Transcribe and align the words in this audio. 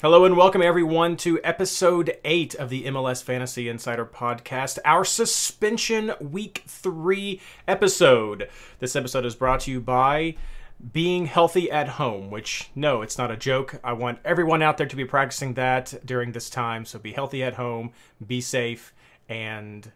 Hello 0.00 0.24
and 0.24 0.36
welcome 0.36 0.62
everyone 0.62 1.16
to 1.16 1.40
episode 1.42 2.18
8 2.24 2.54
of 2.54 2.70
the 2.70 2.84
MLS 2.84 3.20
Fantasy 3.20 3.68
Insider 3.68 4.06
podcast, 4.06 4.78
our 4.84 5.04
suspension 5.04 6.12
week 6.20 6.62
3 6.68 7.40
episode. 7.66 8.48
This 8.78 8.94
episode 8.94 9.24
is 9.24 9.34
brought 9.34 9.58
to 9.62 9.72
you 9.72 9.80
by 9.80 10.36
being 10.92 11.26
healthy 11.26 11.68
at 11.68 11.88
home, 11.88 12.30
which 12.30 12.70
no, 12.76 13.02
it's 13.02 13.18
not 13.18 13.32
a 13.32 13.36
joke. 13.36 13.80
I 13.82 13.92
want 13.92 14.20
everyone 14.24 14.62
out 14.62 14.76
there 14.78 14.86
to 14.86 14.94
be 14.94 15.04
practicing 15.04 15.54
that 15.54 15.92
during 16.06 16.30
this 16.30 16.48
time, 16.48 16.84
so 16.84 17.00
be 17.00 17.10
healthy 17.10 17.42
at 17.42 17.54
home, 17.54 17.90
be 18.24 18.40
safe 18.40 18.94
and 19.28 19.90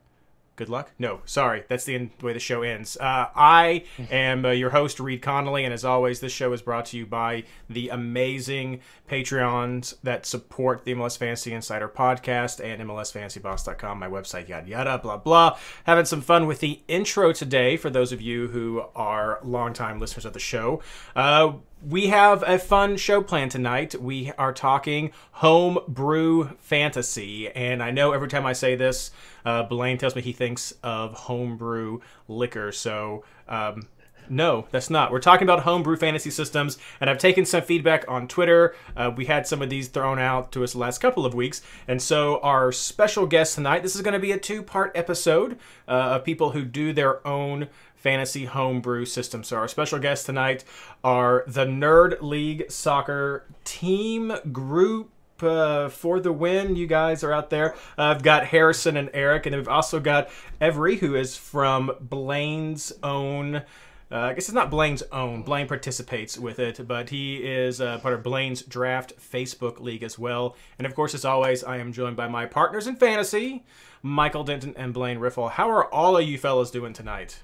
good 0.62 0.68
luck. 0.68 0.92
No, 0.96 1.22
sorry, 1.24 1.64
that's 1.66 1.84
the, 1.84 1.96
end, 1.96 2.10
way 2.22 2.32
the 2.32 2.38
show 2.38 2.62
ends. 2.62 2.96
Uh, 2.96 3.26
I 3.34 3.82
am 4.12 4.44
uh, 4.44 4.50
your 4.50 4.70
host, 4.70 5.00
Reed 5.00 5.20
Connolly, 5.20 5.64
and 5.64 5.74
as 5.74 5.84
always, 5.84 6.20
this 6.20 6.30
show 6.30 6.52
is 6.52 6.62
brought 6.62 6.86
to 6.86 6.96
you 6.96 7.04
by 7.04 7.42
the 7.68 7.88
amazing 7.88 8.78
Patreons 9.10 9.96
that 10.04 10.24
support 10.24 10.84
the 10.84 10.94
MLS 10.94 11.18
Fantasy 11.18 11.52
Insider 11.52 11.88
podcast 11.88 12.64
and 12.64 12.80
MLSFantasyBoss.com, 12.80 13.98
my 13.98 14.06
website, 14.06 14.48
yada 14.48 14.68
yada, 14.68 14.98
blah 14.98 15.16
blah. 15.16 15.58
Having 15.82 16.04
some 16.04 16.20
fun 16.20 16.46
with 16.46 16.60
the 16.60 16.80
intro 16.86 17.32
today 17.32 17.76
for 17.76 17.90
those 17.90 18.12
of 18.12 18.20
you 18.20 18.46
who 18.46 18.84
are 18.94 19.40
longtime 19.42 19.98
listeners 19.98 20.24
of 20.24 20.32
the 20.32 20.38
show. 20.38 20.80
Uh, 21.16 21.54
we 21.86 22.08
have 22.08 22.44
a 22.46 22.58
fun 22.58 22.96
show 22.96 23.22
plan 23.22 23.48
tonight. 23.48 24.00
We 24.00 24.32
are 24.38 24.52
talking 24.52 25.10
home 25.32 25.78
brew 25.88 26.50
fantasy, 26.60 27.50
and 27.50 27.82
I 27.82 27.90
know 27.90 28.12
every 28.12 28.28
time 28.28 28.46
I 28.46 28.52
say 28.52 28.76
this, 28.76 29.10
uh, 29.44 29.64
Blaine 29.64 29.98
tells 29.98 30.14
me 30.14 30.22
he 30.22 30.32
thinks 30.32 30.72
of 30.82 31.14
homebrew 31.14 32.00
liquor. 32.28 32.70
So, 32.72 33.24
um, 33.48 33.88
no, 34.28 34.66
that's 34.70 34.90
not. 34.90 35.10
We're 35.10 35.18
talking 35.18 35.44
about 35.44 35.64
homebrew 35.64 35.96
fantasy 35.96 36.30
systems, 36.30 36.78
and 37.00 37.10
I've 37.10 37.18
taken 37.18 37.44
some 37.44 37.62
feedback 37.62 38.04
on 38.08 38.28
Twitter. 38.28 38.76
Uh, 38.96 39.10
we 39.14 39.26
had 39.26 39.46
some 39.46 39.60
of 39.60 39.68
these 39.68 39.88
thrown 39.88 40.20
out 40.20 40.52
to 40.52 40.62
us 40.62 40.72
the 40.72 40.78
last 40.78 40.98
couple 40.98 41.26
of 41.26 41.34
weeks, 41.34 41.62
and 41.88 42.00
so 42.00 42.38
our 42.40 42.70
special 42.70 43.26
guest 43.26 43.56
tonight. 43.56 43.82
This 43.82 43.96
is 43.96 44.02
going 44.02 44.14
to 44.14 44.20
be 44.20 44.32
a 44.32 44.38
two-part 44.38 44.92
episode 44.94 45.58
uh, 45.88 45.90
of 45.90 46.24
people 46.24 46.50
who 46.50 46.64
do 46.64 46.92
their 46.92 47.26
own 47.26 47.68
fantasy 48.02 48.46
homebrew 48.46 49.04
system. 49.04 49.44
So 49.44 49.56
our 49.56 49.68
special 49.68 49.98
guests 50.00 50.26
tonight 50.26 50.64
are 51.04 51.44
the 51.46 51.64
Nerd 51.64 52.20
League 52.20 52.70
Soccer 52.70 53.46
Team 53.64 54.32
Group. 54.50 55.10
Uh, 55.40 55.88
for 55.88 56.20
the 56.20 56.32
win, 56.32 56.76
you 56.76 56.86
guys 56.86 57.24
are 57.24 57.32
out 57.32 57.50
there. 57.50 57.74
Uh, 57.98 58.02
I've 58.14 58.22
got 58.22 58.46
Harrison 58.46 58.96
and 58.96 59.10
Eric, 59.12 59.44
and 59.46 59.56
we've 59.56 59.66
also 59.66 59.98
got 59.98 60.30
Avery, 60.60 60.96
who 60.96 61.16
is 61.16 61.36
from 61.36 61.90
Blaine's 62.00 62.92
own. 63.02 63.56
Uh, 63.56 63.62
I 64.10 64.34
guess 64.34 64.44
it's 64.44 64.52
not 64.52 64.70
Blaine's 64.70 65.02
own. 65.10 65.42
Blaine 65.42 65.66
participates 65.66 66.38
with 66.38 66.60
it, 66.60 66.86
but 66.86 67.10
he 67.10 67.38
is 67.38 67.80
uh, 67.80 67.98
part 67.98 68.14
of 68.14 68.22
Blaine's 68.22 68.62
Draft 68.62 69.14
Facebook 69.18 69.80
League 69.80 70.04
as 70.04 70.16
well. 70.16 70.54
And 70.78 70.86
of 70.86 70.94
course, 70.94 71.12
as 71.12 71.24
always, 71.24 71.64
I 71.64 71.78
am 71.78 71.92
joined 71.92 72.16
by 72.16 72.28
my 72.28 72.46
partners 72.46 72.86
in 72.86 72.94
fantasy, 72.94 73.64
Michael 74.00 74.44
Denton 74.44 74.74
and 74.76 74.94
Blaine 74.94 75.18
Riffle. 75.18 75.48
How 75.48 75.68
are 75.70 75.92
all 75.92 76.16
of 76.16 76.24
you 76.24 76.38
fellas 76.38 76.70
doing 76.70 76.92
tonight? 76.92 77.40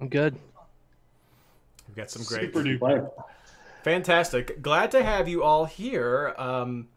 I'm 0.00 0.08
good. 0.08 0.36
We've 1.88 1.96
got 1.96 2.10
some 2.10 2.22
great, 2.24 2.52
Super 2.54 2.62
duper. 2.62 3.10
fantastic. 3.82 4.62
Glad 4.62 4.90
to 4.92 5.02
have 5.02 5.28
you 5.28 5.42
all 5.42 5.64
here. 5.64 6.34
Um, 6.38 6.88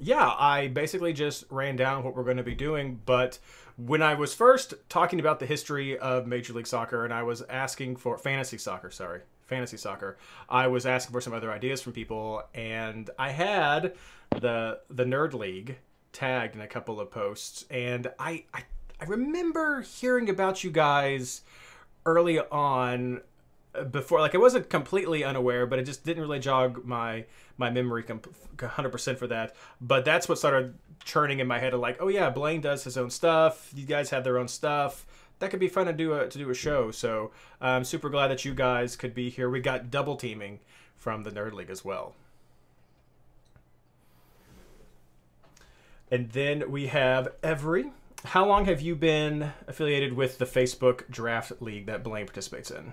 yeah, 0.00 0.34
I 0.36 0.68
basically 0.68 1.12
just 1.12 1.44
ran 1.48 1.76
down 1.76 2.02
what 2.02 2.16
we're 2.16 2.24
going 2.24 2.36
to 2.38 2.42
be 2.42 2.54
doing, 2.56 3.00
but 3.06 3.38
when 3.76 4.02
I 4.02 4.14
was 4.14 4.34
first 4.34 4.74
talking 4.88 5.20
about 5.20 5.38
the 5.38 5.46
history 5.46 5.96
of 5.98 6.26
Major 6.26 6.52
League 6.52 6.66
Soccer 6.66 7.04
and 7.04 7.14
I 7.14 7.22
was 7.22 7.42
asking 7.42 7.96
for 7.96 8.18
fantasy 8.18 8.58
soccer, 8.58 8.90
sorry, 8.90 9.20
fantasy 9.46 9.76
soccer, 9.76 10.18
I 10.48 10.66
was 10.66 10.84
asking 10.86 11.12
for 11.12 11.20
some 11.20 11.32
other 11.32 11.50
ideas 11.52 11.80
from 11.80 11.92
people, 11.92 12.42
and 12.52 13.08
I 13.18 13.30
had 13.30 13.94
the 14.30 14.80
the 14.90 15.04
Nerd 15.04 15.34
League 15.34 15.78
tagged 16.12 16.54
in 16.56 16.60
a 16.60 16.66
couple 16.66 17.00
of 17.00 17.10
posts, 17.10 17.64
and 17.70 18.08
I 18.18 18.44
I, 18.52 18.64
I 19.00 19.04
remember 19.04 19.82
hearing 19.82 20.28
about 20.28 20.64
you 20.64 20.70
guys 20.70 21.42
early 22.04 22.38
on 22.38 23.20
uh, 23.74 23.84
before 23.84 24.20
like 24.20 24.34
I 24.34 24.38
wasn't 24.38 24.68
completely 24.68 25.24
unaware 25.24 25.66
but 25.66 25.78
it 25.78 25.84
just 25.84 26.04
didn't 26.04 26.22
really 26.22 26.40
jog 26.40 26.84
my 26.84 27.24
my 27.58 27.70
memory 27.70 28.02
comp- 28.02 28.34
100% 28.56 29.18
for 29.18 29.26
that. 29.26 29.54
But 29.80 30.04
that's 30.04 30.28
what 30.28 30.38
started 30.38 30.74
churning 31.04 31.40
in 31.40 31.46
my 31.46 31.58
head 31.58 31.74
of 31.74 31.80
like 31.80 31.96
oh 32.00 32.08
yeah 32.08 32.30
Blaine 32.30 32.60
does 32.60 32.84
his 32.84 32.96
own 32.96 33.10
stuff. 33.10 33.70
You 33.74 33.86
guys 33.86 34.10
have 34.10 34.24
their 34.24 34.38
own 34.38 34.48
stuff. 34.48 35.06
That 35.38 35.50
could 35.50 35.60
be 35.60 35.68
fun 35.68 35.86
to 35.86 35.92
do 35.92 36.14
a 36.14 36.28
to 36.28 36.38
do 36.38 36.50
a 36.50 36.54
show. 36.54 36.90
So 36.90 37.30
I'm 37.60 37.84
super 37.84 38.08
glad 38.08 38.28
that 38.28 38.44
you 38.44 38.54
guys 38.54 38.96
could 38.96 39.14
be 39.14 39.30
here. 39.30 39.50
We 39.50 39.60
got 39.60 39.90
double 39.90 40.16
teaming 40.16 40.60
from 40.96 41.24
the 41.24 41.30
Nerd 41.30 41.52
League 41.52 41.70
as 41.70 41.84
well. 41.84 42.14
And 46.12 46.30
then 46.30 46.70
we 46.70 46.88
have 46.88 47.28
Avery 47.42 47.90
how 48.24 48.46
long 48.46 48.66
have 48.66 48.80
you 48.80 48.94
been 48.94 49.52
affiliated 49.66 50.12
with 50.12 50.38
the 50.38 50.44
Facebook 50.44 51.08
Draft 51.10 51.60
League 51.60 51.86
that 51.86 52.02
Blaine 52.04 52.26
participates 52.26 52.70
in? 52.70 52.92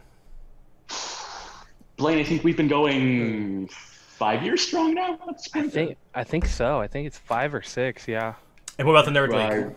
Blaine, 1.98 2.20
I 2.20 2.24
think 2.24 2.44
we've 2.44 2.58
been 2.58 2.68
going 2.68 3.68
five 3.68 4.44
years 4.44 4.62
strong 4.62 4.96
now. 4.96 5.20
That's 5.26 5.50
I 5.54 5.68
think 5.68 5.98
I 6.16 6.24
think 6.24 6.46
so. 6.46 6.80
I 6.80 6.88
think 6.88 7.08
it's 7.08 7.18
five 7.18 7.54
or 7.54 7.62
six. 7.62 8.08
Yeah. 8.08 8.36
And 8.78 8.88
what 8.88 8.94
about 8.94 9.06
the 9.06 9.12
Nerd 9.12 9.30
League? 9.30 9.76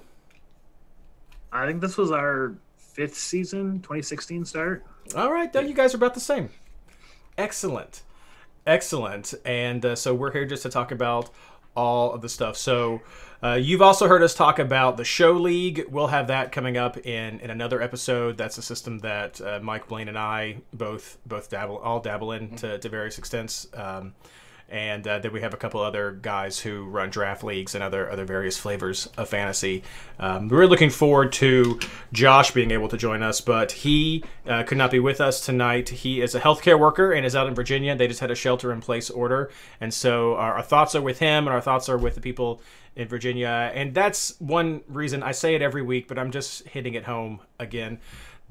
I 1.53 1.67
think 1.67 1.81
this 1.81 1.99
was 1.99 2.11
our 2.11 2.55
fifth 2.77 3.15
season, 3.15 3.81
2016 3.81 4.45
start. 4.45 4.85
All 5.15 5.33
right, 5.33 5.53
then 5.53 5.69
you 5.69 5.75
guys 5.75 5.93
are 5.93 5.97
about 5.99 6.15
the 6.15 6.21
same. 6.21 6.51
Excellent, 7.37 8.03
excellent. 8.67 9.35
And 9.45 9.85
uh, 9.85 9.97
so 9.97 10.15
we're 10.15 10.33
here 10.33 10.47
just 10.47 10.63
to 10.63 10.71
talk 10.71 10.93
about 10.93 11.31
all 11.75 12.13
of 12.13 12.23
the 12.23 12.29
stuff. 12.29 12.57
So 12.57 13.03
uh, 13.43 13.55
you've 13.55 13.83
also 13.83 14.07
heard 14.07 14.23
us 14.23 14.35
talk 14.35 14.59
about 14.59 14.97
the 14.97 15.05
show 15.05 15.33
league. 15.33 15.85
We'll 15.91 16.07
have 16.09 16.29
that 16.29 16.53
coming 16.53 16.77
up 16.77 16.97
in, 16.99 17.41
in 17.41 17.51
another 17.51 17.83
episode. 17.83 18.37
That's 18.37 18.57
a 18.59 18.63
system 18.63 19.01
that 19.01 19.41
uh, 19.41 19.59
Mike 19.63 19.89
Blaine 19.89 20.09
and 20.09 20.19
I 20.19 20.59
both 20.73 21.19
both 21.27 21.51
dabble 21.51 21.79
all 21.79 22.01
dabble 22.01 22.33
in 22.33 22.55
to, 22.57 22.79
to 22.79 22.89
various 22.89 23.19
extents. 23.19 23.67
Um, 23.75 24.15
and 24.73 25.07
uh, 25.07 25.19
then 25.19 25.33
we 25.35 25.43
have 25.43 25.53
a 25.53 25.59
couple 25.59 25.81
other 25.81 26.13
guys 26.13 26.59
who 26.59 26.87
run 26.87 27.11
draft 27.11 27.45
leagues 27.45 27.75
and 27.75 27.85
other 27.85 28.11
other 28.11 28.25
various 28.25 28.57
flavors 28.57 29.07
of 29.19 29.29
fantasy. 29.29 29.85
Um, 30.19 30.49
we're 30.49 30.67
looking 30.67 30.89
forward 30.89 31.31
to 31.35 31.79
Josh 32.13 32.53
being 32.53 32.71
able 32.71 32.89
to 32.89 32.97
join 32.97 33.23
us, 33.23 33.43
but 33.43 33.73
he 33.73 34.25
uh, 34.47 34.63
could 34.63 34.79
not 34.79 34.91
be 34.91 34.99
with 34.99 35.21
us 35.21 35.45
tonight. 35.45 35.91
He 35.91 36.23
is 36.23 36.35
a 36.35 36.41
healthcare 36.41 36.79
worker 36.79 37.13
and 37.13 37.27
is 37.27 37.37
out 37.37 37.47
in 37.47 37.55
Virginia. 37.55 37.95
They 37.95 38.09
just 38.09 38.21
had 38.21 38.31
a 38.31 38.35
shelter 38.35 38.73
in 38.73 38.81
place 38.81 39.11
order, 39.11 39.51
and 39.79 39.93
so 39.93 40.37
our, 40.37 40.55
our 40.55 40.63
thoughts 40.63 40.95
are 40.95 41.03
with 41.03 41.19
him, 41.19 41.47
and 41.47 41.55
our 41.55 41.61
thoughts 41.61 41.91
are 41.91 41.99
with 41.99 42.15
the 42.15 42.23
people 42.23 42.63
in 42.97 43.09
Virginia. 43.09 43.71
And 43.75 43.95
that's 43.95 44.41
one 44.41 44.81
reason 44.89 45.23
I 45.23 45.33
say 45.33 45.55
it 45.55 45.61
every 45.61 45.83
week, 45.83 46.09
but 46.09 46.19
I'm 46.19 46.31
just 46.31 46.67
hitting 46.69 46.95
it 46.95 47.05
home 47.05 47.41
again 47.59 48.01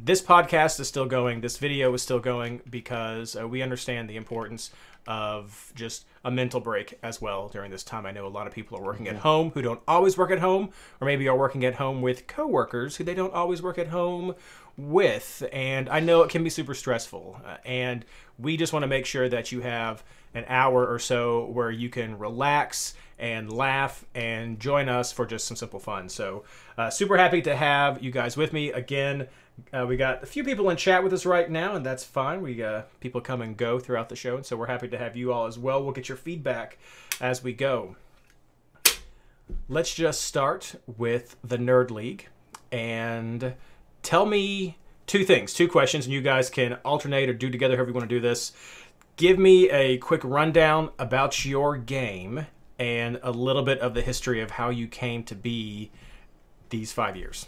this 0.04 0.22
podcast 0.22 0.80
is 0.80 0.88
still 0.88 1.06
going. 1.06 1.42
This 1.42 1.58
video 1.58 1.94
is 1.94 2.02
still 2.02 2.20
going 2.20 2.62
because 2.68 3.36
uh, 3.36 3.48
we 3.48 3.62
understand 3.62 4.10
the 4.10 4.16
importance 4.16 4.72
of 5.08 5.72
just 5.76 6.06
a 6.24 6.32
mental 6.32 6.60
break 6.60 6.98
as 7.02 7.22
well 7.22 7.50
during 7.50 7.72
this 7.72 7.84
time. 7.84 8.06
I 8.06 8.12
know 8.12 8.26
a 8.26 8.30
lot 8.30 8.48
of 8.48 8.54
people 8.54 8.78
are 8.78 8.84
working 8.84 9.08
at 9.08 9.18
home 9.18 9.52
who 9.52 9.62
don't 9.62 9.82
always 9.88 10.18
work 10.18 10.32
at 10.32 10.40
home, 10.40 10.70
or 11.00 11.06
maybe 11.06 11.28
are 11.28 11.38
working 11.38 11.66
at 11.66 11.76
home 11.76 12.02
with 12.02 12.28
coworkers 12.28 12.98
who 12.98 13.04
they 13.04 13.16
don't 13.16 13.34
always 13.34 13.62
work 13.62 13.78
at 13.78 13.88
home 13.88 14.36
with. 14.78 15.44
And 15.52 15.90
I 15.90 16.00
know 16.00 16.22
it 16.22 16.30
can 16.30 16.44
be 16.44 16.50
super 16.50 16.74
stressful. 16.74 17.42
Uh, 17.46 17.58
and 17.66 18.06
we 18.38 18.58
just 18.58 18.74
want 18.74 18.84
to 18.84 18.88
make 18.88 19.06
sure 19.06 19.28
that 19.30 19.52
you 19.52 19.62
have 19.62 20.04
an 20.34 20.46
hour 20.48 20.86
or 20.86 21.00
so 21.00 21.46
where 21.48 21.72
you 21.72 21.90
can 21.90 22.18
relax 22.18 22.94
and 23.20 23.52
laugh 23.52 24.06
and 24.16 24.60
join 24.60 24.90
us 24.90 25.12
for 25.12 25.26
just 25.26 25.46
some 25.46 25.56
simple 25.56 25.80
fun. 25.80 26.10
So, 26.10 26.44
uh, 26.78 26.90
super 26.90 27.18
happy 27.18 27.42
to 27.44 27.56
have 27.56 28.02
you 28.02 28.12
guys 28.12 28.36
with 28.36 28.52
me 28.52 28.72
again. 28.72 29.28
Uh, 29.74 29.86
we 29.88 29.96
got 29.96 30.24
a 30.24 30.26
few 30.26 30.44
people 30.44 30.70
in 30.70 30.78
chat 30.78 31.04
with 31.04 31.14
us 31.14 31.26
right 31.26 31.50
now, 31.50 31.76
and 31.76 31.86
that's 31.86 32.04
fine. 32.04 32.42
We 32.42 32.62
uh, 32.64 32.84
people 33.00 33.22
come 33.22 33.42
and 33.42 33.56
go 33.56 33.80
throughout 33.80 34.10
the 34.10 34.16
show, 34.16 34.36
and 34.36 34.46
so 34.46 34.58
we're 34.58 34.68
happy 34.68 34.88
to 34.90 34.98
have 34.98 35.16
you 35.16 35.32
all 35.32 35.46
as 35.46 35.58
well. 35.60 35.84
We'll 35.84 35.94
get 35.94 36.10
your 36.10 36.18
feedback 36.18 36.78
as 37.20 37.44
we 37.44 37.54
go. 37.54 37.96
Let's 39.68 39.94
just 39.94 40.22
start 40.22 40.76
with 40.98 41.36
the 41.44 41.58
Nerd 41.58 41.92
League 41.92 42.28
and 42.72 43.54
tell 44.02 44.26
me 44.26 44.78
two 45.08 45.26
things, 45.26 45.54
two 45.54 45.68
questions, 45.68 46.06
and 46.06 46.14
you 46.14 46.22
guys 46.22 46.50
can 46.50 46.74
alternate 46.86 47.30
or 47.30 47.34
do 47.34 47.50
together 47.50 47.76
however 47.76 47.90
you 47.90 47.94
want 47.94 48.10
to 48.10 48.16
do 48.16 48.22
this. 48.22 48.54
give 49.18 49.38
me 49.38 49.70
a 49.70 49.98
quick 50.00 50.22
rundown 50.24 50.90
about 50.98 51.46
your 51.46 51.78
game 51.78 52.48
and 52.80 53.20
a 53.22 53.32
little 53.32 53.62
bit 53.62 53.80
of 53.80 53.94
the 53.94 54.02
history 54.02 54.42
of 54.42 54.52
how 54.52 54.70
you 54.70 54.88
came 54.88 55.24
to 55.24 55.36
be 55.36 55.92
these 56.70 56.92
five 56.92 57.16
years. 57.16 57.48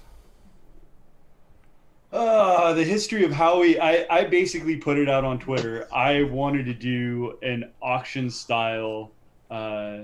Uh, 2.13 2.73
the 2.73 2.83
history 2.83 3.25
of 3.25 3.31
how 3.31 3.59
we, 3.59 3.79
I, 3.79 4.05
I 4.07 4.23
basically 4.25 4.77
put 4.77 4.99
it 4.99 5.09
out 5.09 5.25
on 5.25 5.39
Twitter. 5.39 5.87
I 5.91 6.21
wanted 6.21 6.67
to 6.67 6.73
do 6.75 7.39
an 7.41 7.71
auction 7.81 8.29
style 8.29 9.09
uh, 9.49 10.01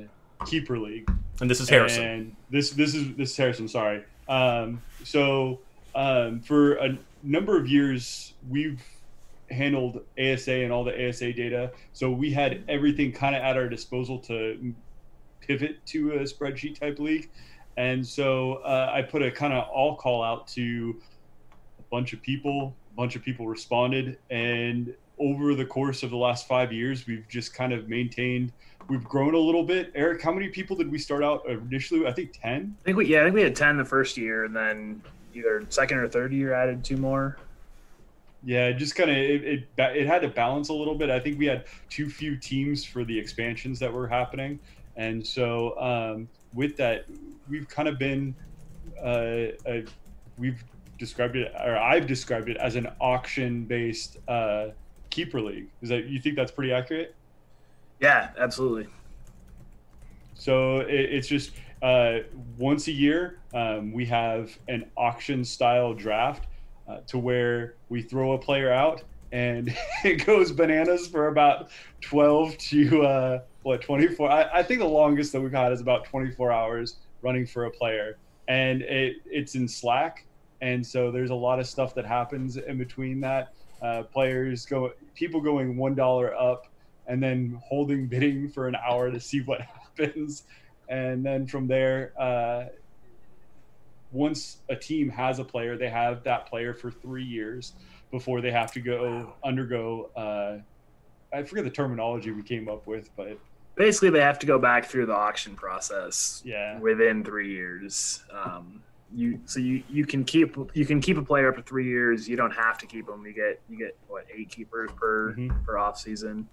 keeper 0.47 0.79
league. 0.79 1.07
And 1.39 1.47
this 1.47 1.59
is 1.59 1.69
Harrison. 1.69 2.03
And 2.03 2.35
this 2.49 2.71
this 2.71 2.95
is 2.95 3.15
this 3.15 3.29
is 3.29 3.37
Harrison. 3.37 3.67
Sorry. 3.67 4.03
Um, 4.27 4.81
so 5.03 5.59
um, 5.93 6.39
for 6.41 6.77
a 6.77 6.97
number 7.21 7.55
of 7.55 7.67
years, 7.67 8.33
we've 8.49 8.81
handled 9.51 10.01
ASA 10.19 10.51
and 10.51 10.73
all 10.73 10.83
the 10.83 11.09
ASA 11.09 11.33
data. 11.33 11.71
So 11.93 12.09
we 12.09 12.31
had 12.31 12.63
everything 12.67 13.11
kind 13.11 13.35
of 13.35 13.43
at 13.43 13.55
our 13.55 13.69
disposal 13.69 14.17
to 14.21 14.73
pivot 15.41 15.85
to 15.87 16.13
a 16.13 16.19
spreadsheet 16.21 16.79
type 16.79 16.97
league. 16.97 17.29
And 17.77 18.05
so 18.05 18.55
uh, 18.65 18.91
I 18.91 19.03
put 19.03 19.21
a 19.21 19.29
kind 19.29 19.53
of 19.53 19.69
all 19.69 19.95
call 19.95 20.23
out 20.23 20.47
to 20.49 20.99
bunch 21.89 22.13
of 22.13 22.21
people. 22.21 22.75
A 22.93 22.95
bunch 22.95 23.15
of 23.15 23.23
people 23.23 23.47
responded, 23.47 24.17
and 24.29 24.93
over 25.19 25.55
the 25.55 25.65
course 25.65 26.03
of 26.03 26.09
the 26.09 26.17
last 26.17 26.47
five 26.47 26.71
years, 26.71 27.05
we've 27.07 27.27
just 27.29 27.53
kind 27.53 27.73
of 27.73 27.87
maintained. 27.87 28.51
We've 28.87 29.03
grown 29.03 29.35
a 29.35 29.39
little 29.39 29.63
bit. 29.63 29.91
Eric, 29.95 30.21
how 30.21 30.31
many 30.31 30.49
people 30.49 30.75
did 30.75 30.91
we 30.91 30.97
start 30.97 31.23
out 31.23 31.47
initially? 31.47 32.07
I 32.07 32.11
think 32.11 32.31
ten. 32.33 32.75
I 32.81 32.83
think 32.83 32.97
we 32.97 33.07
yeah, 33.07 33.21
I 33.21 33.23
think 33.25 33.35
we 33.35 33.41
had 33.41 33.55
ten 33.55 33.77
the 33.77 33.85
first 33.85 34.17
year, 34.17 34.45
and 34.45 34.55
then 34.55 35.01
either 35.33 35.63
second 35.69 35.99
or 35.99 36.07
third 36.07 36.33
year 36.33 36.53
added 36.53 36.83
two 36.83 36.97
more. 36.97 37.37
Yeah, 38.43 38.71
just 38.71 38.95
kind 38.95 39.09
of 39.09 39.17
it, 39.17 39.43
it 39.43 39.67
it 39.77 40.07
had 40.07 40.21
to 40.21 40.29
balance 40.29 40.69
a 40.69 40.73
little 40.73 40.95
bit. 40.95 41.09
I 41.09 41.19
think 41.19 41.37
we 41.37 41.45
had 41.45 41.65
too 41.89 42.09
few 42.09 42.37
teams 42.37 42.83
for 42.85 43.03
the 43.03 43.17
expansions 43.17 43.79
that 43.79 43.91
were 43.91 44.07
happening, 44.07 44.59
and 44.95 45.25
so 45.25 45.79
um, 45.79 46.29
with 46.53 46.77
that, 46.77 47.05
we've 47.49 47.67
kind 47.67 47.89
of 47.89 47.99
been 47.99 48.33
uh, 49.03 49.51
uh, 49.67 49.81
we've 50.37 50.63
described 50.99 51.35
it 51.35 51.51
or 51.65 51.77
I've 51.77 52.05
described 52.05 52.49
it 52.49 52.57
as 52.57 52.75
an 52.75 52.87
auction 52.99 53.63
based 53.63 54.17
uh, 54.27 54.67
keeper 55.09 55.41
league. 55.41 55.67
Is 55.81 55.89
that 55.89 56.05
you 56.05 56.19
think 56.19 56.35
that's 56.35 56.51
pretty 56.51 56.71
accurate? 56.71 57.15
Yeah, 57.99 58.29
absolutely. 58.37 58.87
So 60.35 60.81
it, 60.81 60.91
it's 60.91 61.27
just 61.27 61.51
uh, 61.81 62.19
once 62.57 62.87
a 62.87 62.91
year 62.91 63.39
um, 63.53 63.91
we 63.91 64.05
have 64.05 64.57
an 64.67 64.85
auction 64.95 65.43
style 65.43 65.93
draft 65.93 66.45
uh, 66.87 66.99
to 67.07 67.17
where 67.17 67.75
we 67.89 68.01
throw 68.01 68.33
a 68.33 68.37
player 68.37 68.71
out 68.71 69.03
and 69.31 69.75
it 70.03 70.25
goes 70.25 70.51
bananas 70.51 71.07
for 71.07 71.27
about 71.27 71.69
12 72.01 72.57
to 72.57 73.03
uh, 73.03 73.39
what 73.63 73.81
24 73.81 74.31
I, 74.31 74.59
I, 74.59 74.63
think 74.63 74.79
the 74.79 74.87
longest 74.87 75.31
that 75.33 75.41
we've 75.41 75.51
had 75.51 75.71
is 75.71 75.81
about 75.81 76.05
24 76.05 76.51
hours 76.51 76.97
running 77.21 77.45
for 77.45 77.65
a 77.65 77.71
player 77.71 78.17
and 78.47 78.81
it, 78.81 79.17
it's 79.25 79.55
in 79.55 79.67
slack 79.67 80.25
and 80.61 80.85
so 80.85 81.11
there's 81.11 81.29
a 81.29 81.35
lot 81.35 81.59
of 81.59 81.67
stuff 81.67 81.95
that 81.95 82.05
happens 82.05 82.57
in 82.57 82.77
between 82.77 83.21
that. 83.21 83.53
Uh, 83.81 84.03
players 84.03 84.65
go 84.65 84.91
people 85.15 85.39
going 85.39 85.77
one 85.77 85.95
dollar 85.95 86.35
up 86.35 86.67
and 87.07 87.21
then 87.23 87.59
holding 87.63 88.07
bidding 88.13 88.49
for 88.49 88.67
an 88.67 88.75
hour 88.75 89.09
to 89.09 89.19
see 89.19 89.41
what 89.41 89.61
happens. 89.61 90.43
And 90.89 91.25
then 91.25 91.47
from 91.47 91.67
there 91.67 92.13
uh, 92.19 92.65
once 94.11 94.57
a 94.69 94.75
team 94.75 95.07
has 95.07 95.39
a 95.39 95.43
player 95.43 95.77
they 95.77 95.89
have 95.89 96.23
that 96.23 96.47
player 96.47 96.73
for 96.73 96.89
three 96.89 97.23
years 97.23 97.73
before 98.09 98.41
they 98.41 98.49
have 98.49 98.71
to 98.71 98.79
go 98.79 99.31
undergo 99.43 100.09
uh, 100.15 100.57
i 101.31 101.43
forget 101.43 101.63
the 101.63 101.69
terminology 101.69 102.31
we 102.31 102.41
came 102.41 102.67
up 102.67 102.87
with 102.87 103.15
but 103.15 103.37
basically 103.79 104.09
they 104.09 104.19
have 104.19 104.37
to 104.37 104.45
go 104.45 104.59
back 104.59 104.85
through 104.85 105.05
the 105.05 105.15
auction 105.15 105.55
process 105.55 106.43
yeah. 106.45 106.77
within 106.79 107.23
three 107.23 107.49
years. 107.49 108.23
Um, 108.31 108.83
you 109.13 109.39
so 109.45 109.59
you 109.59 109.83
you 109.89 110.05
can 110.05 110.23
keep 110.23 110.55
you 110.73 110.85
can 110.85 111.01
keep 111.01 111.17
a 111.17 111.21
player 111.21 111.49
up 111.49 111.55
to 111.55 111.63
three 111.63 111.87
years. 111.87 112.27
You 112.27 112.35
don't 112.35 112.51
have 112.51 112.77
to 112.79 112.85
keep 112.85 113.07
them. 113.07 113.25
You 113.25 113.33
get 113.33 113.61
you 113.69 113.77
get 113.77 113.97
what 114.07 114.25
eight 114.35 114.49
keepers 114.49 114.91
per 114.95 115.33
mm-hmm. 115.33 115.63
per 115.63 115.77
off 115.77 115.99
season 115.99 116.47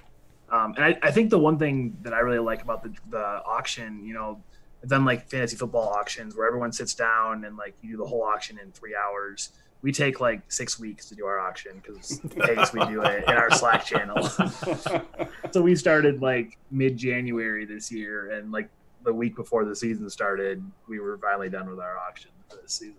um, 0.50 0.75
and 0.76 0.85
I, 0.85 0.99
I 1.03 1.11
think 1.11 1.31
the 1.31 1.38
one 1.38 1.58
thing 1.58 1.97
that 2.03 2.12
i 2.12 2.20
really 2.20 2.38
like 2.38 2.62
about 2.62 2.82
the, 2.82 2.93
the 3.11 3.25
auction 3.44 4.05
you 4.05 4.14
know 4.14 4.41
i've 4.82 4.88
done 4.88 5.05
like 5.05 5.29
fantasy 5.29 5.56
football 5.56 5.88
auctions 5.88 6.37
where 6.37 6.47
everyone 6.47 6.73
sits 6.73 6.94
down 6.94 7.44
and 7.44 7.56
like 7.56 7.75
you 7.82 7.93
do 7.93 7.97
the 7.97 8.06
whole 8.06 8.23
auction 8.23 8.58
in 8.58 8.70
three 8.73 8.94
hours. 8.94 9.50
We 9.82 9.93
take 9.93 10.20
like 10.20 10.41
six 10.50 10.81
weeks 10.81 11.08
to 11.11 11.14
do 11.14 11.26
our 11.26 11.38
auction 11.38 11.81
because 11.81 12.20
case 12.44 12.73
we 12.73 12.81
do 12.87 13.03
it 13.03 13.25
in 13.25 13.35
our 13.35 13.50
Slack 13.53 13.85
channel. 13.85 14.23
so 15.53 15.62
we 15.62 15.76
started 15.76 16.23
like 16.23 16.58
mid 16.70 16.97
January 16.97 17.67
this 17.67 17.93
year, 17.93 18.32
and 18.32 18.50
like 18.50 18.69
the 19.05 19.12
week 19.12 19.37
before 19.37 19.64
the 19.64 19.76
season 19.76 20.08
started, 20.11 20.64
we 20.88 20.99
were 20.99 21.19
finally 21.19 21.50
done 21.50 21.69
with 21.69 21.79
our 21.79 21.99
auction 21.99 22.31
for 22.48 22.56
this 22.62 22.72
season. 22.72 22.94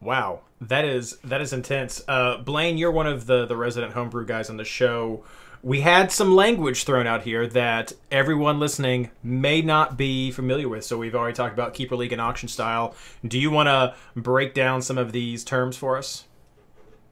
Wow, 0.00 0.40
that 0.60 0.84
is 0.84 1.16
that 1.24 1.40
is 1.40 1.52
intense. 1.52 2.02
Uh, 2.06 2.38
Blaine, 2.38 2.78
you're 2.78 2.92
one 2.92 3.06
of 3.06 3.26
the 3.26 3.46
the 3.46 3.56
resident 3.56 3.92
homebrew 3.92 4.26
guys 4.26 4.48
on 4.48 4.56
the 4.56 4.64
show 4.64 5.24
we 5.62 5.80
had 5.80 6.12
some 6.12 6.36
language 6.36 6.84
thrown 6.84 7.06
out 7.06 7.22
here 7.22 7.46
that 7.48 7.92
everyone 8.10 8.60
listening 8.60 9.10
may 9.22 9.60
not 9.60 9.96
be 9.96 10.30
familiar 10.30 10.68
with. 10.68 10.84
So 10.84 10.96
we've 10.96 11.14
already 11.14 11.34
talked 11.34 11.52
about 11.52 11.74
keeper 11.74 11.96
league 11.96 12.12
and 12.12 12.20
auction 12.20 12.48
style. 12.48 12.94
Do 13.26 13.38
you 13.38 13.50
want 13.50 13.66
to 13.66 13.94
break 14.14 14.54
down 14.54 14.82
some 14.82 14.98
of 14.98 15.12
these 15.12 15.42
terms 15.42 15.76
for 15.76 15.96
us? 15.98 16.24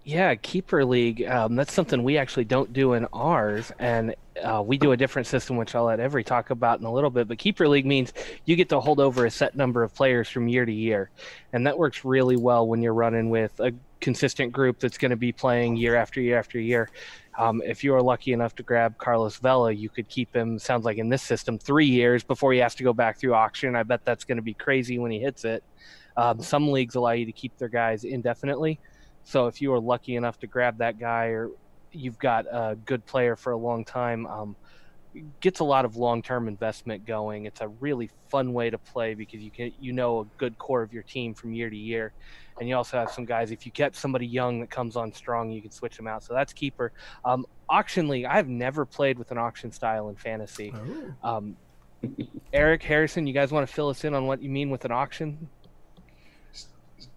Yeah, 0.07 0.37
keeper 0.37 0.85
league. 0.85 1.25
Um, 1.25 1.57
that's 1.57 1.73
something 1.73 2.05
we 2.05 2.17
actually 2.17 2.45
don't 2.45 2.73
do 2.73 2.93
in 2.93 3.09
ours, 3.13 3.73
and 3.81 4.15
uh, 4.41 4.63
we 4.65 4.79
do 4.79 4.93
a 4.93 4.97
different 4.97 5.27
system, 5.27 5.57
which 5.57 5.75
I'll 5.75 5.87
let 5.87 5.99
Avery 5.99 6.23
talk 6.23 6.51
about 6.51 6.79
in 6.79 6.87
a 6.87 6.93
little 6.93 7.11
bit. 7.11 7.27
But 7.27 7.39
keeper 7.39 7.67
league 7.67 7.87
means 7.87 8.13
you 8.45 8.55
get 8.55 8.69
to 8.69 8.79
hold 8.79 9.01
over 9.01 9.27
a 9.27 9.31
set 9.33 9.57
number 9.57 9.83
of 9.83 9.93
players 9.97 10.29
from 10.29 10.47
year 10.47 10.65
to 10.65 10.73
year, 10.73 11.11
and 11.53 11.67
that 11.67 11.77
works 11.77 12.05
really 12.05 12.37
well 12.37 12.69
when 12.69 12.83
you're 12.83 12.95
running 12.95 13.31
with 13.31 13.59
a 13.59 13.73
consistent 14.01 14.53
group 14.53 14.79
that's 14.79 14.97
going 14.97 15.11
to 15.11 15.17
be 15.17 15.33
playing 15.33 15.75
year 15.75 15.97
after 15.97 16.21
year 16.21 16.39
after 16.39 16.61
year. 16.61 16.89
Um, 17.37 17.61
if 17.67 17.83
you 17.83 17.93
are 17.93 18.01
lucky 18.01 18.33
enough 18.33 18.55
to 18.57 18.63
grab 18.63 18.97
Carlos 18.99 19.39
Vela, 19.39 19.73
you 19.73 19.89
could 19.89 20.09
keep 20.09 20.33
him, 20.33 20.61
sounds 20.61 20.85
like 20.85 20.99
in 20.99 21.09
this 21.09 21.23
system, 21.25 21.59
three 21.59 21.89
years 21.89 22.23
before 22.23 22.53
he 22.53 22.61
has 22.61 22.77
to 22.77 22.85
go 22.85 22.93
back 22.93 23.19
through 23.19 23.35
auction. 23.35 23.75
I 23.75 23.83
bet 23.83 24.05
that's 24.05 24.23
going 24.23 24.37
to 24.37 24.43
be 24.43 24.55
crazy 24.55 25.01
when 25.01 25.11
he 25.11 25.19
hits 25.19 25.45
it. 25.45 25.65
Um, 26.17 26.41
some 26.41 26.71
leagues 26.71 26.95
allow 26.95 27.11
you 27.11 27.27
to 27.27 27.33
keep 27.33 27.59
their 27.59 27.69
guys 27.69 28.05
indefinitely. 28.05 28.79
So 29.27 29.49
if 29.49 29.61
you 29.61 29.73
are 29.75 29.81
lucky 29.81 30.15
enough 30.15 30.39
to 30.39 30.47
grab 30.47 30.79
that 30.79 31.01
guy 31.01 31.27
or 31.27 31.51
you've 31.91 32.19
got 32.19 32.47
a 32.47 32.77
good 32.85 33.05
player 33.07 33.35
for 33.35 33.51
a 33.51 33.57
long 33.57 33.85
time, 33.85 34.25
um, 34.29 34.55
gets 35.41 35.59
a 35.59 35.65
lot 35.65 35.85
of 35.85 35.97
long-term 35.97 36.47
investment 36.47 37.05
going. 37.05 37.45
It's 37.45 37.61
a 37.61 37.67
really 37.67 38.09
fun 38.29 38.53
way 38.53 38.71
to 38.71 38.79
play 38.79 39.15
because 39.15 39.41
you 39.41 39.51
can 39.51 39.73
you 39.81 39.93
know 39.93 40.21
a 40.21 40.25
good 40.39 40.57
core 40.59 40.81
of 40.81 40.93
your 40.93 41.03
team 41.03 41.35
from 41.35 41.53
year 41.53 41.69
to 41.69 41.77
year, 41.77 42.13
and 42.61 42.69
you 42.69 42.77
also 42.77 42.99
have 42.99 43.11
some 43.11 43.25
guys. 43.25 43.51
If 43.51 43.67
you 43.67 43.73
get 43.73 43.97
somebody 43.97 44.29
young 44.29 44.61
that 44.61 44.71
comes 44.71 44.95
on 44.95 45.13
strong, 45.13 45.51
you 45.51 45.61
can 45.61 45.73
switch 45.73 45.97
them 45.97 46.07
out. 46.07 46.23
So 46.23 46.33
that's 46.33 46.53
keeper. 46.53 46.93
Um, 47.25 47.47
auction 47.69 48.07
league. 48.07 48.27
I've 48.27 48.49
never 48.49 48.87
played 48.87 49.19
with 49.19 49.33
an 49.33 49.39
auction 49.39 49.73
style 49.73 50.09
in 50.09 50.15
fantasy. 50.15 50.73
Oh. 51.25 51.29
Um, 51.29 51.57
Eric 52.53 52.85
Harrison, 52.85 53.27
you 53.27 53.33
guys 53.33 53.51
want 53.51 53.67
to 53.67 53.75
fill 53.75 53.89
us 53.89 54.05
in 54.05 54.15
on 54.15 54.27
what 54.27 54.41
you 54.41 54.51
mean 54.51 54.71
with 54.71 54.85
an 54.85 54.93
auction? 54.93 55.49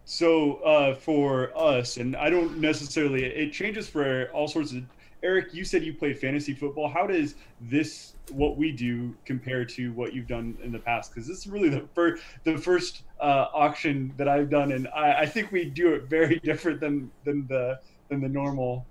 So 0.10 0.56
uh, 0.64 0.96
for 0.96 1.56
us, 1.56 1.98
and 1.98 2.16
I 2.16 2.32
don't 2.32 2.58
necessarily. 2.58 3.26
It 3.26 3.54
changes 3.54 3.88
for 3.88 4.28
all 4.34 4.48
sorts 4.48 4.72
of 4.72 4.84
Eric, 5.22 5.54
you 5.54 5.64
said 5.64 5.84
you 5.84 5.94
played 5.94 6.18
fantasy 6.18 6.56
football. 6.56 6.90
How 6.90 7.06
does 7.06 7.36
this, 7.62 8.16
what 8.32 8.58
we 8.58 8.72
do, 8.72 9.16
compare 9.24 9.64
to 9.66 9.94
what 9.94 10.14
you've 10.14 10.26
done 10.26 10.58
in 10.64 10.72
the 10.72 10.80
past? 10.80 11.12
Because 11.14 11.28
this 11.28 11.38
is 11.38 11.48
really 11.48 11.70
the 11.70 11.88
first, 11.94 12.24
the 12.44 12.58
first 12.58 13.04
uh, 13.20 13.50
auction 13.54 14.12
that 14.18 14.28
I've 14.28 14.50
done, 14.50 14.72
and 14.72 14.88
I, 14.96 15.12
I 15.20 15.26
think 15.28 15.52
we 15.52 15.66
do 15.66 15.94
it 15.94 16.06
very 16.06 16.40
different 16.44 16.80
than 16.80 17.12
than 17.24 17.46
the 17.46 17.80
than 18.10 18.20
the 18.20 18.30
normal 18.30 18.88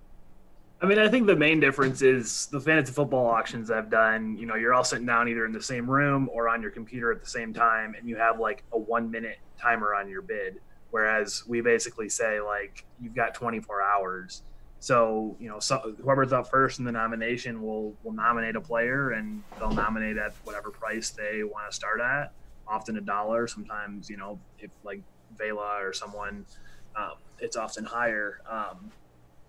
I 0.81 0.87
mean, 0.87 1.01
I 1.01 1.09
think 1.09 1.27
the 1.27 1.35
main 1.35 1.59
difference 1.59 2.03
is 2.03 2.47
the 2.53 2.61
fantasy 2.61 2.93
football 2.93 3.27
auctions 3.27 3.69
I've 3.69 3.91
done. 3.91 4.39
You 4.39 4.47
know, 4.47 4.55
you're 4.55 4.73
all 4.73 4.85
sitting 4.85 5.07
down 5.07 5.29
either 5.29 5.45
in 5.45 5.51
the 5.51 5.63
same 5.63 5.91
room 5.91 6.31
or 6.33 6.49
on 6.49 6.63
your 6.63 6.71
computer 6.71 7.11
at 7.11 7.21
the 7.21 7.29
same 7.29 7.53
time, 7.53 7.97
and 7.99 8.09
you 8.09 8.15
have 8.15 8.39
like 8.39 8.63
a 8.73 8.79
one 8.79 9.11
minute 9.11 9.39
timer 9.61 9.93
on 9.97 10.09
your 10.09 10.23
bid. 10.23 10.61
Whereas 10.91 11.45
we 11.47 11.61
basically 11.61 12.09
say, 12.09 12.41
like, 12.41 12.85
you've 13.01 13.15
got 13.15 13.35
24 13.35 13.83
hours. 13.83 14.43
So 14.81 15.37
you 15.41 15.49
know, 15.49 15.59
so 15.59 15.95
whoever's 16.03 16.33
up 16.33 16.49
first 16.49 16.79
in 16.79 16.85
the 16.85 16.93
nomination 16.93 17.61
will 17.63 17.97
will 18.05 18.13
nominate 18.13 18.55
a 18.55 18.61
player, 18.61 19.11
and 19.11 19.43
they'll 19.59 19.73
nominate 19.73 20.17
at 20.17 20.33
whatever 20.45 20.71
price 20.71 21.11
they 21.11 21.43
want 21.43 21.69
to 21.69 21.75
start 21.75 22.01
at. 22.01 22.33
Often 22.67 22.97
a 22.97 23.01
dollar. 23.01 23.49
Sometimes 23.49 24.09
you 24.09 24.17
know, 24.17 24.39
if 24.61 24.71
like 24.85 25.03
Vela 25.37 25.85
or 25.85 25.93
someone, 25.93 26.47
um, 26.97 27.15
it's 27.41 27.57
often 27.57 27.85
higher. 27.85 28.41
Um, 28.49 28.93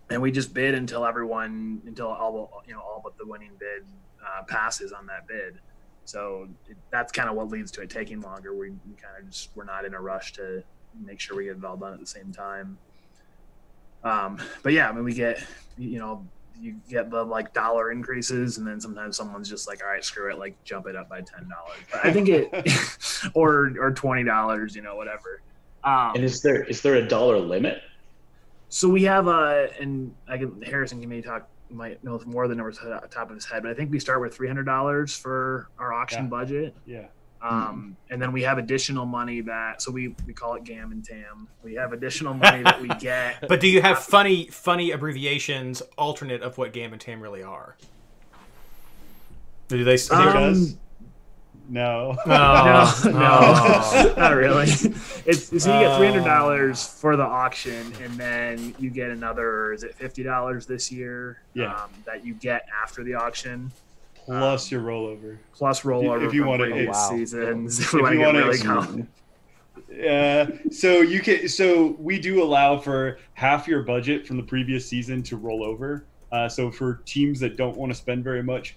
and 0.09 0.19
we 0.19 0.31
just 0.31 0.53
bid 0.53 0.73
until 0.73 1.05
everyone, 1.05 1.81
until 1.85 2.07
all 2.07 2.63
you 2.67 2.73
know, 2.73 2.81
all 2.81 3.01
but 3.03 3.15
the 3.17 3.25
winning 3.27 3.51
bid 3.59 3.85
uh, 4.25 4.43
passes 4.43 4.91
on 4.91 5.05
that 5.07 5.27
bid. 5.27 5.59
So 6.05 6.47
it, 6.67 6.77
that's 6.89 7.11
kind 7.11 7.29
of 7.29 7.35
what 7.35 7.49
leads 7.49 7.69
to 7.71 7.81
it 7.81 7.89
taking 7.91 8.21
longer. 8.21 8.55
We, 8.55 8.71
we 8.71 8.95
kind 8.99 9.15
of 9.19 9.29
just 9.29 9.49
we're 9.55 9.65
not 9.65 9.85
in 9.85 9.93
a 9.93 10.01
rush 10.01 10.33
to 10.33 10.63
make 11.03 11.19
sure 11.19 11.35
we 11.37 11.45
get 11.45 11.57
it 11.57 11.65
all 11.65 11.77
done 11.77 11.93
at 11.93 11.99
the 11.99 12.05
same 12.07 12.31
time. 12.31 12.77
Um, 14.03 14.39
but 14.63 14.73
yeah, 14.73 14.89
I 14.89 14.91
mean, 14.93 15.03
we 15.03 15.13
get, 15.13 15.43
you 15.77 15.99
know, 15.99 16.25
you 16.61 16.75
get 16.89 17.09
the 17.09 17.23
like 17.23 17.53
dollar 17.53 17.91
increases, 17.91 18.57
and 18.57 18.67
then 18.67 18.79
sometimes 18.81 19.15
someone's 19.17 19.49
just 19.49 19.67
like, 19.67 19.81
all 19.83 19.89
right, 19.89 20.03
screw 20.03 20.29
it, 20.31 20.37
like 20.37 20.61
jump 20.63 20.87
it 20.87 20.95
up 20.95 21.09
by 21.09 21.21
ten 21.21 21.47
dollars. 21.49 22.03
I 22.03 22.11
think 22.11 22.27
it, 22.29 22.49
or 23.33 23.71
or 23.79 23.91
twenty 23.91 24.23
dollars, 24.23 24.75
you 24.75 24.81
know, 24.81 24.95
whatever. 24.95 25.41
Um, 25.83 26.11
And 26.15 26.23
is 26.23 26.41
there 26.41 26.63
is 26.63 26.81
there 26.81 26.95
a 26.95 27.07
dollar 27.07 27.39
limit? 27.39 27.81
so 28.71 28.87
we 28.87 29.01
have 29.03 29.27
a, 29.27 29.69
and 29.79 30.13
I 30.27 30.37
can 30.37 30.61
Harrison 30.61 30.99
can 30.99 31.09
maybe 31.09 31.23
talk 31.23 31.49
might 31.71 32.03
know 32.03 32.19
more 32.25 32.47
than 32.47 32.57
the 32.57 32.63
numbers 32.63 32.79
top 33.09 33.29
of 33.29 33.35
his 33.35 33.45
head, 33.45 33.63
but 33.63 33.71
I 33.71 33.73
think 33.73 33.91
we 33.91 33.99
start 33.99 34.21
with 34.21 34.33
three 34.35 34.47
hundred 34.47 34.65
dollars 34.65 35.15
for 35.15 35.69
our 35.79 35.93
auction 35.93 36.23
Yeah. 36.25 36.29
budget. 36.29 36.75
Yeah. 36.85 37.05
Um, 37.41 37.95
and 38.09 38.21
then 38.21 38.31
we 38.33 38.41
have 38.43 38.57
additional 38.57 39.05
money 39.05 39.39
that 39.41 39.81
so 39.81 39.91
we 39.91 40.15
we 40.27 40.33
call 40.33 40.55
it 40.55 40.63
GAM 40.65 40.91
and 40.91 41.03
TAM. 41.05 41.47
We 41.63 41.75
have 41.75 41.93
additional 41.93 42.33
money 42.33 42.63
that 42.63 42.81
we 42.81 42.87
get. 42.99 43.47
But 43.47 43.59
do 43.61 43.67
you 43.67 43.81
have 43.81 43.99
funny, 43.99 44.47
funny 44.47 44.91
abbreviations 44.91 45.81
alternate 45.97 46.41
of 46.41 46.57
what 46.57 46.73
Gam 46.73 46.91
and 46.91 47.01
Tam 47.01 47.21
really 47.21 47.43
are? 47.43 47.75
Do 49.69 49.83
they? 49.83 49.95
do 49.97 50.07
they- 50.07 50.25
Because 50.25 50.75
no. 51.71 52.17
No, 52.25 52.97
no, 53.05 53.13
oh. 53.13 54.13
not 54.17 54.33
really. 54.35 54.63
It's 55.27 55.63
so 55.63 55.73
you 55.79 55.85
get 55.87 55.97
three 55.97 56.07
hundred 56.07 56.25
dollars 56.25 56.83
for 56.85 57.15
the 57.15 57.23
auction, 57.23 57.93
and 58.01 58.13
then 58.15 58.73
you 58.79 58.89
get 58.89 59.11
another. 59.11 59.71
Is 59.73 59.83
it 59.83 59.93
fifty 59.93 60.23
dollars 60.23 60.65
this 60.65 60.91
year? 60.91 61.41
Yeah. 61.53 61.75
Um, 61.75 61.91
that 62.05 62.25
you 62.25 62.33
get 62.33 62.65
after 62.83 63.03
the 63.03 63.13
auction, 63.13 63.71
Plus 64.37 64.71
your 64.71 64.81
rollover. 64.81 65.37
plus 65.53 65.81
rollover 65.81 66.25
if 66.27 66.33
you 66.33 66.45
wanna- 66.45 66.65
previous 66.65 66.95
wow. 66.95 67.09
seasons. 67.09 67.79
If 67.79 67.85
If 67.85 67.93
we 67.93 68.01
want 68.01 68.15
you 68.15 68.21
wanna 68.21 68.39
really 68.45 68.57
count. 68.59 69.09
Uh, 70.07 70.45
so 70.71 71.01
you 71.01 71.19
can 71.19 71.47
so 71.49 71.95
we 71.99 72.19
do 72.19 72.43
allow 72.43 72.77
for 72.77 73.17
half 73.33 73.67
your 73.67 73.81
budget 73.81 74.27
from 74.27 74.37
the 74.37 74.43
previous 74.43 74.85
season 74.85 75.23
to 75.23 75.35
roll 75.35 75.63
over. 75.63 76.05
Uh, 76.31 76.47
so 76.47 76.69
for 76.69 77.01
teams 77.05 77.39
that 77.39 77.57
don't 77.57 77.75
want 77.75 77.91
to 77.91 77.97
spend 77.97 78.23
very 78.23 78.43
much, 78.43 78.75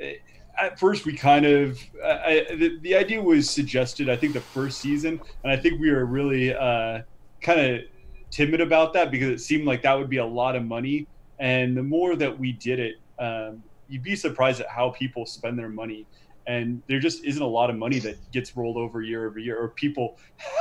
eh, 0.00 0.14
at 0.60 0.78
first 0.78 1.06
we 1.06 1.12
kind 1.16 1.46
of 1.46 1.78
I, 2.04 2.46
the, 2.50 2.78
the 2.82 2.96
idea 2.96 3.22
was 3.22 3.48
suggested. 3.48 4.10
I 4.10 4.16
think 4.16 4.32
the 4.32 4.40
first 4.40 4.80
season, 4.80 5.20
and 5.44 5.52
I 5.52 5.56
think 5.56 5.80
we 5.80 5.92
were 5.92 6.04
really 6.04 6.52
uh, 6.52 7.02
kind 7.40 7.60
of 7.60 7.82
timid 8.30 8.60
about 8.60 8.92
that 8.94 9.12
because 9.12 9.28
it 9.28 9.38
seemed 9.40 9.66
like 9.66 9.82
that 9.82 9.96
would 9.96 10.10
be 10.10 10.18
a 10.18 10.26
lot 10.26 10.56
of 10.56 10.64
money. 10.64 11.06
And 11.38 11.76
the 11.76 11.82
more 11.82 12.16
that 12.16 12.38
we 12.38 12.52
did 12.52 12.80
it, 12.80 12.96
um, 13.18 13.62
you'd 13.90 14.02
be 14.02 14.16
surprised 14.16 14.60
at 14.60 14.68
how 14.68 14.90
people 14.90 15.26
spend 15.26 15.58
their 15.58 15.68
money 15.68 16.06
and 16.46 16.82
there 16.88 16.98
just 16.98 17.24
isn't 17.24 17.42
a 17.42 17.46
lot 17.46 17.70
of 17.70 17.76
money 17.76 17.98
that 18.00 18.16
gets 18.32 18.56
rolled 18.56 18.76
over 18.76 19.02
year 19.02 19.26
over 19.26 19.38
year, 19.38 19.56
or 19.56 19.68
people 19.68 20.18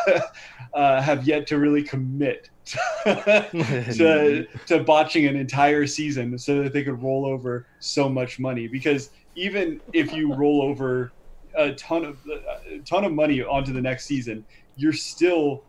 uh, 0.74 1.02
have 1.02 1.28
yet 1.28 1.48
to 1.48 1.58
really 1.58 1.82
commit 1.82 2.50
to, 3.04 4.46
to 4.68 4.84
botching 4.84 5.26
an 5.26 5.36
entire 5.36 5.88
season 5.88 6.38
so 6.38 6.62
that 6.62 6.74
they 6.74 6.84
could 6.84 7.02
roll 7.02 7.26
over 7.26 7.66
so 7.80 8.08
much 8.08 8.40
money. 8.40 8.68
Because 8.68 9.10
even 9.36 9.82
if 9.94 10.14
you 10.14 10.34
roll 10.34 10.62
over 10.62 11.12
a 11.56 11.72
ton 11.74 12.06
of 12.06 12.20
a 12.28 12.80
ton 12.80 13.04
of 13.04 13.12
money 13.12 13.42
onto 13.42 13.74
the 13.74 13.82
next 13.82 14.06
season, 14.06 14.46
you're 14.76 14.94
still 14.94 15.64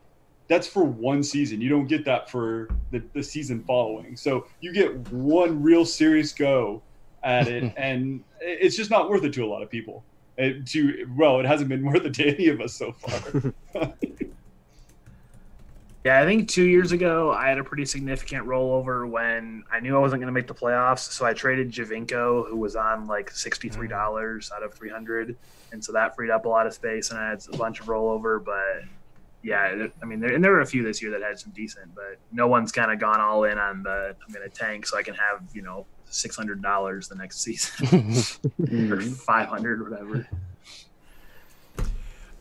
that's 0.47 0.67
for 0.67 0.83
one 0.83 1.23
season. 1.23 1.61
You 1.61 1.69
don't 1.69 1.87
get 1.87 2.03
that 2.05 2.29
for 2.29 2.69
the, 2.91 3.01
the 3.13 3.23
season 3.23 3.63
following. 3.63 4.17
So 4.17 4.45
you 4.59 4.73
get 4.73 4.95
one 5.09 5.63
real 5.63 5.85
serious 5.85 6.33
go 6.33 6.83
at 7.23 7.47
it, 7.47 7.73
and 7.77 8.23
it's 8.39 8.75
just 8.75 8.89
not 8.89 9.09
worth 9.09 9.23
it 9.23 9.33
to 9.33 9.45
a 9.45 9.47
lot 9.47 9.61
of 9.61 9.69
people. 9.69 10.03
It, 10.37 10.65
to 10.67 11.07
well, 11.15 11.39
it 11.39 11.45
hasn't 11.45 11.69
been 11.69 11.85
worth 11.85 12.05
it 12.05 12.13
to 12.15 12.35
any 12.35 12.47
of 12.47 12.61
us 12.61 12.73
so 12.73 12.93
far. 12.93 13.53
Yeah, 16.03 16.19
I 16.19 16.25
think 16.25 16.49
two 16.49 16.63
years 16.63 16.91
ago 16.93 17.31
I 17.31 17.47
had 17.47 17.59
a 17.59 17.63
pretty 17.63 17.85
significant 17.85 18.47
rollover 18.47 19.07
when 19.07 19.63
I 19.71 19.79
knew 19.79 19.95
I 19.95 19.99
wasn't 19.99 20.21
going 20.21 20.33
to 20.33 20.39
make 20.39 20.47
the 20.47 20.55
playoffs, 20.55 21.11
so 21.11 21.25
I 21.25 21.33
traded 21.33 21.71
Giovinco, 21.71 22.49
who 22.49 22.57
was 22.57 22.75
on 22.75 23.05
like 23.05 23.29
sixty-three 23.29 23.87
mm. 23.87 23.91
dollars 23.91 24.51
out 24.55 24.63
of 24.63 24.73
three 24.73 24.89
hundred, 24.89 25.37
and 25.71 25.83
so 25.83 25.91
that 25.91 26.15
freed 26.15 26.31
up 26.31 26.45
a 26.45 26.49
lot 26.49 26.65
of 26.65 26.73
space, 26.73 27.11
and 27.11 27.19
I 27.19 27.29
had 27.29 27.45
a 27.53 27.57
bunch 27.57 27.81
of 27.81 27.85
rollover. 27.85 28.43
But 28.43 28.83
yeah, 29.43 29.89
I 30.01 30.05
mean, 30.05 30.19
there, 30.19 30.33
and 30.33 30.43
there 30.43 30.51
were 30.51 30.61
a 30.61 30.65
few 30.65 30.81
this 30.81 31.03
year 31.03 31.11
that 31.11 31.21
had 31.21 31.37
some 31.37 31.51
decent, 31.51 31.93
but 31.93 32.17
no 32.31 32.47
one's 32.47 32.71
kind 32.71 32.91
of 32.91 32.97
gone 32.97 33.21
all 33.21 33.43
in 33.43 33.59
on 33.59 33.83
the 33.83 34.15
I'm 34.27 34.33
going 34.33 34.49
to 34.49 34.55
tank 34.55 34.87
so 34.87 34.97
I 34.97 35.03
can 35.03 35.13
have 35.13 35.43
you 35.53 35.61
know 35.61 35.85
six 36.11 36.35
hundred 36.35 36.61
dollars 36.61 37.07
the 37.07 37.15
next 37.15 37.39
season 37.41 38.13
or 38.91 39.01
five 39.01 39.47
hundred, 39.47 39.81
whatever. 39.89 40.27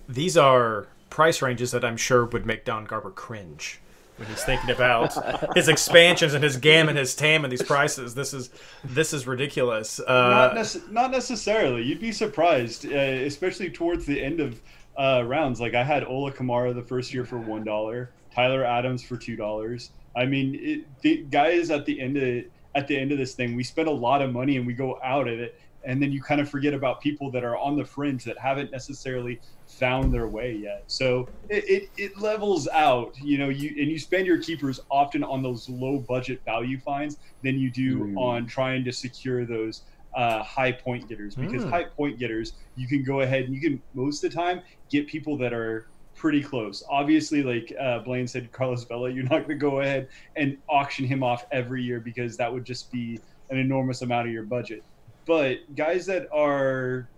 These 0.09 0.37
are 0.37 0.87
price 1.09 1.43
ranges 1.43 1.71
that 1.71 1.85
I'm 1.85 1.97
sure 1.97 2.25
would 2.25 2.47
make 2.47 2.65
Don 2.65 2.85
Garber 2.85 3.11
cringe 3.11 3.81
when 4.17 4.29
he's 4.29 4.43
thinking 4.45 4.71
about 4.71 5.15
his 5.57 5.69
expansions 5.69 6.35
and 6.35 6.43
his 6.45 6.57
gam 6.57 6.89
and 6.89 6.99
his 6.99 7.15
tam 7.15 7.45
and 7.45 7.53
these 7.53 7.63
prices. 7.63 8.15
This 8.15 8.35
is 8.35 8.51
this 8.85 9.13
is 9.13 9.27
ridiculous. 9.27 9.99
not, 10.01 10.09
Uh, 10.09 10.55
nece- 10.55 10.91
not 10.91 11.11
necessarily. 11.11 11.83
You'd 11.83 12.01
be 12.01 12.13
surprised, 12.13 12.87
uh, 12.87 12.97
especially 12.97 13.71
towards 13.71 14.05
the 14.07 14.21
end 14.23 14.41
of 14.41 14.61
uh, 14.99 15.23
rounds. 15.25 15.61
Like 15.61 15.75
I 15.75 15.85
had 15.85 16.05
Ola 16.05 16.33
Kamara 16.33 16.75
the 16.75 16.83
first 16.83 17.15
year 17.15 17.25
for 17.25 17.39
one 17.39 17.65
dollar, 17.65 18.11
Tyler 18.35 18.65
Adams 18.65 19.03
for 19.03 19.17
two 19.17 19.37
dollars. 19.37 19.91
I 20.17 20.27
mean, 20.27 20.57
it, 20.61 21.01
the 21.03 21.19
guys 21.31 21.71
at 21.71 21.87
the 21.87 22.01
end 22.01 22.17
of 22.17 22.45
at 22.75 22.87
the 22.89 22.97
end 22.99 23.13
of 23.13 23.19
this 23.19 23.35
thing, 23.35 23.57
we 23.57 23.65
spend 23.65 23.89
a 23.89 23.93
lot 23.93 24.23
of 24.23 24.33
money 24.33 24.57
and 24.57 24.67
we 24.67 24.75
go 24.75 24.97
out 25.05 25.29
of 25.29 25.39
it, 25.39 25.53
and 25.85 26.03
then 26.03 26.13
you 26.13 26.23
kind 26.23 26.41
of 26.41 26.49
forget 26.49 26.75
about 26.75 27.01
people 27.01 27.31
that 27.33 27.45
are 27.45 27.57
on 27.57 27.77
the 27.77 27.85
fringe 27.85 28.25
that 28.25 28.39
haven't 28.39 28.71
necessarily 28.71 29.41
found 29.67 30.13
their 30.13 30.29
way 30.29 30.53
yet. 30.53 30.83
So 30.87 31.31
it, 31.49 31.65
it, 31.69 31.83
it 31.97 32.13
levels 32.21 32.69
out, 32.69 33.13
you 33.21 33.39
know, 33.39 33.49
you 33.49 33.71
and 33.81 33.91
you 33.91 33.99
spend 33.99 34.27
your 34.27 34.41
keepers 34.43 34.79
often 34.91 35.25
on 35.25 35.43
those 35.43 35.67
low 35.69 36.05
budget 36.09 36.41
value 36.45 36.79
finds 36.81 37.17
than 37.43 37.59
you 37.59 37.73
do 37.73 38.05
Mm. 38.05 38.15
on 38.17 38.47
trying 38.47 38.85
to 38.85 38.93
secure 38.93 39.47
those 39.47 39.83
uh, 40.17 40.43
high 40.43 40.73
point 40.73 41.09
getters 41.09 41.37
because 41.37 41.65
Mm. 41.65 41.71
high 41.71 41.85
point 41.97 42.19
getters 42.19 42.53
you 42.75 42.89
can 42.89 43.05
go 43.05 43.21
ahead 43.21 43.45
and 43.45 43.55
you 43.55 43.61
can 43.61 43.83
most 43.95 44.25
of 44.25 44.31
the 44.31 44.37
time 44.37 44.61
get 44.91 45.07
people 45.07 45.39
that 45.39 45.53
are 45.53 45.87
pretty 46.21 46.43
close. 46.43 46.85
Obviously, 46.91 47.43
like 47.43 47.73
uh, 47.81 48.01
Blaine 48.01 48.27
said, 48.27 48.53
Carlos 48.53 48.85
Vela, 48.85 49.09
you're 49.09 49.25
not 49.25 49.39
going 49.39 49.49
to 49.49 49.55
go 49.55 49.81
ahead 49.81 50.09
and 50.37 50.59
auction 50.69 51.07
him 51.07 51.23
off 51.23 51.47
every 51.51 51.83
year 51.83 51.99
because 51.99 52.37
that 52.37 52.53
would 52.53 52.67
just 52.67 52.93
be 52.93 53.19
an 53.49 53.57
enormous 53.57 54.03
amount 54.03 54.29
of 54.29 54.33
your 54.35 54.43
budget. 54.43 54.85
But 55.25 55.75
guys 55.75 56.05
that 56.07 56.29
are, 56.31 57.09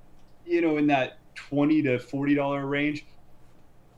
you 0.46 0.60
know, 0.60 0.76
in 0.76 0.86
that 0.86 1.18
twenty 1.34 1.82
to 1.82 1.98
forty 1.98 2.36
dollar 2.36 2.64
range, 2.64 3.04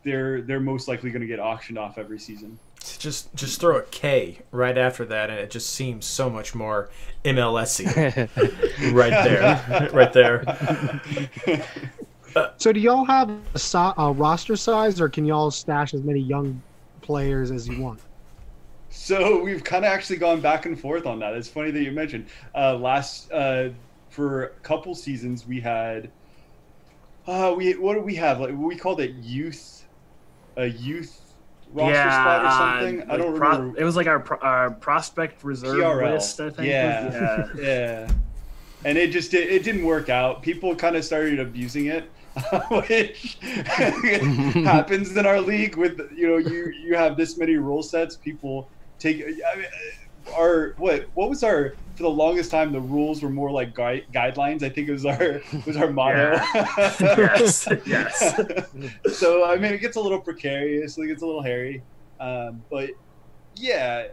they're 0.04 0.40
they're 0.40 0.58
most 0.58 0.88
likely 0.88 1.10
going 1.10 1.20
to 1.20 1.28
get 1.28 1.38
auctioned 1.38 1.78
off 1.78 1.98
every 1.98 2.18
season. 2.18 2.58
just 2.80 3.34
just 3.34 3.60
throw 3.60 3.76
a 3.76 3.82
K 3.82 4.38
right 4.52 4.78
after 4.78 5.04
that, 5.04 5.28
and 5.28 5.38
it 5.38 5.50
just 5.50 5.70
seems 5.70 6.06
so 6.06 6.30
much 6.30 6.54
more 6.54 6.88
MLSy. 7.26 7.84
right 8.94 9.10
there, 9.10 9.90
right 9.92 10.12
there. 10.14 11.82
So 12.56 12.72
do 12.72 12.80
y'all 12.80 13.04
have 13.04 13.30
a, 13.54 13.58
so- 13.58 13.94
a 13.96 14.12
roster 14.12 14.56
size, 14.56 15.00
or 15.00 15.08
can 15.08 15.24
y'all 15.24 15.50
stash 15.50 15.94
as 15.94 16.02
many 16.02 16.20
young 16.20 16.60
players 17.02 17.50
as 17.50 17.68
you 17.68 17.80
want? 17.80 18.00
So 18.90 19.42
we've 19.42 19.64
kind 19.64 19.84
of 19.84 19.90
actually 19.90 20.18
gone 20.18 20.40
back 20.40 20.66
and 20.66 20.78
forth 20.78 21.04
on 21.06 21.18
that. 21.18 21.34
It's 21.34 21.48
funny 21.48 21.70
that 21.72 21.82
you 21.82 21.90
mentioned 21.90 22.26
uh, 22.54 22.76
last 22.76 23.30
uh, 23.32 23.70
for 24.08 24.44
a 24.44 24.48
couple 24.62 24.94
seasons 24.94 25.46
we 25.46 25.60
had 25.60 26.10
uh, 27.26 27.52
we 27.56 27.72
what 27.72 27.94
did 27.94 28.04
we 28.04 28.14
have 28.14 28.38
like 28.40 28.54
we 28.56 28.76
called 28.76 29.00
it 29.00 29.12
youth 29.16 29.84
a 30.56 30.66
youth 30.66 31.20
roster 31.72 31.94
spot 31.94 32.44
or 32.44 32.46
uh, 32.46 32.58
something. 32.58 33.10
I 33.10 33.16
don't 33.16 33.36
pro- 33.36 33.50
remember. 33.50 33.80
It 33.80 33.84
was 33.84 33.96
like 33.96 34.06
our, 34.06 34.20
pro- 34.20 34.38
our 34.38 34.70
prospect 34.70 35.42
reserve 35.42 35.76
PRL. 35.76 36.12
list, 36.12 36.40
I 36.40 36.50
think. 36.50 36.68
Yeah, 36.68 37.10
yeah. 37.12 37.48
yeah. 37.60 38.12
And 38.84 38.96
it 38.96 39.10
just 39.10 39.34
it, 39.34 39.50
it 39.50 39.64
didn't 39.64 39.84
work 39.84 40.08
out. 40.08 40.42
People 40.42 40.74
kind 40.76 40.94
of 40.94 41.04
started 41.04 41.40
abusing 41.40 41.86
it, 41.86 42.08
which 42.70 43.38
happens 43.40 45.16
in 45.16 45.26
our 45.26 45.40
league. 45.40 45.76
With 45.76 46.00
you 46.14 46.28
know 46.28 46.36
you 46.36 46.72
you 46.84 46.96
have 46.96 47.16
this 47.16 47.38
many 47.38 47.56
rule 47.56 47.82
sets. 47.82 48.16
People 48.16 48.70
take. 48.98 49.22
I 49.22 49.56
mean, 49.56 49.66
our 50.36 50.74
what 50.78 51.06
what 51.14 51.28
was 51.28 51.42
our 51.42 51.74
for 51.96 52.02
the 52.02 52.10
longest 52.10 52.50
time 52.50 52.72
the 52.72 52.80
rules 52.80 53.22
were 53.22 53.30
more 53.30 53.50
like 53.50 53.74
gui- 53.74 54.06
guidelines. 54.12 54.62
I 54.62 54.68
think 54.68 54.88
it 54.88 54.92
was 54.92 55.06
our 55.06 55.40
was 55.66 55.76
our 55.76 55.90
motto. 55.90 56.40
yes, 56.54 57.68
yes. 57.86 58.74
so 59.12 59.44
I 59.44 59.56
mean, 59.56 59.72
it 59.72 59.80
gets 59.80 59.96
a 59.96 60.00
little 60.00 60.20
precarious. 60.20 60.98
It 60.98 61.06
gets 61.06 61.22
a 61.22 61.26
little 61.26 61.42
hairy, 61.42 61.82
um, 62.18 62.64
but 62.70 62.90
yeah, 63.56 64.08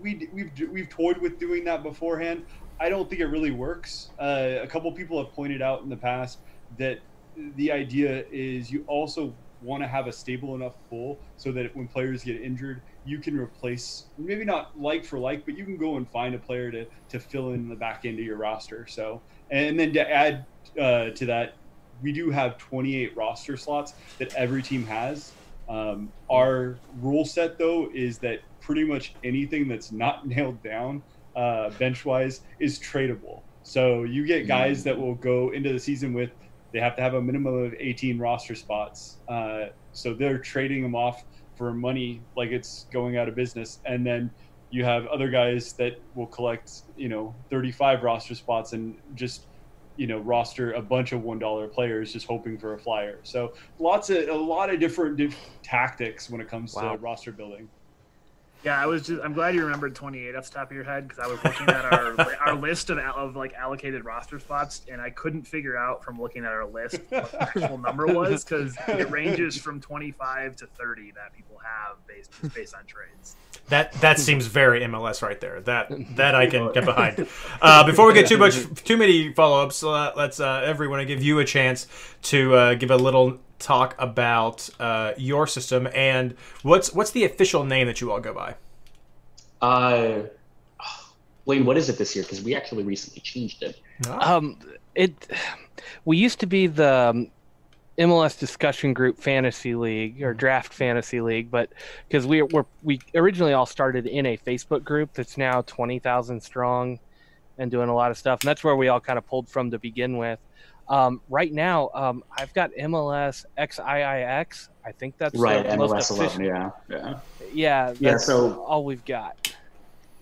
we 0.00 0.28
we've 0.32 0.50
we've 0.70 0.88
toyed 0.88 1.18
with 1.18 1.38
doing 1.38 1.64
that 1.64 1.82
beforehand. 1.82 2.44
I 2.80 2.88
don't 2.88 3.08
think 3.08 3.20
it 3.20 3.26
really 3.26 3.50
works. 3.50 4.12
Uh, 4.18 4.56
a 4.62 4.66
couple 4.66 4.92
people 4.92 5.22
have 5.22 5.32
pointed 5.32 5.62
out 5.62 5.82
in 5.82 5.88
the 5.88 5.96
past 5.96 6.40
that 6.76 6.98
the 7.56 7.70
idea 7.72 8.24
is 8.30 8.70
you 8.70 8.84
also 8.88 9.38
want 9.60 9.82
to 9.82 9.88
have 9.88 10.06
a 10.06 10.12
stable 10.12 10.54
enough 10.54 10.74
pool 10.88 11.20
so 11.36 11.50
that 11.52 11.74
when 11.74 11.88
players 11.88 12.24
get 12.24 12.40
injured, 12.40 12.82
you 13.04 13.20
can 13.20 13.38
replace 13.38 14.10
maybe 14.18 14.44
not 14.44 14.68
like 14.76 15.04
for 15.04 15.18
like, 15.18 15.44
but 15.44 15.54
you 15.56 15.64
can 15.64 15.78
go 15.78 15.96
and 15.96 16.10
find 16.10 16.34
a 16.34 16.38
player 16.38 16.70
to 16.70 16.86
to 17.08 17.20
fill 17.20 17.50
in 17.52 17.68
the 17.68 17.76
back 17.76 18.00
end 18.04 18.18
of 18.18 18.24
your 18.24 18.36
roster. 18.36 18.86
So 18.86 19.24
and 19.50 19.78
then 19.78 19.92
to 19.94 20.10
add 20.10 20.46
uh, 20.78 21.10
to 21.10 21.26
that, 21.26 21.54
we 22.00 22.12
do 22.12 22.30
have 22.30 22.58
28 22.58 23.12
roster 23.16 23.56
slots 23.56 23.92
that 24.18 24.28
every 24.36 24.62
team 24.62 24.84
has. 24.86 25.34
Um, 25.68 26.12
our 26.30 26.82
rule 26.94 27.24
set 27.24 27.58
though 27.58 27.88
is 27.92 28.20
that 28.20 28.40
pretty 28.60 28.84
much 28.84 29.18
anything 29.24 29.68
that's 29.68 29.92
not 29.92 30.26
nailed 30.26 30.62
down 30.62 31.02
uh, 31.36 31.70
bench 31.78 32.04
wise 32.04 32.40
is 32.60 32.80
tradable. 32.80 33.42
So 33.62 34.04
you 34.04 34.26
get 34.26 34.46
guys 34.46 34.84
that 34.84 34.96
will 34.98 35.14
go 35.16 35.50
into 35.52 35.72
the 35.72 35.78
season 35.78 36.12
with 36.12 36.30
they 36.72 36.80
have 36.80 36.96
to 36.96 37.02
have 37.02 37.14
a 37.14 37.22
minimum 37.22 37.54
of 37.64 37.74
18 37.78 38.18
roster 38.18 38.54
spots. 38.54 39.20
Uh, 39.28 39.66
so 39.92 40.14
they're 40.14 40.38
trading 40.38 40.82
them 40.82 40.94
off 40.94 41.22
for 41.54 41.72
money 41.72 42.24
like 42.36 42.50
it's 42.50 42.86
going 42.92 43.16
out 43.16 43.28
of 43.28 43.34
business, 43.34 43.80
and 43.86 44.06
then 44.06 44.30
you 44.70 44.84
have 44.84 45.06
other 45.06 45.30
guys 45.30 45.74
that 45.78 45.92
will 46.14 46.26
collect 46.26 46.70
you 46.96 47.08
know 47.08 47.36
35 47.50 48.02
roster 48.02 48.34
spots 48.34 48.72
and 48.72 48.96
just 49.14 49.46
you 49.96 50.06
know 50.06 50.18
roster 50.18 50.72
a 50.72 50.82
bunch 50.82 51.12
of 51.12 51.22
one 51.22 51.38
dollar 51.38 51.68
players 51.68 52.12
just 52.12 52.26
hoping 52.26 52.58
for 52.58 52.74
a 52.74 52.78
flyer. 52.78 53.20
So 53.24 53.52
lots 53.78 54.10
of 54.10 54.28
a 54.28 54.34
lot 54.34 54.68
of 54.72 54.78
different 54.80 55.16
diff- 55.16 55.40
tactics 55.64 56.28
when 56.28 56.40
it 56.40 56.48
comes 56.48 56.74
Wow. 56.74 56.92
to 56.92 56.98
roster 56.98 57.32
building. 57.32 57.70
Yeah, 58.66 58.82
I 58.82 58.86
was 58.86 59.06
just. 59.06 59.22
I'm 59.22 59.32
glad 59.32 59.54
you 59.54 59.62
remembered 59.62 59.94
28 59.94 60.34
off 60.34 60.50
the 60.50 60.54
top 60.58 60.70
of 60.72 60.74
your 60.74 60.82
head 60.82 61.06
because 61.06 61.24
I 61.24 61.28
was 61.28 61.38
looking 61.44 61.68
at 61.68 61.84
our 61.84 62.36
our 62.46 62.54
list 62.56 62.90
of, 62.90 62.98
of 62.98 63.36
like 63.36 63.54
allocated 63.54 64.04
roster 64.04 64.40
spots, 64.40 64.84
and 64.90 65.00
I 65.00 65.10
couldn't 65.10 65.44
figure 65.44 65.76
out 65.76 66.02
from 66.02 66.20
looking 66.20 66.44
at 66.44 66.50
our 66.50 66.66
list 66.66 66.98
what 67.10 67.30
the 67.30 67.42
actual 67.42 67.78
number 67.78 68.08
was 68.08 68.42
because 68.42 68.76
it 68.88 69.08
ranges 69.08 69.56
from 69.56 69.80
25 69.80 70.56
to 70.56 70.66
30 70.66 71.12
that 71.12 71.32
people 71.32 71.60
have 71.62 71.96
based 72.08 72.32
based 72.56 72.74
on 72.74 72.84
trades. 72.86 73.36
That 73.68 73.92
that 74.00 74.18
seems 74.18 74.46
very 74.46 74.80
MLS 74.80 75.22
right 75.22 75.40
there. 75.40 75.60
That 75.60 76.16
that 76.16 76.34
I 76.34 76.48
can 76.48 76.72
get 76.72 76.84
behind. 76.84 77.28
Uh, 77.62 77.84
before 77.84 78.06
we 78.06 78.14
get 78.14 78.26
too 78.26 78.36
much 78.36 78.56
too 78.84 78.96
many 78.96 79.32
follow 79.32 79.62
ups, 79.62 79.82
uh, 79.82 80.12
let's 80.16 80.40
uh, 80.40 80.62
everyone 80.64 81.04
give 81.06 81.22
you 81.22 81.38
a 81.38 81.44
chance 81.44 81.86
to 82.22 82.54
uh, 82.54 82.74
give 82.74 82.90
a 82.90 82.96
little 82.96 83.38
talk 83.58 83.94
about 83.98 84.68
uh, 84.78 85.12
your 85.16 85.46
system 85.46 85.88
and 85.94 86.34
what's 86.62 86.92
what's 86.92 87.10
the 87.10 87.24
official 87.24 87.64
name 87.64 87.86
that 87.86 88.00
you 88.00 88.12
all 88.12 88.20
go 88.20 88.34
by. 88.34 88.54
Uh, 89.60 90.22
Blaine, 91.44 91.64
what 91.64 91.76
is 91.76 91.88
it 91.88 91.96
this 91.96 92.14
year? 92.14 92.24
Because 92.24 92.42
we 92.42 92.54
actually 92.54 92.82
recently 92.82 93.20
changed 93.20 93.62
it. 93.62 93.80
Um, 94.08 94.58
it 94.94 95.30
we 96.04 96.16
used 96.16 96.40
to 96.40 96.46
be 96.46 96.66
the 96.66 97.10
um, 97.10 97.30
MLS 97.98 98.38
discussion 98.38 98.92
group 98.92 99.18
fantasy 99.18 99.74
league 99.74 100.22
or 100.22 100.34
draft 100.34 100.72
fantasy 100.72 101.20
league, 101.20 101.50
but 101.50 101.70
because 102.08 102.26
we 102.26 102.42
were 102.42 102.66
we 102.82 103.00
originally 103.14 103.52
all 103.52 103.66
started 103.66 104.06
in 104.06 104.26
a 104.26 104.36
Facebook 104.36 104.84
group 104.84 105.14
that's 105.14 105.38
now 105.38 105.62
twenty 105.62 105.98
thousand 105.98 106.42
strong 106.42 106.98
and 107.58 107.70
doing 107.70 107.88
a 107.88 107.94
lot 107.94 108.10
of 108.10 108.18
stuff, 108.18 108.40
and 108.40 108.48
that's 108.48 108.62
where 108.62 108.76
we 108.76 108.88
all 108.88 109.00
kind 109.00 109.16
of 109.16 109.26
pulled 109.26 109.48
from 109.48 109.70
to 109.70 109.78
begin 109.78 110.18
with. 110.18 110.38
Um, 110.88 111.20
right 111.28 111.52
now, 111.52 111.90
um, 111.94 112.22
I've 112.36 112.52
got 112.54 112.70
MLS 112.78 113.44
XIIX. 113.58 114.68
I 114.84 114.92
think 114.92 115.18
that's 115.18 115.36
right, 115.38 115.66
MLS 115.66 116.10
11. 116.10 116.44
Yeah, 116.44 116.70
yeah. 116.88 117.18
Yeah, 117.52 117.94
Yeah, 117.98 118.16
so- 118.18 118.62
all 118.64 118.84
we've 118.84 119.04
got. 119.04 119.52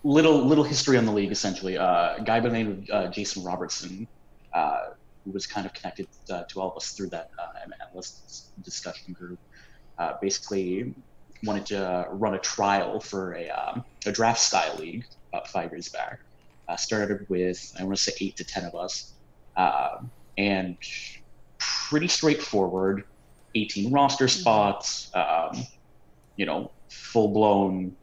Little 0.07 0.45
little 0.45 0.65
history 0.65 0.99
on 0.99 1.07
the 1.07 1.13
league 1.13 1.33
essentially. 1.33 1.79
Uh, 1.79 2.17
a 2.17 2.23
guy 2.23 2.39
by 2.39 2.49
the 2.49 2.53
name 2.53 2.87
of 2.91 2.91
uh, 2.91 3.11
Jason 3.11 3.43
Robertson, 3.43 4.07
uh, 4.53 4.91
who 5.25 5.31
was 5.31 5.47
kind 5.47 5.65
of 5.67 5.73
connected 5.73 6.07
uh, 6.29 6.43
to 6.45 6.61
all 6.61 6.71
of 6.73 6.77
us 6.77 6.93
through 6.93 7.09
that 7.09 7.31
uh, 7.39 7.47
MLS 7.97 8.43
discussion 8.63 9.15
group, 9.15 9.39
uh, 9.99 10.13
basically 10.21 10.95
wanted 11.43 11.65
to 11.67 12.07
run 12.11 12.35
a 12.35 12.39
trial 12.39 13.01
for 13.01 13.33
a, 13.35 13.49
um, 13.49 13.83
a 14.05 14.13
draft 14.13 14.41
style 14.41 14.77
league 14.77 15.07
about 15.33 15.49
five 15.49 15.71
years 15.73 15.89
back. 15.89 16.21
Uh, 16.69 16.77
started 16.77 17.27
with 17.31 17.75
I 17.81 17.85
want 17.85 17.97
to 17.97 18.03
say 18.03 18.13
eight 18.21 18.37
to 18.37 18.45
ten 18.45 18.65
of 18.65 18.75
us, 18.75 19.13
um 19.57 20.11
and 20.39 20.77
pretty 21.59 22.09
straightforward. 22.09 23.05
18 23.55 23.93
roster 23.93 24.27
spots, 24.27 25.11
um, 25.15 25.65
you 26.37 26.45
know, 26.45 26.71
full 26.89 27.29
blown 27.29 27.95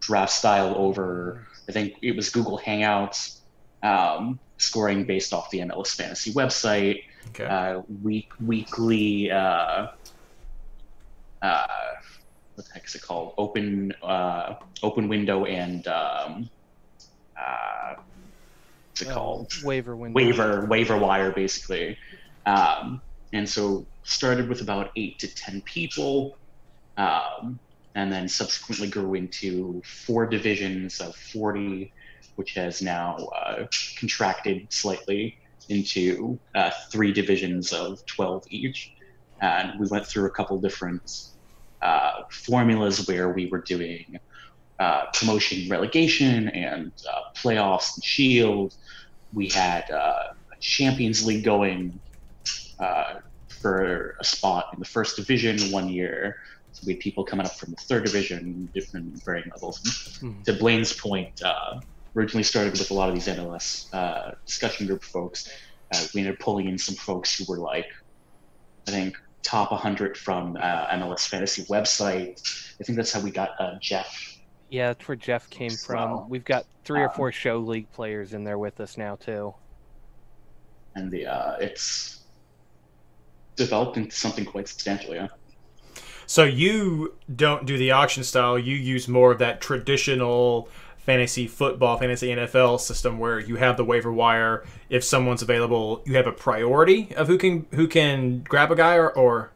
draft 0.00 0.32
style 0.32 0.74
over. 0.76 1.46
I 1.68 1.72
think 1.72 1.94
it 2.02 2.16
was 2.16 2.30
Google 2.30 2.58
Hangouts, 2.58 3.38
um, 3.84 4.40
scoring 4.58 5.04
based 5.04 5.32
off 5.32 5.50
the 5.50 5.60
MLS 5.60 5.94
Fantasy 5.94 6.32
website, 6.32 7.04
Okay. 7.28 7.44
uh, 7.44 7.82
week 8.02 8.32
weekly. 8.44 9.30
Uh, 9.30 9.86
uh, 11.42 11.66
what 12.54 12.66
the 12.66 12.72
heck 12.74 12.84
is 12.86 12.94
it 12.96 13.02
called? 13.02 13.34
Open 13.38 13.92
uh, 14.02 14.54
open 14.82 15.08
window 15.08 15.44
and 15.44 15.86
um, 15.86 16.50
uh, 17.40 17.94
it 19.00 19.08
called? 19.08 19.52
waiver 19.64 19.96
window. 19.96 20.14
waiver 20.14 20.66
waiver 20.66 20.98
wire 20.98 21.32
basically 21.32 21.96
um, 22.46 23.00
and 23.32 23.48
so 23.48 23.86
started 24.02 24.48
with 24.48 24.60
about 24.60 24.90
eight 24.96 25.18
to 25.18 25.34
ten 25.34 25.62
people 25.62 26.36
um, 26.96 27.58
and 27.94 28.12
then 28.12 28.28
subsequently 28.28 28.88
grew 28.88 29.14
into 29.14 29.82
four 29.84 30.26
divisions 30.26 31.00
of 31.00 31.14
40 31.14 31.92
which 32.36 32.54
has 32.54 32.80
now 32.80 33.16
uh, 33.16 33.66
contracted 33.98 34.66
slightly 34.72 35.38
into 35.68 36.38
uh, 36.54 36.70
three 36.90 37.12
divisions 37.12 37.72
of 37.72 38.04
12 38.06 38.44
each 38.50 38.92
and 39.40 39.78
we 39.78 39.86
went 39.88 40.06
through 40.06 40.26
a 40.26 40.30
couple 40.30 40.58
different 40.60 41.30
uh, 41.82 42.22
formulas 42.30 43.06
where 43.08 43.30
we 43.30 43.46
were 43.46 43.60
doing 43.60 44.18
uh, 44.82 45.00
promotion 45.18 45.68
relegation 45.68 46.48
and 46.48 46.92
uh, 47.12 47.20
playoffs 47.42 47.88
and 47.96 48.04
shield 48.04 48.74
we 49.32 49.48
had 49.48 49.90
uh, 49.90 50.34
a 50.52 50.56
Champions 50.60 51.24
League 51.24 51.44
going 51.44 51.98
uh, 52.78 53.14
for 53.48 54.16
a 54.20 54.24
spot 54.24 54.66
in 54.72 54.78
the 54.78 54.84
first 54.84 55.16
division 55.16 55.58
one 55.70 55.88
year. 55.88 56.36
So 56.72 56.82
we 56.86 56.94
had 56.94 57.00
people 57.00 57.24
coming 57.24 57.46
up 57.46 57.54
from 57.54 57.70
the 57.70 57.82
third 57.82 58.04
division, 58.04 58.68
different 58.74 59.22
varying 59.24 59.50
levels. 59.50 59.80
Mhm. 60.20 60.44
To 60.44 60.52
Blaine's 60.54 60.92
point, 60.92 61.42
uh, 61.42 61.80
originally 62.16 62.42
started 62.42 62.72
with 62.72 62.90
a 62.90 62.94
lot 62.94 63.08
of 63.08 63.14
these 63.14 63.28
MLS 63.28 63.92
uh, 63.94 64.32
discussion 64.46 64.86
group 64.86 65.02
folks. 65.02 65.48
Uh, 65.94 66.04
we 66.14 66.20
ended 66.20 66.34
up 66.34 66.40
pulling 66.40 66.68
in 66.68 66.78
some 66.78 66.94
folks 66.94 67.36
who 67.36 67.44
were 67.48 67.58
like, 67.58 67.86
I 68.88 68.90
think, 68.90 69.16
top 69.42 69.70
100 69.70 70.16
from 70.16 70.56
uh, 70.56 70.86
MLS 70.98 71.26
Fantasy 71.26 71.64
website. 71.64 72.40
I 72.80 72.84
think 72.84 72.96
that's 72.96 73.12
how 73.12 73.20
we 73.20 73.30
got 73.30 73.50
uh, 73.60 73.74
Jeff 73.80 74.31
Yeah, 74.72 74.88
that's 74.88 75.06
where 75.06 75.16
Jeff 75.16 75.48
came 75.50 75.78
from. 75.78 76.28
We've 76.28 76.44
got 76.44 76.66
three 76.84 77.02
or 77.02 77.08
Um, 77.08 77.10
four 77.10 77.30
show 77.32 77.58
league 77.60 77.92
players 77.92 78.32
in 78.32 78.42
there 78.44 78.58
with 78.58 78.80
us 78.80 78.98
now 78.98 79.16
too. 79.16 79.54
and 80.94 81.10
the 81.10 81.26
uh, 81.26 81.56
it's 81.60 82.20
developed 83.56 83.96
into 83.96 84.14
something 84.16 84.44
quite 84.44 84.68
substantial. 84.68 85.14
Yeah. 85.14 85.28
So 86.26 86.44
you 86.44 87.14
don't 87.34 87.66
do 87.66 87.76
the 87.76 87.90
auction 87.90 88.24
style. 88.24 88.58
You 88.58 88.76
use 88.76 89.08
more 89.08 89.32
of 89.32 89.38
that 89.38 89.60
traditional 89.60 90.68
fantasy 90.98 91.46
football, 91.48 91.98
fantasy 91.98 92.28
NFL 92.28 92.78
system 92.80 93.18
where 93.18 93.40
you 93.40 93.56
have 93.56 93.76
the 93.76 93.84
waiver 93.84 94.12
wire. 94.12 94.64
If 94.88 95.04
someone's 95.04 95.42
available, 95.42 96.02
you 96.06 96.14
have 96.16 96.26
a 96.26 96.32
priority 96.32 97.14
of 97.16 97.26
who 97.28 97.38
can 97.38 97.66
who 97.74 97.88
can 97.88 98.40
grab 98.40 98.70
a 98.70 98.76
guy 98.76 98.96
or, 98.96 99.10
or 99.10 99.52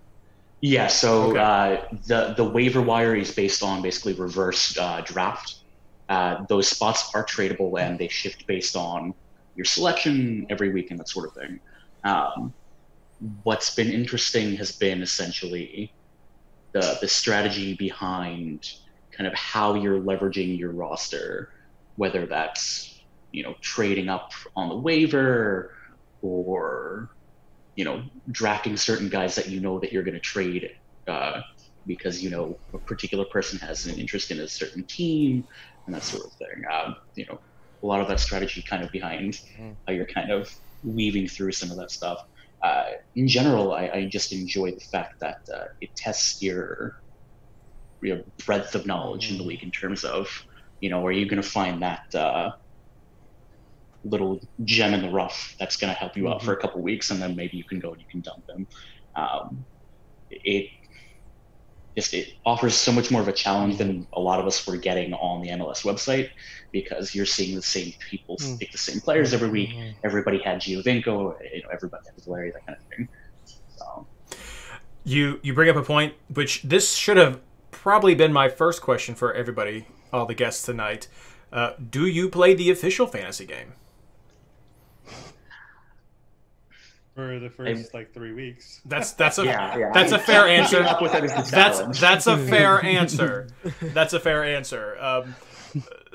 Yeah. 0.60 0.86
So 0.88 1.36
Okay. 1.36 1.38
uh, 1.38 1.82
the 2.06 2.34
the 2.36 2.44
waiver 2.44 2.82
wire 2.82 3.14
is 3.14 3.34
based 3.34 3.62
on 3.62 3.82
basically 3.82 4.14
reverse 4.14 4.76
uh, 4.78 5.02
draft. 5.02 5.54
Uh, 6.08 6.44
those 6.48 6.68
spots 6.68 7.10
are 7.14 7.24
tradable 7.26 7.80
and 7.80 7.98
they 7.98 8.08
shift 8.08 8.44
based 8.46 8.76
on 8.76 9.14
your 9.54 9.64
selection 9.64 10.46
every 10.50 10.72
week 10.72 10.90
and 10.90 11.00
that 11.00 11.08
sort 11.08 11.28
of 11.28 11.34
thing. 11.34 11.60
Um, 12.04 12.54
what's 13.42 13.74
been 13.74 13.90
interesting 13.92 14.56
has 14.56 14.72
been 14.72 15.02
essentially 15.02 15.94
the 16.74 16.98
the 17.00 17.08
strategy 17.08 17.74
behind 17.74 18.64
kind 19.16 19.26
of 19.26 19.34
how 19.34 19.74
you're 19.74 20.00
leveraging 20.00 20.58
your 20.58 20.72
roster, 20.72 21.50
whether 21.96 22.26
that's 22.26 23.06
you 23.32 23.42
know 23.42 23.54
trading 23.62 24.08
up 24.08 24.30
on 24.56 24.68
the 24.68 24.76
waiver 24.76 25.72
or 26.22 27.10
you 27.76 27.84
know 27.84 28.02
drafting 28.32 28.76
certain 28.76 29.08
guys 29.08 29.36
that 29.36 29.48
you 29.48 29.60
know 29.60 29.80
that 29.80 29.92
you're 29.92 30.02
going 30.02 30.14
to 30.14 30.20
trade 30.20 30.68
uh, 31.08 31.40
because 31.86 32.22
you 32.22 32.30
know 32.30 32.58
a 32.74 32.78
particular 32.80 33.24
person 33.32 33.58
has 33.60 33.86
an 33.86 33.98
interest 33.98 34.30
in 34.30 34.40
a 34.40 34.48
certain 34.48 34.84
team 34.88 35.44
and 35.86 35.94
that 35.94 36.02
sort 36.02 36.24
of 36.26 36.32
thing. 36.34 36.64
Um, 36.72 36.96
you 37.14 37.26
know, 37.28 37.38
a 37.82 37.86
lot 37.86 38.00
of 38.00 38.08
that 38.08 38.20
strategy 38.20 38.64
kind 38.68 38.82
of 38.82 38.90
behind 38.92 39.36
how 39.86 39.94
you're 39.94 40.08
kind 40.14 40.32
of 40.32 40.50
weaving 40.82 41.28
through 41.28 41.52
some 41.52 41.70
of 41.70 41.76
that 41.78 41.90
stuff. 41.92 42.18
Uh, 42.64 42.84
in 43.14 43.28
general, 43.28 43.72
I, 43.72 43.88
I 43.88 44.08
just 44.10 44.32
enjoy 44.32 44.72
the 44.72 44.84
fact 44.90 45.14
that 45.20 45.36
uh, 45.54 45.64
it 45.80 45.90
tests 45.96 46.42
your 46.42 46.94
your 48.02 48.20
breadth 48.46 48.74
of 48.74 48.86
knowledge 48.86 49.30
in 49.30 49.38
the 49.38 49.44
league 49.44 49.62
in 49.62 49.70
terms 49.70 50.04
of 50.04 50.28
you 50.80 50.90
know, 50.90 51.06
are 51.06 51.12
you 51.12 51.28
going 51.28 51.42
to 51.42 51.48
find 51.48 51.82
that 51.82 52.00
uh, 52.14 52.50
little 54.08 54.40
gem 54.64 54.94
in 54.94 55.02
the 55.02 55.10
rough 55.10 55.54
that's 55.58 55.76
going 55.76 55.92
to 55.92 55.98
help 55.98 56.16
you 56.16 56.28
out 56.28 56.42
for 56.42 56.52
a 56.52 56.56
couple 56.56 56.80
weeks, 56.82 57.10
and 57.10 57.20
then 57.20 57.34
maybe 57.36 57.56
you 57.56 57.64
can 57.64 57.78
go 57.80 57.92
and 57.92 58.00
you 58.00 58.06
can 58.10 58.20
dump 58.20 58.46
them. 58.46 58.66
Um, 59.16 59.64
it 60.30 60.70
just 61.96 62.12
it 62.12 62.34
offers 62.44 62.74
so 62.74 62.92
much 62.92 63.10
more 63.10 63.20
of 63.22 63.28
a 63.28 63.32
challenge 63.32 63.78
than 63.78 64.06
a 64.12 64.20
lot 64.20 64.38
of 64.38 64.46
us 64.46 64.66
were 64.66 64.76
getting 64.76 65.14
on 65.14 65.40
the 65.40 65.48
MLS 65.50 65.82
website 65.82 66.28
because 66.70 67.14
you're 67.14 67.24
seeing 67.24 67.56
the 67.56 67.62
same 67.62 67.92
people 68.10 68.36
Mm. 68.36 68.58
pick 68.58 68.70
the 68.72 68.78
same 68.78 69.00
players 69.00 69.32
every 69.32 69.48
week. 69.48 69.70
Everybody 70.04 70.38
had 70.38 70.60
Giovinco, 70.60 71.36
you 71.54 71.62
know, 71.62 71.68
everybody 71.72 72.04
had 72.06 72.22
Valeri, 72.24 72.50
that 72.50 72.66
kind 72.66 72.78
of 72.78 72.84
thing. 72.96 73.08
So, 73.78 74.06
you 75.04 75.40
you 75.42 75.54
bring 75.54 75.70
up 75.70 75.76
a 75.76 75.82
point 75.82 76.14
which 76.28 76.62
this 76.62 76.94
should 76.94 77.16
have 77.16 77.40
probably 77.70 78.14
been 78.14 78.32
my 78.32 78.48
first 78.50 78.82
question 78.82 79.14
for 79.14 79.32
everybody, 79.32 79.86
all 80.12 80.26
the 80.26 80.34
guests 80.34 80.64
tonight. 80.66 81.08
Uh, 81.52 81.72
do 81.90 82.06
you 82.06 82.28
play 82.28 82.52
the 82.52 82.70
official 82.70 83.06
fantasy 83.06 83.46
game? 83.46 83.72
For 87.16 87.38
the 87.40 87.48
first 87.48 87.94
like 87.94 88.12
three 88.12 88.34
weeks. 88.34 88.82
That's 88.84 89.12
that's 89.12 89.38
a 89.38 89.44
Yeah, 89.46 89.76
yeah. 89.76 89.90
that's 89.92 90.12
a 90.12 90.18
fair 90.18 90.46
answer. 90.46 90.76
Keeping 90.76 90.92
up 90.92 91.00
with 91.00 91.14
it 91.14 91.24
is 91.24 91.32
the 91.32 91.50
That's 91.50 91.98
that's 91.98 92.26
a 92.26 92.36
fair 92.48 92.84
answer. 92.84 93.48
That's 93.80 94.12
a 94.12 94.20
fair 94.20 94.44
answer. 94.44 94.98
Um, 95.00 95.34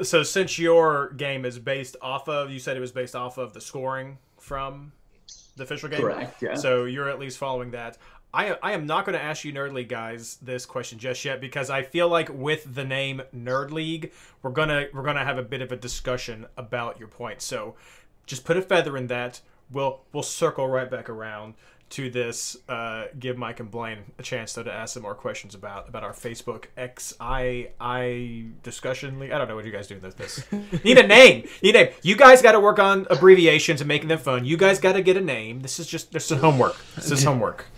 so 0.04 0.22
since 0.22 0.60
your 0.60 1.10
game 1.14 1.44
is 1.44 1.58
based 1.58 1.98
off 2.04 2.30
of, 2.30 2.52
you 2.52 2.60
said 2.60 2.78
it 2.78 2.82
was 2.82 2.92
based 2.92 3.16
off 3.16 3.40
of 3.40 3.54
the 3.54 3.62
scoring 3.62 4.20
from 4.38 4.92
the 5.56 5.64
official 5.64 5.90
game. 5.90 6.02
Correct, 6.02 6.40
yeah. 6.40 6.54
So 6.54 6.86
you're 6.86 7.10
at 7.10 7.18
least 7.18 7.40
following 7.40 7.72
that. 7.72 7.98
I, 8.34 8.56
I 8.62 8.74
am 8.74 8.86
not 8.86 9.06
going 9.06 9.18
to 9.18 9.24
ask 9.24 9.44
you 9.44 9.52
Nerd 9.52 9.74
League 9.74 9.90
guys 9.90 10.38
this 10.42 10.66
question 10.68 11.00
just 11.00 11.26
yet 11.26 11.42
because 11.42 11.72
I 11.72 11.82
feel 11.82 12.08
like 12.08 12.30
with 12.30 12.76
the 12.76 12.86
name 12.86 13.24
Nerd 13.36 13.72
League 13.72 14.14
we're 14.42 14.52
gonna 14.52 14.86
we're 14.94 15.04
gonna 15.04 15.26
have 15.26 15.38
a 15.38 15.44
bit 15.44 15.62
of 15.62 15.72
a 15.72 15.76
discussion 15.76 16.46
about 16.56 16.98
your 17.00 17.10
points. 17.10 17.44
So 17.44 17.76
just 18.26 18.46
put 18.46 18.56
a 18.56 18.62
feather 18.62 18.96
in 18.96 19.08
that. 19.08 19.42
We'll 19.72 20.02
we'll 20.14 20.24
circle 20.24 20.68
right 20.68 20.90
back 20.90 21.10
around 21.10 21.56
to 21.92 22.10
this. 22.10 22.58
Uh, 22.70 23.06
give 23.20 23.38
Mike 23.38 23.60
and 23.60 23.70
Blaine 23.70 24.00
a 24.18 24.24
chance 24.24 24.54
though 24.54 24.64
to 24.64 24.72
ask 24.72 24.94
some 24.94 25.04
more 25.04 25.16
questions 25.16 25.56
about 25.56 25.88
about 25.90 26.04
our 26.04 26.14
Facebook 26.14 26.66
XII 26.78 28.52
discussion 28.64 29.20
league. 29.20 29.32
I 29.32 29.38
don't 29.38 29.48
know 29.48 29.56
what 29.56 29.66
you 29.66 29.72
guys 29.72 29.88
do 29.88 29.98
with 30.00 30.18
this. 30.18 30.44
Need 30.84 30.98
a 30.98 31.08
name. 31.08 31.48
Need 31.62 31.76
a 31.76 31.86
name. 31.86 31.94
You 32.02 32.16
guys 32.16 32.42
got 32.42 32.54
to 32.54 32.60
work 32.60 32.80
on 32.80 33.08
abbreviations 33.10 33.82
and 33.82 33.88
making 33.88 34.08
them 34.10 34.20
fun. 34.20 34.46
You 34.46 34.58
guys 34.58 34.80
got 34.80 34.94
to 34.94 35.02
get 35.02 35.18
a 35.18 35.22
name. 35.22 35.62
This 35.62 35.80
is 35.80 35.88
just 35.88 36.12
this 36.12 36.32
is 36.32 36.40
homework. 36.40 36.76
This 36.96 37.12
is 37.12 37.24
homework. 37.24 37.66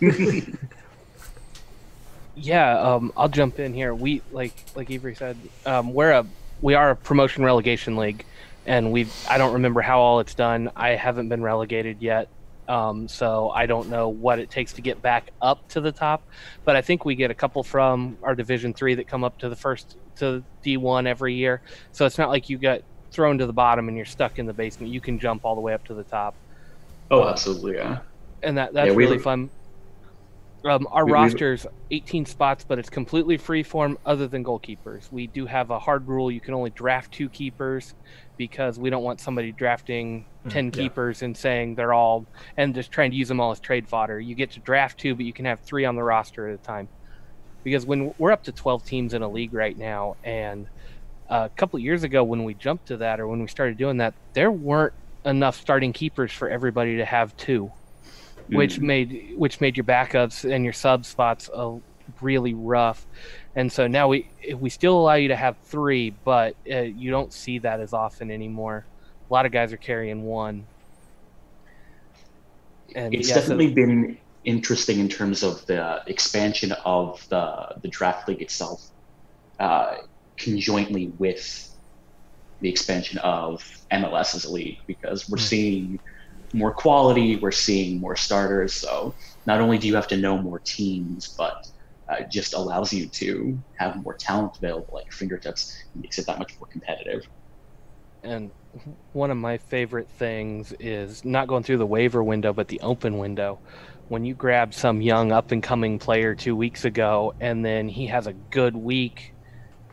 Yeah, 2.36 2.78
um, 2.80 3.12
I'll 3.16 3.28
jump 3.28 3.60
in 3.60 3.74
here. 3.74 3.94
We 3.94 4.22
like 4.32 4.54
like 4.74 4.90
Avery 4.90 5.14
said, 5.14 5.36
um, 5.66 5.92
we're 5.94 6.10
a 6.10 6.26
we 6.60 6.74
are 6.74 6.90
a 6.90 6.96
promotion 6.96 7.44
relegation 7.44 7.96
league, 7.96 8.24
and 8.66 8.92
we've 8.92 9.14
I 9.28 9.38
don't 9.38 9.54
remember 9.54 9.82
how 9.82 10.00
all 10.00 10.20
it's 10.20 10.34
done. 10.34 10.70
I 10.76 10.90
haven't 10.90 11.28
been 11.28 11.42
relegated 11.42 12.00
yet, 12.02 12.28
um, 12.68 13.08
so 13.08 13.50
I 13.50 13.66
don't 13.66 13.88
know 13.88 14.08
what 14.08 14.38
it 14.38 14.50
takes 14.50 14.74
to 14.74 14.82
get 14.82 15.02
back 15.02 15.30
up 15.40 15.68
to 15.70 15.80
the 15.80 15.92
top. 15.92 16.24
But 16.64 16.76
I 16.76 16.82
think 16.82 17.04
we 17.04 17.14
get 17.16 17.30
a 17.30 17.34
couple 17.34 17.62
from 17.64 18.18
our 18.22 18.34
Division 18.34 18.74
Three 18.74 18.94
that 18.96 19.06
come 19.08 19.24
up 19.24 19.38
to 19.38 19.48
the 19.48 19.56
first 19.56 19.96
to 20.16 20.44
D 20.62 20.76
one 20.76 21.06
every 21.06 21.34
year. 21.34 21.62
So 21.92 22.06
it's 22.06 22.18
not 22.18 22.28
like 22.30 22.48
you 22.48 22.58
get 22.58 22.82
thrown 23.12 23.38
to 23.38 23.46
the 23.46 23.52
bottom 23.52 23.88
and 23.88 23.96
you're 23.96 24.06
stuck 24.06 24.38
in 24.38 24.46
the 24.46 24.54
basement. 24.54 24.92
You 24.92 25.00
can 25.00 25.18
jump 25.20 25.44
all 25.44 25.54
the 25.54 25.60
way 25.60 25.74
up 25.74 25.84
to 25.86 25.94
the 25.94 26.04
top 26.04 26.36
Oh, 27.10 27.28
absolutely, 27.28 27.74
yeah. 27.76 28.00
and 28.42 28.58
that 28.58 28.74
that's 28.74 28.88
Yeah, 28.88 28.94
really 28.94 29.18
fun. 29.18 29.50
Um, 30.64 30.86
our 30.90 31.04
We- 31.04 31.12
we- 31.12 31.12
roster's 31.12 31.66
18 31.90 32.24
spots, 32.26 32.64
but 32.64 32.78
it's 32.78 32.88
completely 32.88 33.36
free 33.36 33.62
form 33.62 33.98
other 34.06 34.26
than 34.26 34.42
goalkeepers. 34.44 35.12
We 35.12 35.26
do 35.26 35.46
have 35.46 35.70
a 35.70 35.78
hard 35.78 36.08
rule: 36.08 36.30
you 36.30 36.40
can 36.40 36.54
only 36.54 36.70
draft 36.70 37.12
two 37.12 37.28
keepers 37.28 37.94
because 38.36 38.78
we 38.78 38.90
don't 38.90 39.04
want 39.04 39.20
somebody 39.20 39.52
drafting 39.52 40.26
10 40.48 40.66
yeah. 40.66 40.70
keepers 40.70 41.22
and 41.22 41.36
saying 41.36 41.74
they're 41.74 41.92
all 41.92 42.26
and 42.56 42.74
just 42.74 42.90
trying 42.90 43.10
to 43.10 43.16
use 43.16 43.28
them 43.28 43.40
all 43.40 43.50
as 43.50 43.60
trade 43.60 43.88
fodder. 43.88 44.18
You 44.20 44.34
get 44.34 44.52
to 44.52 44.60
draft 44.60 44.98
two, 44.98 45.14
but 45.14 45.24
you 45.26 45.32
can 45.32 45.44
have 45.44 45.60
three 45.60 45.84
on 45.84 45.96
the 45.96 46.02
roster 46.02 46.48
at 46.48 46.54
a 46.54 46.62
time. 46.62 46.88
Because 47.62 47.86
when 47.86 48.14
we're 48.18 48.32
up 48.32 48.44
to 48.44 48.52
12 48.52 48.84
teams 48.84 49.14
in 49.14 49.22
a 49.22 49.28
league 49.28 49.54
right 49.54 49.76
now, 49.76 50.16
and 50.24 50.68
a 51.28 51.50
couple 51.56 51.78
of 51.78 51.82
years 51.82 52.04
ago 52.04 52.24
when 52.24 52.44
we 52.44 52.54
jumped 52.54 52.86
to 52.88 52.98
that 52.98 53.20
or 53.20 53.28
when 53.28 53.40
we 53.40 53.48
started 53.48 53.78
doing 53.78 53.98
that, 53.98 54.14
there 54.34 54.52
weren't 54.52 54.94
enough 55.24 55.56
starting 55.56 55.92
keepers 55.92 56.32
for 56.32 56.48
everybody 56.48 56.96
to 56.98 57.04
have 57.04 57.36
two 57.36 57.70
which 58.48 58.78
made 58.80 59.34
which 59.36 59.60
made 59.60 59.76
your 59.76 59.84
backups 59.84 60.50
and 60.50 60.64
your 60.64 60.72
sub 60.72 61.04
spots 61.04 61.50
uh, 61.54 61.72
really 62.20 62.54
rough. 62.54 63.06
And 63.56 63.70
so 63.70 63.86
now 63.86 64.08
we 64.08 64.28
we 64.56 64.70
still 64.70 64.98
allow 64.98 65.14
you 65.14 65.28
to 65.28 65.36
have 65.36 65.56
three, 65.64 66.10
but 66.24 66.56
uh, 66.70 66.80
you 66.80 67.10
don't 67.10 67.32
see 67.32 67.58
that 67.60 67.80
as 67.80 67.92
often 67.92 68.30
anymore. 68.30 68.84
A 69.28 69.32
lot 69.32 69.46
of 69.46 69.52
guys 69.52 69.72
are 69.72 69.78
carrying 69.78 70.24
one. 70.24 70.66
And 72.94 73.14
it's 73.14 73.28
yeah, 73.28 73.34
so- 73.34 73.40
definitely 73.40 73.72
been 73.72 74.18
interesting 74.44 74.98
in 74.98 75.08
terms 75.08 75.42
of 75.42 75.64
the 75.66 76.02
expansion 76.06 76.72
of 76.84 77.26
the 77.28 77.74
the 77.82 77.88
draft 77.88 78.28
league 78.28 78.42
itself, 78.42 78.90
uh, 79.58 79.96
conjointly 80.36 81.12
with 81.18 81.70
the 82.60 82.68
expansion 82.68 83.18
of 83.18 83.62
MLS 83.90 84.34
as 84.34 84.44
a 84.44 84.52
league, 84.52 84.78
because 84.86 85.28
we're 85.28 85.38
seeing 85.38 85.98
more 86.54 86.72
quality, 86.72 87.36
we're 87.36 87.50
seeing 87.50 88.00
more 88.00 88.16
starters. 88.16 88.74
So 88.74 89.14
not 89.46 89.60
only 89.60 89.76
do 89.76 89.88
you 89.88 89.94
have 89.96 90.08
to 90.08 90.16
know 90.16 90.38
more 90.38 90.60
teams, 90.64 91.34
but 91.36 91.54
uh, 92.08 92.22
just 92.30 92.54
allows 92.54 92.92
you 92.92 93.08
to 93.08 93.58
have 93.78 94.02
more 94.02 94.16
talent 94.18 94.56
available 94.56 94.98
at 94.98 95.04
your 95.04 95.12
fingertips. 95.12 95.74
It 95.94 96.02
makes 96.02 96.18
it 96.18 96.26
that 96.26 96.38
much 96.38 96.54
more 96.58 96.68
competitive. 96.70 97.26
And 98.22 98.50
one 99.12 99.30
of 99.30 99.36
my 99.36 99.58
favorite 99.58 100.08
things 100.08 100.72
is 100.80 101.24
not 101.24 101.46
going 101.46 101.62
through 101.62 101.78
the 101.78 101.86
waiver 101.86 102.22
window, 102.22 102.52
but 102.52 102.68
the 102.68 102.80
open 102.80 103.18
window. 103.18 103.60
When 104.08 104.24
you 104.24 104.34
grab 104.34 104.74
some 104.74 105.02
young 105.02 105.32
up 105.32 105.50
and 105.50 105.62
coming 105.62 105.98
player 105.98 106.34
two 106.34 106.56
weeks 106.56 106.84
ago, 106.84 107.34
and 107.40 107.64
then 107.64 107.88
he 107.88 108.06
has 108.06 108.26
a 108.26 108.32
good 108.32 108.76
week 108.76 109.33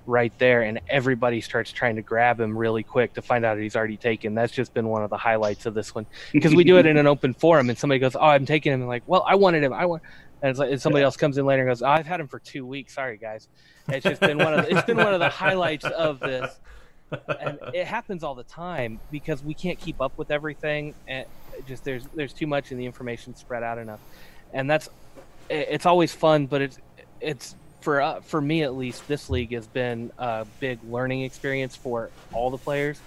right 0.05 0.33
there, 0.37 0.61
and 0.61 0.79
everybody 0.89 1.41
starts 1.41 1.71
trying 1.71 1.95
to 1.95 2.01
grab 2.01 2.39
him 2.39 2.57
really 2.57 2.83
quick 2.83 3.13
to 3.13 3.21
find 3.21 3.45
out 3.45 3.57
he's 3.57 3.75
already 3.75 3.97
taken. 3.97 4.35
That's 4.35 4.51
just 4.51 4.73
been 4.73 4.87
one 4.87 5.03
of 5.03 5.09
the 5.09 5.17
highlights 5.17 5.65
of 5.65 5.73
this 5.73 5.93
one 5.93 6.05
because 6.31 6.55
we 6.55 6.63
do 6.63 6.77
it 6.77 6.85
in 6.85 6.97
an 6.97 7.07
open 7.13 7.33
forum, 7.33 7.69
and 7.69 7.77
somebody 7.77 7.99
goes, 7.99 8.15
"Oh, 8.15 8.19
I'm 8.19 8.45
taking 8.45 8.73
him," 8.73 8.81
and 8.81 8.89
like, 8.89 9.03
"Well, 9.07 9.23
I 9.27 9.35
wanted 9.35 9.63
him. 9.63 9.73
I 9.73 9.85
want." 9.85 10.03
And, 10.43 10.49
it's 10.49 10.59
like, 10.59 10.71
and 10.71 10.81
somebody 10.81 11.03
else 11.03 11.17
comes 11.17 11.37
in 11.37 11.45
later 11.45 11.61
and 11.61 11.69
goes, 11.69 11.83
oh, 11.83 11.87
"I've 11.87 12.07
had 12.07 12.19
him 12.19 12.27
for 12.27 12.39
two 12.39 12.65
weeks. 12.65 12.95
Sorry, 12.95 13.17
guys." 13.17 13.47
It's 13.87 14.03
just 14.03 14.21
been 14.21 14.37
one 14.37 14.53
of 14.53 14.65
the, 14.65 14.75
it's 14.75 14.85
been 14.85 14.97
one 14.97 15.13
of 15.13 15.19
the 15.19 15.29
highlights 15.29 15.85
of 15.85 16.19
this 16.19 16.59
and 17.27 17.59
it 17.73 17.85
happens 17.85 18.23
all 18.23 18.35
the 18.35 18.43
time 18.43 18.99
because 19.11 19.43
we 19.43 19.53
can't 19.53 19.79
keep 19.79 20.01
up 20.01 20.17
with 20.17 20.31
everything 20.31 20.93
and 21.07 21.25
just 21.67 21.83
there's 21.83 22.05
there's 22.15 22.33
too 22.33 22.47
much 22.47 22.71
and 22.71 22.79
the 22.79 22.85
information 22.85 23.35
spread 23.35 23.63
out 23.63 23.77
enough 23.77 23.99
and 24.53 24.69
that's 24.69 24.89
it's 25.49 25.85
always 25.85 26.13
fun 26.13 26.45
but 26.45 26.61
it's 26.61 26.79
it's 27.19 27.55
for 27.81 28.01
uh, 28.01 28.21
for 28.21 28.41
me 28.41 28.63
at 28.63 28.75
least 28.75 29.07
this 29.07 29.29
league 29.29 29.51
has 29.53 29.67
been 29.67 30.11
a 30.17 30.45
big 30.59 30.79
learning 30.89 31.23
experience 31.23 31.75
for 31.75 32.09
all 32.33 32.49
the 32.49 32.57
players 32.57 32.99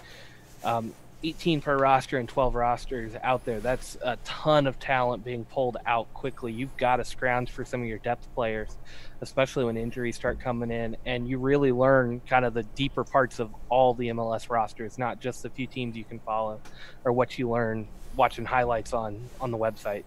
um, 0.63 0.93
18 1.23 1.61
per 1.61 1.77
roster 1.77 2.17
and 2.17 2.29
12 2.29 2.55
rosters 2.55 3.13
out 3.23 3.45
there 3.45 3.59
that's 3.59 3.97
a 4.03 4.17
ton 4.23 4.67
of 4.67 4.77
talent 4.79 5.23
being 5.23 5.45
pulled 5.45 5.77
out 5.85 6.13
quickly 6.13 6.51
you've 6.51 6.75
got 6.77 6.97
to 6.97 7.05
scrounge 7.05 7.49
for 7.49 7.65
some 7.65 7.81
of 7.81 7.87
your 7.87 7.97
depth 7.99 8.27
players 8.35 8.77
especially 9.21 9.63
when 9.63 9.77
injuries 9.77 10.15
start 10.15 10.39
coming 10.39 10.71
in 10.71 10.95
and 11.05 11.27
you 11.27 11.37
really 11.37 11.71
learn 11.71 12.21
kind 12.27 12.45
of 12.45 12.53
the 12.53 12.63
deeper 12.63 13.03
parts 13.03 13.39
of 13.39 13.53
all 13.69 13.93
the 13.93 14.09
MLS 14.09 14.49
rosters, 14.49 14.97
not 14.97 15.19
just 15.19 15.43
the 15.43 15.49
few 15.49 15.67
teams 15.67 15.95
you 15.95 16.03
can 16.03 16.19
follow 16.19 16.59
or 17.03 17.11
what 17.11 17.37
you 17.37 17.49
learn 17.49 17.87
watching 18.15 18.45
highlights 18.45 18.93
on 18.93 19.19
on 19.41 19.51
the 19.51 19.57
website. 19.57 20.03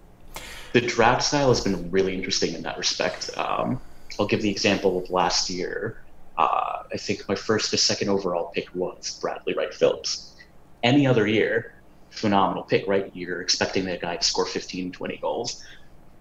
the 0.73 0.81
draft 0.81 1.23
style 1.23 1.49
has 1.49 1.61
been 1.61 1.89
really 1.91 2.15
interesting 2.15 2.53
in 2.53 2.63
that 2.63 2.77
respect. 2.77 3.29
Um, 3.37 3.81
I'll 4.19 4.27
give 4.27 4.41
the 4.41 4.51
example 4.51 4.97
of 4.97 5.09
last 5.09 5.49
year. 5.49 6.01
Uh, 6.37 6.83
I 6.91 6.97
think 6.97 7.27
my 7.27 7.35
first 7.35 7.73
or 7.73 7.77
second 7.77 8.09
overall 8.09 8.51
pick 8.53 8.73
was 8.75 9.17
Bradley 9.21 9.53
Wright 9.53 9.73
Phillips. 9.73 10.35
Any 10.83 11.07
other 11.07 11.25
year, 11.25 11.73
phenomenal 12.09 12.63
pick, 12.63 12.87
right? 12.87 13.09
You're 13.13 13.41
expecting 13.41 13.85
that 13.85 14.01
guy 14.01 14.17
to 14.17 14.23
score 14.23 14.45
15, 14.45 14.91
20 14.91 15.17
goals. 15.17 15.63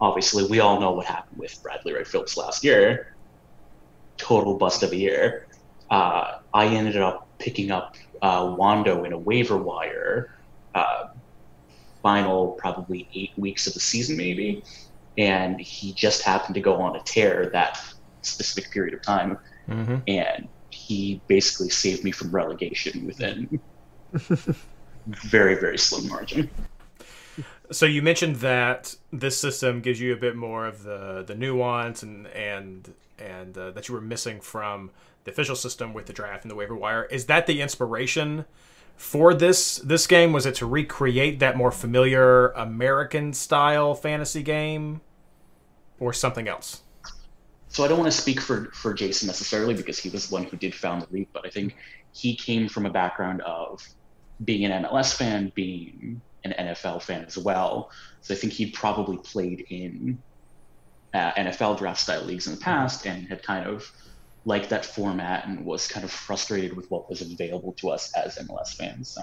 Obviously, 0.01 0.47
we 0.47 0.61
all 0.61 0.81
know 0.81 0.93
what 0.93 1.07
happened 1.07 1.39
with 1.39 1.61
Bradley 1.63 1.93
Wright 1.93 2.07
Phillips 2.07 2.37
last 2.37 2.63
year. 2.65 3.15
Total 4.17 4.55
bust 4.55 4.83
of 4.83 4.93
a 4.93 4.97
year. 4.97 5.47
Uh, 5.91 6.39
I 6.55 6.67
ended 6.67 6.97
up 6.97 7.29
picking 7.39 7.71
up 7.71 7.97
uh, 8.23 8.55
Wondo 8.57 9.05
in 9.05 9.13
a 9.13 9.19
waiver 9.19 9.57
wire 9.57 10.35
uh, 10.75 11.09
final 12.03 12.53
probably 12.53 13.09
eight 13.15 13.33
weeks 13.37 13.67
of 13.67 13.75
the 13.75 13.81
season, 13.81 14.17
maybe. 14.17 14.63
And 15.19 15.61
he 15.61 15.93
just 15.93 16.23
happened 16.23 16.55
to 16.55 16.61
go 16.61 16.77
on 16.77 16.97
a 16.97 17.03
tear 17.03 17.51
that 17.53 17.79
specific 18.23 18.71
period 18.71 18.95
of 18.95 19.03
time. 19.03 19.39
Mm-hmm. 19.69 19.97
And 20.07 20.49
he 20.71 21.21
basically 21.27 21.69
saved 21.69 22.05
me 22.05 22.13
from 22.13 22.31
relegation 22.31 23.07
within 23.07 23.61
very, 25.07 25.57
very 25.57 25.77
slim 25.77 26.09
margin. 26.09 26.49
So 27.71 27.85
you 27.85 28.01
mentioned 28.01 28.37
that 28.37 28.95
this 29.13 29.37
system 29.37 29.81
gives 29.81 30.01
you 30.01 30.15
a 30.15 30.17
bit 30.17 30.35
more 30.35 30.67
of 30.67 30.85
the 30.85 31.23
the 31.27 31.35
nuance 31.35 32.03
and 32.03 32.27
and 32.29 32.95
and 33.19 33.59
uh, 33.59 33.71
that 33.73 33.89
you 33.89 33.95
were 33.95 34.01
missing 34.01 34.41
from 34.41 34.91
the 35.25 35.31
official 35.31 35.57
system 35.57 35.93
with 35.93 36.07
the 36.07 36.13
draft 36.13 36.45
and 36.45 36.51
the 36.51 36.55
waiver 36.55 36.75
wire. 36.75 37.05
Is 37.05 37.27
that 37.27 37.47
the 37.47 37.61
inspiration 37.61 38.47
for 38.97 39.35
this 39.35 39.77
this 39.77 40.07
game? 40.07 40.33
Was 40.33 40.47
it 40.47 40.55
to 40.57 40.67
recreate 40.67 41.41
that 41.41 41.57
more 41.57 41.71
familiar 41.71 42.49
American 42.53 43.35
style 43.35 43.95
fantasy 43.95 44.43
game, 44.43 45.03
or 46.01 46.13
something 46.13 46.49
else? 46.49 46.83
So 47.69 47.85
I 47.85 47.89
don't 47.89 47.99
want 47.99 48.11
to 48.11 48.19
speak 48.19 48.41
for, 48.41 48.71
for 48.73 48.95
Jason 48.95 49.27
necessarily 49.27 49.75
because 49.75 49.99
he 49.99 50.09
was 50.09 50.29
the 50.29 50.35
one 50.35 50.45
who 50.45 50.57
did 50.57 50.75
found 50.75 51.03
the 51.03 51.13
league, 51.13 51.29
but 51.33 51.47
I 51.47 51.51
think 51.51 51.77
he 52.13 52.35
came 52.35 52.69
from 52.69 52.87
a 52.87 52.91
background 52.91 53.43
of 53.43 53.87
being 54.45 54.65
an 54.65 54.85
MLS 54.85 55.15
fan, 55.15 55.53
being 55.55 56.21
an 56.45 56.55
NFL 56.59 57.03
fan 57.03 57.25
as 57.25 57.37
well. 57.37 57.91
So 58.23 58.35
I 58.35 58.37
think 58.37 58.53
he 58.53 58.71
probably 58.71 59.19
played 59.19 59.67
in 59.69 60.19
uh, 61.13 61.33
NFL 61.33 61.79
draft 61.79 62.01
style 62.01 62.23
leagues 62.23 62.47
in 62.47 62.55
the 62.55 62.61
past 62.61 63.07
and 63.07 63.29
had 63.29 63.43
kind 63.43 63.67
of 63.67 63.91
liked 64.45 64.71
that 64.71 64.85
format 64.85 65.47
and 65.47 65.65
was 65.65 65.87
kind 65.87 66.05
of 66.05 66.11
frustrated 66.11 66.75
with 66.75 66.91
what 66.91 67.09
was 67.11 67.21
available 67.21 67.73
to 67.75 67.91
us 67.91 68.13
as 68.15 68.39
MLS 68.39 68.75
fans. 68.77 69.09
So 69.09 69.23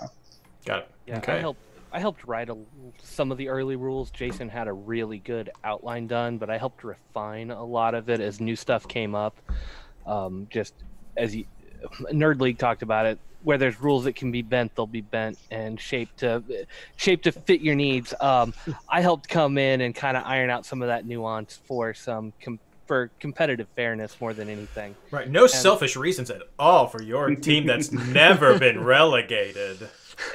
Got 0.66 0.80
it. 0.80 0.90
Yeah, 1.06 1.18
okay. 1.20 1.34
I 1.34 1.40
helped. 1.40 1.60
I 1.92 2.00
helped 2.00 2.26
write 2.26 2.50
a, 2.50 2.58
some 3.02 3.32
of 3.32 3.38
the 3.38 3.50
early 3.50 3.76
rules. 3.76 4.12
Jason 4.12 4.50
had 4.50 4.68
a 4.68 4.74
really 4.74 5.20
good 5.20 5.50
outline 5.64 6.08
done, 6.08 6.38
but 6.38 6.50
I 6.50 6.58
helped 6.58 6.84
refine 6.84 7.52
a 7.52 7.64
lot 7.64 7.96
of 7.96 8.10
it 8.10 8.20
as 8.20 8.40
new 8.40 8.56
stuff 8.56 8.88
came 8.88 9.16
up. 9.16 9.38
Um, 10.06 10.48
just 10.50 10.74
as 11.18 11.36
you, 11.36 11.46
Nerd 12.12 12.42
League 12.42 12.58
talked 12.58 12.82
about 12.82 13.06
it, 13.06 13.20
where 13.44 13.58
there's 13.58 13.80
rules 13.80 14.06
that 14.06 14.16
can 14.16 14.32
be 14.32 14.42
bent, 14.42 14.76
they'll 14.76 14.88
be 14.88 15.02
bent 15.02 15.38
and 15.52 15.80
shaped 15.80 16.18
to 16.18 16.44
shaped 16.96 17.26
to 17.26 17.32
fit 17.32 17.62
your 17.62 17.76
needs. 17.76 18.14
Um, 18.20 18.54
I 18.90 19.02
helped 19.02 19.30
come 19.30 19.58
in 19.58 19.82
and 19.82 19.94
kind 19.94 20.18
of 20.18 20.24
iron 20.26 20.50
out 20.50 20.66
some 20.66 20.82
of 20.82 20.88
that 20.88 21.06
nuance 21.06 21.60
for 21.66 21.94
some 21.94 22.34
com- 22.42 22.60
for 22.88 23.12
competitive 23.20 23.68
fairness 23.76 24.20
more 24.20 24.34
than 24.34 24.50
anything. 24.50 24.96
Right. 25.12 25.30
No 25.30 25.48
selfish 25.48 25.96
reasons 25.96 26.30
at 26.30 26.42
all 26.58 26.88
for 26.88 27.02
your 27.02 27.34
team 27.36 27.66
that's 27.66 27.92
never 27.92 28.60
been 28.60 28.84
relegated. 28.84 29.90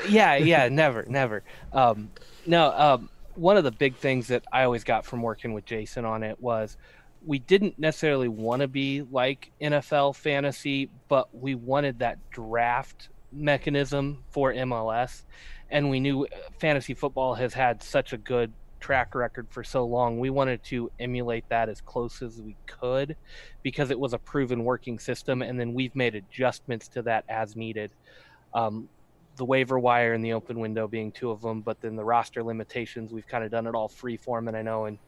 Yeah, 0.09 0.37
yeah, 0.37 0.69
never, 0.69 1.05
never. 1.09 1.43
Um, 1.73 2.11
no, 2.47 2.73
um, 2.73 3.11
one 3.35 3.57
of 3.57 3.65
the 3.65 3.71
big 3.71 3.97
things 3.97 4.29
that 4.29 4.45
I 4.53 4.65
always 4.65 4.85
got 4.85 5.05
from 5.05 5.23
working 5.23 5.53
with 5.53 5.65
Jason 5.65 6.05
on 6.05 6.23
it 6.23 6.41
was 6.41 6.77
we 7.25 7.39
didn't 7.39 7.79
necessarily 7.79 8.29
want 8.29 8.63
to 8.63 8.69
be 8.69 9.03
like 9.03 9.51
NFL 9.61 10.17
fantasy, 10.17 10.91
but 11.09 11.35
we 11.35 11.55
wanted 11.55 11.99
that 11.99 12.19
draft 12.31 13.09
mechanism 13.33 14.25
for 14.31 14.53
MLS. 14.53 15.23
And 15.71 15.91
we 15.91 16.01
knew 16.01 16.27
fantasy 16.59 16.95
football 16.95 17.35
has 17.35 17.55
had 17.55 17.83
such 17.83 18.13
a 18.13 18.17
good 18.17 18.53
track 18.81 19.15
record 19.15 19.47
for 19.51 19.63
so 19.63 19.85
long. 19.85 20.19
We 20.19 20.31
wanted 20.31 20.65
to 20.65 20.91
emulate 20.99 21.49
that 21.51 21.69
as 21.69 21.81
close 21.81 22.23
as 22.23 22.41
we 22.41 22.57
could 22.67 23.17
because 23.63 23.91
it 23.91 24.01
was 24.01 24.13
a 24.13 24.19
proven 24.19 24.65
working 24.65 24.99
system. 24.99 25.43
And 25.43 25.61
then 25.61 25.75
we've 25.75 25.95
made 25.95 26.15
adjustments 26.15 26.89
to 26.89 27.03
that 27.03 27.25
as 27.29 27.55
needed. 27.55 27.91
Um, 28.53 28.89
the 29.41 29.45
waiver 29.47 29.79
wire 29.79 30.13
and 30.13 30.23
the 30.23 30.35
open 30.35 30.61
window 30.61 30.87
being 30.87 31.11
two 31.11 31.31
of 31.31 31.41
them, 31.41 31.63
but 31.63 31.81
then 31.81 31.97
the 31.97 32.05
roster 32.05 32.43
limitations, 32.43 33.11
we've 33.11 33.27
kind 33.27 33.43
of 33.43 33.51
done 33.51 33.67
it 33.67 33.75
all 33.75 33.89
free 33.89 34.19
form. 34.19 34.49
And 34.49 34.57
I 34.57 34.61
know 34.61 34.85
in 34.85 34.99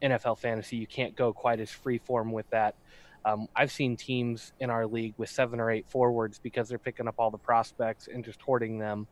NFL 0.00 0.38
fantasy, 0.38 0.76
you 0.76 0.86
can't 0.86 1.16
go 1.16 1.32
quite 1.32 1.58
as 1.58 1.68
free 1.68 1.98
form 1.98 2.30
with 2.30 2.48
that. 2.50 2.76
Um, 3.24 3.48
I've 3.56 3.72
seen 3.72 3.96
teams 3.96 4.52
in 4.60 4.70
our 4.70 4.86
league 4.86 5.14
with 5.16 5.30
seven 5.30 5.58
or 5.58 5.68
eight 5.68 5.84
forwards 5.88 6.38
because 6.38 6.68
they're 6.68 6.78
picking 6.78 7.08
up 7.08 7.16
all 7.18 7.32
the 7.32 7.38
prospects 7.38 8.06
and 8.06 8.24
just 8.24 8.40
hoarding 8.40 8.78
them 8.78 9.08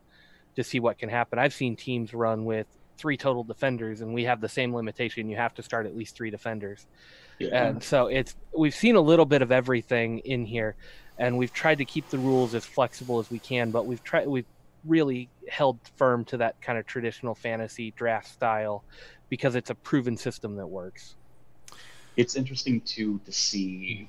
to 0.55 0.63
see 0.63 0.79
what 0.79 0.99
can 0.99 1.09
happen. 1.09 1.41
I've 1.41 1.53
seen 1.53 1.75
teams 1.75 2.15
run 2.15 2.45
with 2.45 2.69
three 2.97 3.17
total 3.17 3.43
defenders, 3.43 4.03
and 4.03 4.15
we 4.15 4.23
have 4.27 4.41
the 4.41 4.49
same 4.49 4.73
limitation. 4.73 5.29
You 5.29 5.37
have 5.37 5.55
to 5.55 5.65
start 5.65 5.87
at 5.87 5.97
least 5.97 6.15
three 6.15 6.31
defenders. 6.31 6.87
Yeah. 7.41 7.67
And 7.67 7.83
so 7.83 8.07
it's 8.07 8.37
we've 8.57 8.75
seen 8.75 8.95
a 8.95 9.01
little 9.01 9.27
bit 9.27 9.43
of 9.43 9.51
everything 9.51 10.21
in 10.21 10.45
here, 10.45 10.77
and 11.19 11.37
we've 11.37 11.53
tried 11.53 11.79
to 11.79 11.85
keep 11.85 12.09
the 12.11 12.19
rules 12.19 12.55
as 12.55 12.65
flexible 12.65 13.19
as 13.19 13.33
we 13.33 13.41
can. 13.41 13.73
But 13.73 13.87
we've 13.87 14.05
tried 14.05 14.29
we've 14.29 14.47
really 14.85 15.29
held 15.49 15.79
firm 15.97 16.25
to 16.27 16.37
that 16.39 16.61
kind 16.63 16.79
of 16.79 16.87
traditional 16.87 17.35
fantasy 17.35 17.93
draft 17.97 18.29
style 18.29 18.85
because 19.29 19.55
it's 19.55 19.71
a 19.71 19.75
proven 19.75 20.17
system 20.17 20.57
that 20.57 20.67
works. 20.67 21.17
it's 22.17 22.35
interesting 22.37 22.81
too 22.81 23.21
to 23.25 23.33
see 23.33 24.09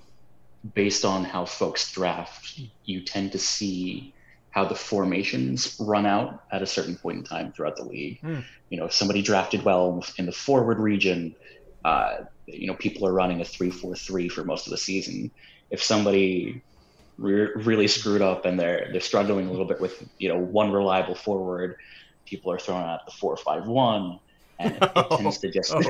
based 0.73 1.05
on 1.05 1.23
how 1.23 1.45
folks 1.45 1.91
draft 1.91 2.59
you 2.85 3.01
tend 3.01 3.31
to 3.31 3.37
see 3.39 4.13
how 4.51 4.65
the 4.65 4.75
formations 4.75 5.75
run 5.79 6.05
out 6.05 6.43
at 6.51 6.61
a 6.61 6.65
certain 6.65 6.95
point 6.95 7.17
in 7.19 7.23
time 7.23 7.51
throughout 7.51 7.75
the 7.77 7.83
league 7.83 8.19
Hmm. 8.21 8.39
you 8.69 8.77
know 8.77 8.85
if 8.85 8.93
somebody 8.93 9.21
drafted 9.21 9.63
well 9.63 10.03
in 10.17 10.25
the 10.25 10.31
forward 10.31 10.79
region 10.79 11.35
uh, 11.85 12.17
you 12.47 12.67
know 12.67 12.75
people 12.75 13.07
are 13.07 13.13
running 13.13 13.41
a 13.41 13.43
3-4-3 13.43 14.31
for 14.31 14.43
most 14.43 14.67
of 14.67 14.71
the 14.71 14.77
season 14.77 15.31
if 15.69 15.81
somebody 15.81 16.61
re- 17.17 17.51
really 17.55 17.87
screwed 17.87 18.21
up 18.21 18.45
and 18.45 18.59
they're 18.59 18.89
they're 18.91 19.01
struggling 19.01 19.47
a 19.47 19.51
little 19.51 19.65
bit 19.65 19.79
with 19.79 20.03
you 20.17 20.29
know 20.29 20.37
one 20.37 20.71
reliable 20.71 21.15
forward 21.15 21.75
people 22.25 22.51
are 22.51 22.59
throwing 22.59 22.83
out 22.83 23.05
the 23.05 23.11
4-5-1 23.11 24.19
and 24.59 24.75
it, 24.75 24.83
it 24.95 25.09
tends 25.17 25.37
to 25.39 25.51
just 25.51 25.73
Oh. 25.73 25.81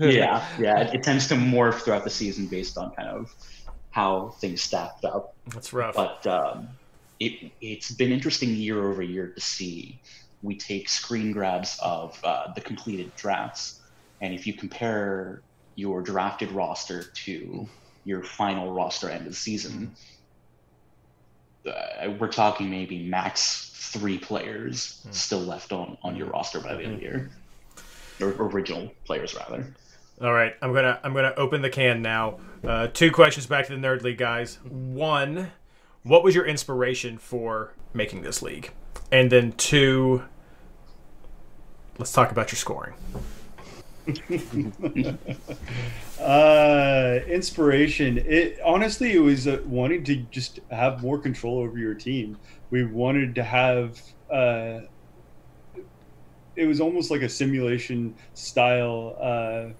yeah, 0.00 0.46
yeah. 0.58 0.80
It, 0.80 0.94
it 0.96 1.02
tends 1.02 1.28
to 1.28 1.34
morph 1.34 1.80
throughout 1.80 2.04
the 2.04 2.10
season 2.10 2.46
based 2.46 2.76
on 2.76 2.90
kind 2.92 3.08
of 3.08 3.34
how 3.90 4.30
things 4.40 4.62
stacked 4.62 5.04
up. 5.04 5.34
That's 5.48 5.72
rough. 5.72 5.94
But 5.94 6.26
um, 6.26 6.68
it 7.20 7.52
it's 7.60 7.90
been 7.92 8.12
interesting 8.12 8.50
year 8.50 8.88
over 8.88 9.02
year 9.02 9.28
to 9.28 9.40
see. 9.40 10.00
We 10.42 10.56
take 10.56 10.88
screen 10.88 11.32
grabs 11.32 11.78
of 11.82 12.20
uh, 12.22 12.52
the 12.54 12.60
completed 12.60 13.14
drafts, 13.16 13.80
and 14.20 14.34
if 14.34 14.46
you 14.46 14.52
compare 14.52 15.42
your 15.76 16.02
drafted 16.02 16.52
roster 16.52 17.04
to 17.04 17.68
your 18.06 18.22
final 18.22 18.72
roster 18.72 19.10
end 19.10 19.26
of 19.26 19.32
the 19.32 19.36
season, 19.36 19.94
uh, 21.66 22.10
we're 22.18 22.28
talking 22.32 22.70
maybe 22.70 23.02
max 23.06 23.70
three 23.92 24.16
players 24.18 25.00
Hmm. 25.04 25.10
still 25.12 25.40
left 25.40 25.72
on 25.72 25.98
on 26.02 26.16
your 26.16 26.28
roster 26.28 26.60
by 26.60 26.74
the 26.74 26.82
end 26.84 26.94
of 26.94 26.98
the 27.00 27.04
year, 27.04 27.30
or 28.20 28.28
original 28.46 28.90
players 29.04 29.34
rather. 29.34 29.74
All 30.22 30.32
right, 30.32 30.54
I'm 30.62 30.72
gonna 30.72 30.98
I'm 31.02 31.12
gonna 31.12 31.34
open 31.36 31.60
the 31.62 31.68
can 31.70 32.00
now. 32.02 32.38
Uh, 32.64 32.86
two 32.86 33.10
questions 33.10 33.46
back 33.46 33.66
to 33.66 33.76
the 33.76 33.78
nerd 33.78 34.02
league 34.02 34.18
guys. 34.18 34.58
One, 34.64 35.50
what 36.04 36.22
was 36.24 36.34
your 36.34 36.46
inspiration 36.46 37.18
for 37.18 37.74
making 37.92 38.22
this 38.22 38.40
league? 38.42 38.72
And 39.12 39.30
then 39.30 39.52
two, 39.52 40.22
let's 41.98 42.12
talk 42.12 42.30
about 42.30 42.50
your 42.50 42.56
scoring. 42.56 42.94
uh, 46.20 47.18
inspiration. 47.28 48.18
It 48.18 48.58
honestly, 48.64 49.12
it 49.12 49.18
was 49.18 49.46
uh, 49.48 49.58
wanting 49.66 50.04
to 50.04 50.16
just 50.30 50.60
have 50.70 51.02
more 51.02 51.18
control 51.18 51.58
over 51.58 51.78
your 51.78 51.94
team. 51.94 52.38
We 52.70 52.84
wanted 52.84 53.34
to 53.36 53.44
have. 53.44 54.00
Uh, 54.32 54.80
it 56.54 56.66
was 56.66 56.80
almost 56.80 57.10
like 57.10 57.22
a 57.22 57.28
simulation 57.28 58.16
style 58.34 59.16
uh, 59.20 59.74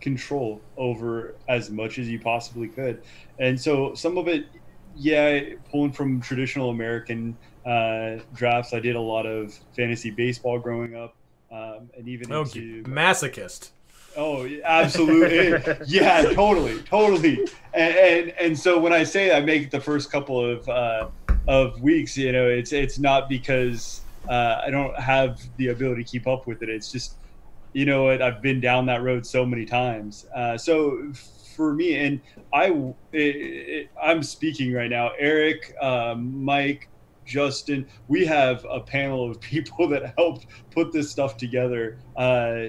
control 0.00 0.64
over 0.76 1.38
as 1.48 1.70
much 1.70 1.98
as 1.98 2.08
you 2.08 2.20
possibly 2.20 2.68
could, 2.68 3.02
and 3.38 3.60
so 3.60 3.94
some 3.94 4.16
of 4.16 4.28
it, 4.28 4.46
yeah, 4.94 5.40
pulling 5.70 5.92
from 5.92 6.20
traditional 6.20 6.70
American 6.70 7.38
uh, 7.66 8.16
drafts. 8.32 8.72
I 8.72 8.80
did 8.80 8.96
a 8.96 9.00
lot 9.00 9.26
of 9.26 9.52
fantasy 9.76 10.10
baseball 10.10 10.58
growing 10.58 10.96
up, 10.96 11.14
um, 11.52 11.90
and 11.96 12.08
even 12.08 12.32
Oh, 12.32 12.42
into 12.42 12.82
masochist. 12.84 13.70
Oh, 14.16 14.48
absolutely. 14.64 15.74
yeah, 15.86 16.22
totally, 16.32 16.80
totally. 16.82 17.46
And, 17.72 17.94
and 17.96 18.30
and 18.38 18.58
so 18.58 18.78
when 18.78 18.92
I 18.92 19.04
say 19.04 19.34
I 19.36 19.40
make 19.40 19.70
the 19.70 19.80
first 19.80 20.10
couple 20.10 20.44
of 20.44 20.68
uh, 20.68 21.08
of 21.48 21.80
weeks, 21.80 22.16
you 22.16 22.32
know, 22.32 22.48
it's 22.48 22.72
it's 22.72 22.98
not 22.98 23.28
because 23.28 24.02
uh, 24.28 24.60
I 24.64 24.70
don't 24.70 24.98
have 24.98 25.40
the 25.56 25.68
ability 25.68 26.04
to 26.04 26.10
keep 26.10 26.26
up 26.26 26.46
with 26.46 26.62
it. 26.62 26.68
It's 26.68 26.92
just, 26.92 27.14
you 27.72 27.86
know, 27.86 28.04
what 28.04 28.22
I've 28.22 28.42
been 28.42 28.60
down 28.60 28.86
that 28.86 29.02
road 29.02 29.26
so 29.26 29.44
many 29.44 29.64
times. 29.64 30.26
Uh, 30.34 30.56
so 30.58 31.12
for 31.56 31.74
me, 31.74 31.96
and 31.96 32.20
I, 32.52 32.70
it, 33.12 33.36
it, 33.36 33.90
I'm 34.00 34.22
speaking 34.22 34.72
right 34.72 34.90
now. 34.90 35.10
Eric, 35.18 35.74
um, 35.80 36.44
Mike, 36.44 36.88
Justin, 37.26 37.88
we 38.08 38.24
have 38.26 38.64
a 38.70 38.80
panel 38.80 39.30
of 39.30 39.40
people 39.40 39.88
that 39.88 40.14
helped 40.16 40.46
put 40.70 40.92
this 40.92 41.10
stuff 41.10 41.36
together. 41.36 41.98
Uh, 42.16 42.66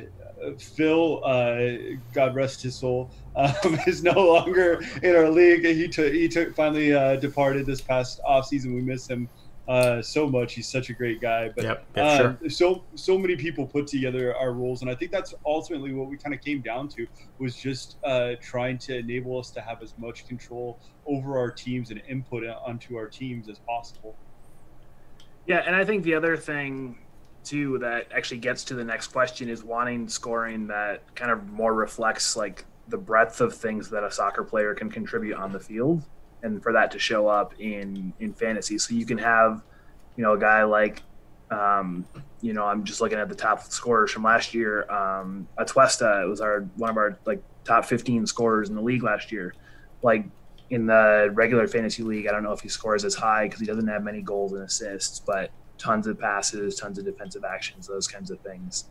Phil, 0.60 1.22
uh, 1.24 1.96
God 2.14 2.36
rest 2.36 2.64
his 2.64 2.80
soul, 2.80 3.14
um, 3.36 3.54
is 3.88 4.04
no 4.04 4.14
longer 4.14 4.82
in 5.02 5.16
our 5.16 5.30
league. 5.30 5.66
He 5.66 5.88
took 5.88 6.12
he 6.12 6.28
took 6.28 6.54
finally 6.56 6.94
uh, 6.94 7.16
departed 7.18 7.66
this 7.66 7.82
past 7.82 8.20
off 8.26 8.48
season. 8.48 8.74
We 8.74 8.82
miss 8.82 9.08
him 9.08 9.30
uh, 9.68 10.02
so 10.02 10.28
much. 10.28 10.54
He's 10.54 10.70
such 10.70 10.90
a 10.90 10.94
great 10.94 11.22
guy. 11.22 11.50
But 11.56 11.64
Yep, 11.64 11.88
yep, 11.96 12.06
um, 12.06 12.50
so 12.50 12.86
so 12.96 13.18
many 13.18 13.36
people 13.36 13.66
put 13.68 13.88
together 13.88 14.36
our 14.36 14.54
rules, 14.54 14.82
and 14.82 14.90
I 14.90 14.96
think 14.96 15.12
that's 15.12 15.34
ultimately 15.46 15.94
what 15.94 16.10
we 16.10 16.18
kind 16.18 16.34
of 16.34 16.42
came 16.42 16.62
down 16.62 16.90
to 16.90 17.08
was 17.40 17.56
just 17.56 17.98
uh, 18.04 18.34
trying 18.42 18.78
to 18.80 18.98
enable 18.98 19.40
us 19.40 19.52
to 19.52 19.62
have 19.62 19.82
as 19.82 19.94
much 19.98 20.28
control 20.28 20.80
over 21.06 21.38
our 21.38 21.52
teams 21.52 21.92
and 21.92 22.02
input 22.10 22.44
onto 22.66 22.96
our 22.96 23.08
teams 23.08 23.50
as 23.50 23.60
possible. 23.60 24.18
Yeah, 25.46 25.64
and 25.66 25.76
I 25.76 25.84
think 25.84 26.04
the 26.04 26.16
other 26.16 26.38
thing 26.38 26.98
too 27.44 27.78
that 27.80 28.08
actually 28.16 28.38
gets 28.38 28.64
to 28.64 28.74
the 28.74 28.84
next 28.84 29.08
question 29.08 29.50
is 29.50 29.64
wanting 29.64 30.08
scoring 30.08 30.68
that 30.68 31.14
kind 31.16 31.30
of 31.30 31.50
more 31.50 31.74
reflects 31.74 32.38
like 32.38 32.66
the 32.88 32.98
breadth 32.98 33.42
of 33.42 33.54
things 33.54 33.90
that 33.90 34.04
a 34.04 34.12
soccer 34.12 34.44
player 34.44 34.74
can 34.74 34.90
contribute 34.90 35.36
on 35.36 35.52
the 35.52 35.60
field 35.60 36.04
and 36.42 36.64
for 36.64 36.72
that 36.74 36.92
to 36.92 37.00
show 37.00 37.28
up 37.28 37.54
in 37.60 38.14
in 38.20 38.34
fantasy. 38.34 38.78
So 38.78 38.94
you 38.94 39.06
can 39.06 39.18
have 39.18 39.62
you 40.16 40.24
know 40.24 40.34
a 40.34 40.40
guy 40.40 40.64
like 40.64 41.02
um, 41.52 42.06
you 42.42 42.54
know 42.54 42.66
i'm 42.66 42.84
just 42.84 43.00
looking 43.00 43.20
at 43.20 43.30
the 43.30 43.36
top 43.36 43.62
scorers 43.64 44.12
from 44.12 44.24
last 44.24 44.54
year. 44.54 44.90
Um 44.90 45.48
atuesta 45.58 46.28
was 46.30 46.42
our 46.42 46.62
one 46.76 46.90
of 46.90 46.98
our 46.98 47.18
like 47.26 47.42
top 47.64 47.86
15 47.86 48.26
scorers 48.26 48.70
in 48.70 48.76
the 48.76 48.82
league 48.82 49.04
last 49.04 49.32
year. 49.32 49.54
Like 50.02 50.26
in 50.74 50.86
the 50.86 51.30
regular 51.34 51.68
fantasy 51.68 52.04
league 52.04 52.28
i 52.28 52.32
don't 52.32 52.44
know 52.44 52.52
if 52.52 52.62
he 52.62 52.70
scores 52.70 53.06
as 53.06 53.16
high 53.16 53.46
because 53.46 53.60
he 53.60 53.66
doesn't 53.66 53.88
have 53.88 54.04
many 54.04 54.22
goals 54.22 54.54
and 54.54 54.64
assists 54.64 55.20
but 55.20 55.52
tons 55.78 56.08
of 56.08 56.20
passes, 56.20 56.76
tons 56.76 56.98
of 56.98 57.06
defensive 57.06 57.44
actions, 57.44 57.88
those 57.88 58.08
kinds 58.08 58.32
of 58.32 58.40
things. 58.40 58.86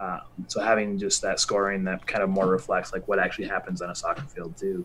Um, 0.00 0.20
so 0.46 0.60
having 0.60 0.98
just 0.98 1.20
that 1.22 1.40
scoring 1.40 1.84
that 1.84 2.06
kind 2.06 2.22
of 2.22 2.30
more 2.30 2.46
reflects 2.46 2.92
like 2.92 3.06
what 3.08 3.18
actually 3.18 3.48
happens 3.48 3.82
on 3.82 3.90
a 3.90 3.94
soccer 3.94 4.22
field 4.22 4.56
too. 4.56 4.84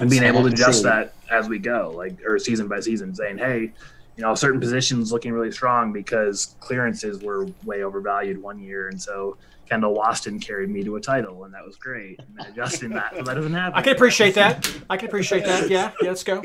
and 0.00 0.08
being 0.08 0.22
able 0.22 0.40
to 0.40 0.48
adjust 0.48 0.82
that 0.84 1.12
as 1.30 1.48
we 1.48 1.58
go, 1.58 1.92
like 1.94 2.18
or 2.26 2.38
season 2.38 2.66
by 2.66 2.80
season, 2.80 3.14
saying, 3.14 3.36
"Hey, 3.36 3.72
you 4.16 4.22
know, 4.22 4.34
certain 4.34 4.58
positions 4.58 5.12
looking 5.12 5.32
really 5.32 5.52
strong 5.52 5.92
because 5.92 6.56
clearances 6.60 7.22
were 7.22 7.46
way 7.64 7.82
overvalued 7.82 8.40
one 8.40 8.58
year, 8.58 8.88
and 8.88 9.00
so 9.00 9.36
Kendall 9.68 9.96
Waston 9.96 10.40
carried 10.40 10.70
me 10.70 10.82
to 10.84 10.96
a 10.96 11.00
title, 11.00 11.44
and 11.44 11.54
that 11.54 11.64
was 11.64 11.76
great." 11.76 12.18
And 12.20 12.28
then 12.36 12.46
adjusting 12.46 12.90
that, 12.90 13.14
so 13.16 13.22
that 13.22 13.34
doesn't 13.34 13.54
happen. 13.54 13.78
I 13.78 13.82
can 13.82 13.94
appreciate 13.94 14.34
that. 14.34 14.70
I 14.88 14.96
can 14.96 15.08
appreciate 15.08 15.44
that. 15.44 15.68
Yeah, 15.68 15.92
yeah, 16.00 16.08
let's 16.08 16.24
go. 16.24 16.42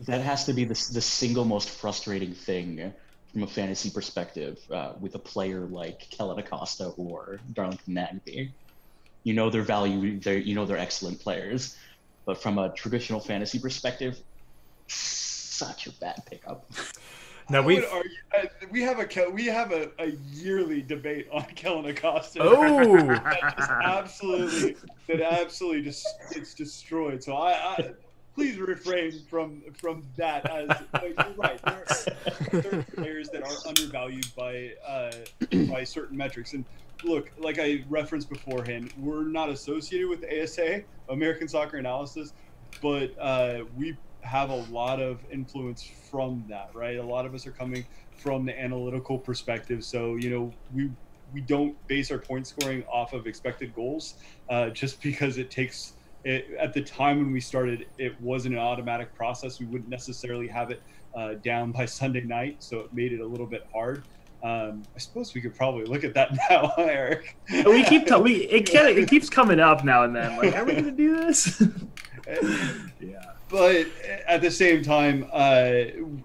That 0.00 0.22
has 0.22 0.44
to 0.46 0.52
be 0.52 0.64
the, 0.64 0.74
the 0.92 1.00
single 1.00 1.44
most 1.44 1.70
frustrating 1.70 2.32
thing 2.32 2.92
from 3.32 3.42
a 3.42 3.46
fantasy 3.46 3.90
perspective 3.90 4.58
uh, 4.70 4.92
with 5.00 5.14
a 5.14 5.18
player 5.18 5.60
like 5.60 6.08
Kellyn 6.10 6.38
Acosta 6.38 6.86
or 6.96 7.40
Darlington 7.52 7.94
Nagbe. 7.94 8.50
You 9.22 9.34
know 9.34 9.50
their 9.50 9.62
value, 9.62 10.18
they're, 10.18 10.38
you 10.38 10.54
know 10.54 10.64
they're 10.64 10.78
excellent 10.78 11.20
players, 11.20 11.76
but 12.24 12.40
from 12.40 12.58
a 12.58 12.70
traditional 12.70 13.20
fantasy 13.20 13.58
perspective, 13.58 14.18
such 14.86 15.86
a 15.86 15.92
bad 15.92 16.22
pickup. 16.26 16.64
Now 17.50 17.62
we've 17.62 17.84
uh, 17.84 18.02
we 18.70 18.80
have 18.82 19.00
a 19.00 19.30
we 19.30 19.46
have 19.46 19.72
a, 19.72 19.90
a 19.98 20.12
yearly 20.32 20.82
debate 20.82 21.26
on 21.32 21.42
Kellyn 21.56 21.86
Acosta. 21.86 22.38
Oh. 22.42 23.06
that 23.06 23.54
just 23.58 23.70
absolutely 23.70 24.76
that 25.08 25.20
absolutely 25.20 25.82
just 25.82 26.06
it's 26.30 26.54
destroyed. 26.54 27.24
So 27.24 27.34
I, 27.34 27.52
I 27.52 27.90
please 28.36 28.56
refrain 28.56 29.20
from 29.28 29.62
from 29.80 30.04
that. 30.16 30.48
As 30.48 30.68
like, 30.92 31.14
you're 31.16 31.34
right, 31.36 31.60
there 31.64 31.84
are, 31.88 32.60
there 32.60 32.78
are 32.78 32.82
players 32.94 33.28
that 33.30 33.42
are 33.42 33.68
undervalued 33.68 34.28
by 34.36 34.72
uh, 34.86 35.10
by 35.72 35.82
certain 35.82 36.16
metrics. 36.16 36.52
And 36.52 36.64
look, 37.02 37.32
like 37.36 37.58
I 37.58 37.84
referenced 37.88 38.28
beforehand, 38.28 38.92
we're 38.96 39.24
not 39.24 39.48
associated 39.48 40.08
with 40.08 40.24
ASA, 40.24 40.82
American 41.08 41.48
Soccer 41.48 41.78
Analysis, 41.78 42.32
but 42.80 43.12
uh, 43.18 43.64
we 43.76 43.96
have 44.22 44.50
a 44.50 44.56
lot 44.70 45.00
of 45.00 45.20
influence 45.30 45.82
from 45.82 46.44
that, 46.48 46.70
right? 46.74 46.98
A 46.98 47.02
lot 47.02 47.26
of 47.26 47.34
us 47.34 47.46
are 47.46 47.52
coming 47.52 47.84
from 48.16 48.44
the 48.44 48.58
analytical 48.58 49.18
perspective, 49.18 49.84
so 49.84 50.16
you 50.16 50.30
know 50.30 50.52
we 50.74 50.90
we 51.32 51.40
don't 51.40 51.76
base 51.86 52.10
our 52.10 52.18
point 52.18 52.46
scoring 52.46 52.84
off 52.84 53.12
of 53.12 53.26
expected 53.26 53.74
goals, 53.74 54.14
uh, 54.48 54.70
just 54.70 55.00
because 55.02 55.38
it 55.38 55.50
takes. 55.50 55.94
It, 56.22 56.50
at 56.58 56.74
the 56.74 56.82
time 56.82 57.18
when 57.18 57.32
we 57.32 57.40
started, 57.40 57.86
it 57.96 58.20
wasn't 58.20 58.54
an 58.54 58.60
automatic 58.60 59.14
process. 59.14 59.58
We 59.58 59.64
wouldn't 59.66 59.88
necessarily 59.88 60.48
have 60.48 60.70
it 60.70 60.82
uh, 61.14 61.34
down 61.34 61.72
by 61.72 61.84
Sunday 61.86 62.22
night, 62.22 62.62
so 62.62 62.80
it 62.80 62.92
made 62.92 63.12
it 63.12 63.20
a 63.20 63.26
little 63.26 63.46
bit 63.46 63.66
hard. 63.72 64.04
Um, 64.42 64.84
I 64.96 64.98
suppose 64.98 65.34
we 65.34 65.40
could 65.40 65.54
probably 65.54 65.84
look 65.84 66.02
at 66.04 66.14
that 66.14 66.36
now, 66.50 66.72
Eric. 66.78 67.36
we 67.50 67.84
keep 67.84 68.06
t- 68.06 68.16
we 68.16 68.44
it, 68.46 68.66
can, 68.66 68.86
it 68.86 69.08
keeps 69.08 69.28
coming 69.28 69.60
up 69.60 69.84
now 69.84 70.04
and 70.04 70.16
then. 70.16 70.36
Like, 70.36 70.54
are 70.54 70.64
we 70.64 70.74
gonna 70.74 70.90
do 70.90 71.16
this? 71.16 71.62
yeah. 73.00 73.32
But 73.50 73.86
at 74.26 74.40
the 74.40 74.50
same 74.50 74.82
time, 74.82 75.28
uh, 75.32 75.72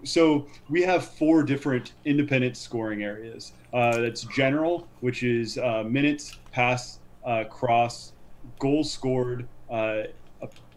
so 0.04 0.46
we 0.68 0.82
have 0.82 1.04
four 1.04 1.42
different 1.42 1.94
independent 2.04 2.56
scoring 2.56 3.02
areas. 3.02 3.52
Uh, 3.72 4.00
that's 4.00 4.22
general, 4.22 4.86
which 5.00 5.22
is 5.22 5.58
uh, 5.58 5.82
minutes, 5.82 6.38
pass, 6.52 7.00
uh, 7.24 7.44
cross, 7.44 8.12
goals 8.58 8.90
scored, 8.90 9.46
uh, 9.70 10.02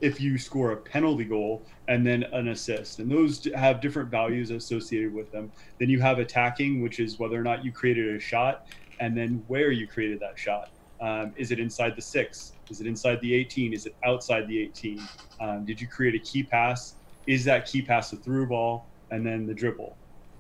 if 0.02 0.20
you 0.20 0.38
score 0.38 0.72
a 0.72 0.78
penalty 0.78 1.26
goal, 1.26 1.62
and 1.88 2.06
then 2.06 2.24
an 2.24 2.48
assist. 2.48 3.00
And 3.00 3.12
those 3.12 3.48
have 3.56 3.82
different 3.82 4.10
values 4.10 4.50
associated 4.52 5.14
with 5.14 5.32
them. 5.32 5.52
Then 5.80 5.90
you 5.90 6.00
have 6.02 6.20
attacking, 6.20 6.82
which 6.82 7.00
is 7.00 7.20
whether 7.20 7.40
or 7.40 7.44
not 7.44 7.64
you 7.64 7.72
created 7.72 8.16
a 8.16 8.20
shot, 8.20 8.68
and 9.00 9.16
then 9.16 9.44
where 9.48 9.72
you 9.72 9.88
created 9.88 10.20
that 10.22 10.40
shot. 10.40 10.70
Um, 11.02 11.34
is 11.38 11.52
it 11.52 11.60
inside 11.60 11.96
the 11.96 12.02
six? 12.02 12.54
Is 12.70 12.82
it 12.82 12.88
inside 12.88 13.22
the 13.22 13.34
18? 13.34 13.74
Is 13.74 13.86
it 13.86 13.96
outside 14.04 14.48
the 14.48 14.60
18? 14.60 15.02
Um, 15.40 15.66
did 15.66 15.80
you 15.80 15.88
create 15.88 16.16
a 16.16 16.20
key 16.20 16.44
pass? 16.44 16.96
Is 17.26 17.44
that 17.46 17.66
key 17.66 17.82
pass 17.82 18.12
a 18.14 18.18
through 18.18 18.48
ball? 18.48 18.86
And 19.12 19.26
then 19.26 19.48
the 19.48 19.54
dribble. 19.54 19.96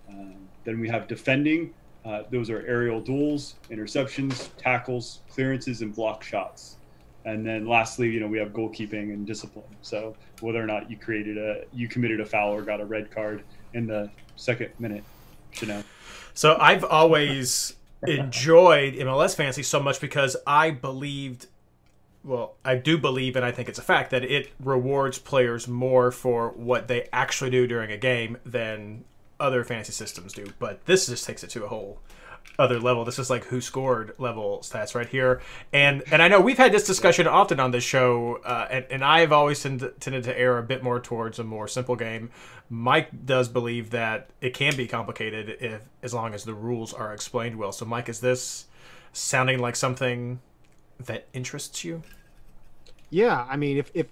Um, 0.09 0.47
then 0.63 0.79
we 0.79 0.89
have 0.89 1.07
defending. 1.07 1.73
Uh, 2.05 2.23
those 2.31 2.49
are 2.49 2.65
aerial 2.65 3.01
duels, 3.01 3.55
interceptions, 3.69 4.49
tackles, 4.57 5.21
clearances, 5.29 5.81
and 5.81 5.93
block 5.93 6.23
shots. 6.23 6.77
And 7.25 7.45
then 7.45 7.67
lastly, 7.67 8.09
you 8.09 8.19
know, 8.19 8.27
we 8.27 8.37
have 8.39 8.49
goalkeeping 8.49 9.13
and 9.13 9.25
discipline. 9.27 9.65
So 9.81 10.15
whether 10.41 10.61
or 10.61 10.65
not 10.65 10.89
you 10.89 10.97
created 10.97 11.37
a, 11.37 11.65
you 11.73 11.87
committed 11.87 12.21
a 12.21 12.25
foul 12.25 12.53
or 12.53 12.61
got 12.61 12.79
a 12.79 12.85
red 12.85 13.11
card 13.11 13.43
in 13.73 13.85
the 13.87 14.09
second 14.35 14.71
minute, 14.79 15.03
you 15.61 15.67
know. 15.67 15.83
So 16.33 16.57
I've 16.59 16.85
always 16.85 17.75
enjoyed 18.07 18.95
MLS 18.95 19.35
fantasy 19.35 19.63
so 19.63 19.79
much 19.79 19.99
because 19.99 20.37
I 20.47 20.71
believed 20.71 21.47
well, 22.23 22.55
I 22.65 22.75
do 22.75 22.97
believe 22.97 23.35
and 23.35 23.45
I 23.45 23.51
think 23.51 23.69
it's 23.69 23.79
a 23.79 23.83
fact 23.83 24.11
that 24.11 24.23
it 24.23 24.51
rewards 24.59 25.17
players 25.17 25.67
more 25.67 26.11
for 26.11 26.49
what 26.49 26.87
they 26.87 27.07
actually 27.13 27.49
do 27.49 27.65
during 27.65 27.91
a 27.91 27.97
game 27.97 28.37
than 28.45 29.05
other 29.39 29.63
fantasy 29.63 29.93
systems 29.93 30.33
do. 30.33 30.51
But 30.59 30.85
this 30.85 31.07
just 31.07 31.25
takes 31.25 31.43
it 31.43 31.49
to 31.51 31.63
a 31.63 31.69
whole 31.69 31.99
other 32.59 32.79
level. 32.79 33.05
This 33.05 33.17
is 33.17 33.29
like 33.29 33.45
who 33.45 33.61
scored 33.61 34.13
level 34.19 34.59
stats 34.59 34.93
right 34.93 35.07
here. 35.07 35.41
And 35.73 36.03
and 36.11 36.21
I 36.21 36.27
know 36.27 36.41
we've 36.41 36.57
had 36.57 36.71
this 36.71 36.85
discussion 36.85 37.25
often 37.25 37.59
on 37.59 37.71
this 37.71 37.83
show, 37.83 38.41
uh, 38.45 38.67
and, 38.69 38.85
and 38.91 39.03
I've 39.03 39.31
always 39.31 39.63
tend, 39.63 39.89
tended 39.99 40.25
to 40.25 40.37
err 40.37 40.57
a 40.57 40.63
bit 40.63 40.83
more 40.83 40.99
towards 40.99 41.39
a 41.39 41.43
more 41.43 41.67
simple 41.67 41.95
game. 41.95 42.29
Mike 42.69 43.25
does 43.25 43.47
believe 43.47 43.89
that 43.91 44.29
it 44.41 44.53
can 44.53 44.75
be 44.75 44.85
complicated 44.85 45.57
if 45.59 45.81
as 46.03 46.13
long 46.13 46.33
as 46.33 46.43
the 46.43 46.53
rules 46.53 46.93
are 46.93 47.13
explained 47.13 47.55
well. 47.55 47.71
So 47.71 47.85
Mike, 47.85 48.09
is 48.09 48.19
this 48.19 48.65
sounding 49.13 49.59
like 49.59 49.75
something 49.75 50.39
that 50.99 51.27
interests 51.33 51.83
you? 51.83 52.03
Yeah, 53.09 53.47
I 53.49 53.55
mean, 53.55 53.77
if 53.77 53.89
if 53.93 54.07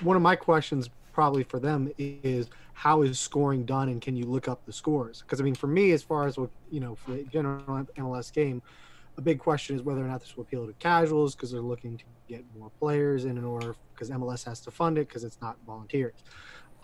one 0.00 0.16
of 0.16 0.22
my 0.22 0.36
questions 0.36 0.88
probably 1.12 1.42
for 1.42 1.58
them 1.58 1.90
is 1.98 2.48
how 2.78 3.02
is 3.02 3.18
scoring 3.18 3.64
done 3.64 3.88
and 3.88 4.00
can 4.00 4.14
you 4.14 4.24
look 4.24 4.46
up 4.46 4.64
the 4.64 4.72
scores? 4.72 5.22
Because 5.22 5.40
I 5.40 5.44
mean, 5.44 5.56
for 5.56 5.66
me, 5.66 5.90
as 5.90 6.00
far 6.00 6.28
as 6.28 6.38
what 6.38 6.48
you 6.70 6.78
know, 6.78 6.94
for 6.94 7.10
the 7.10 7.24
general 7.24 7.60
MLS 7.96 8.32
game, 8.32 8.62
a 9.16 9.20
big 9.20 9.40
question 9.40 9.74
is 9.74 9.82
whether 9.82 10.00
or 10.00 10.06
not 10.06 10.20
this 10.20 10.36
will 10.36 10.44
appeal 10.44 10.64
to 10.64 10.72
casuals 10.74 11.34
because 11.34 11.50
they're 11.50 11.60
looking 11.60 11.98
to 11.98 12.04
get 12.28 12.44
more 12.56 12.70
players 12.78 13.24
in 13.24 13.36
in 13.36 13.44
order 13.44 13.74
because 13.92 14.10
MLS 14.10 14.44
has 14.44 14.60
to 14.60 14.70
fund 14.70 14.96
it 14.96 15.08
because 15.08 15.24
it's 15.24 15.40
not 15.42 15.56
volunteers. 15.66 16.14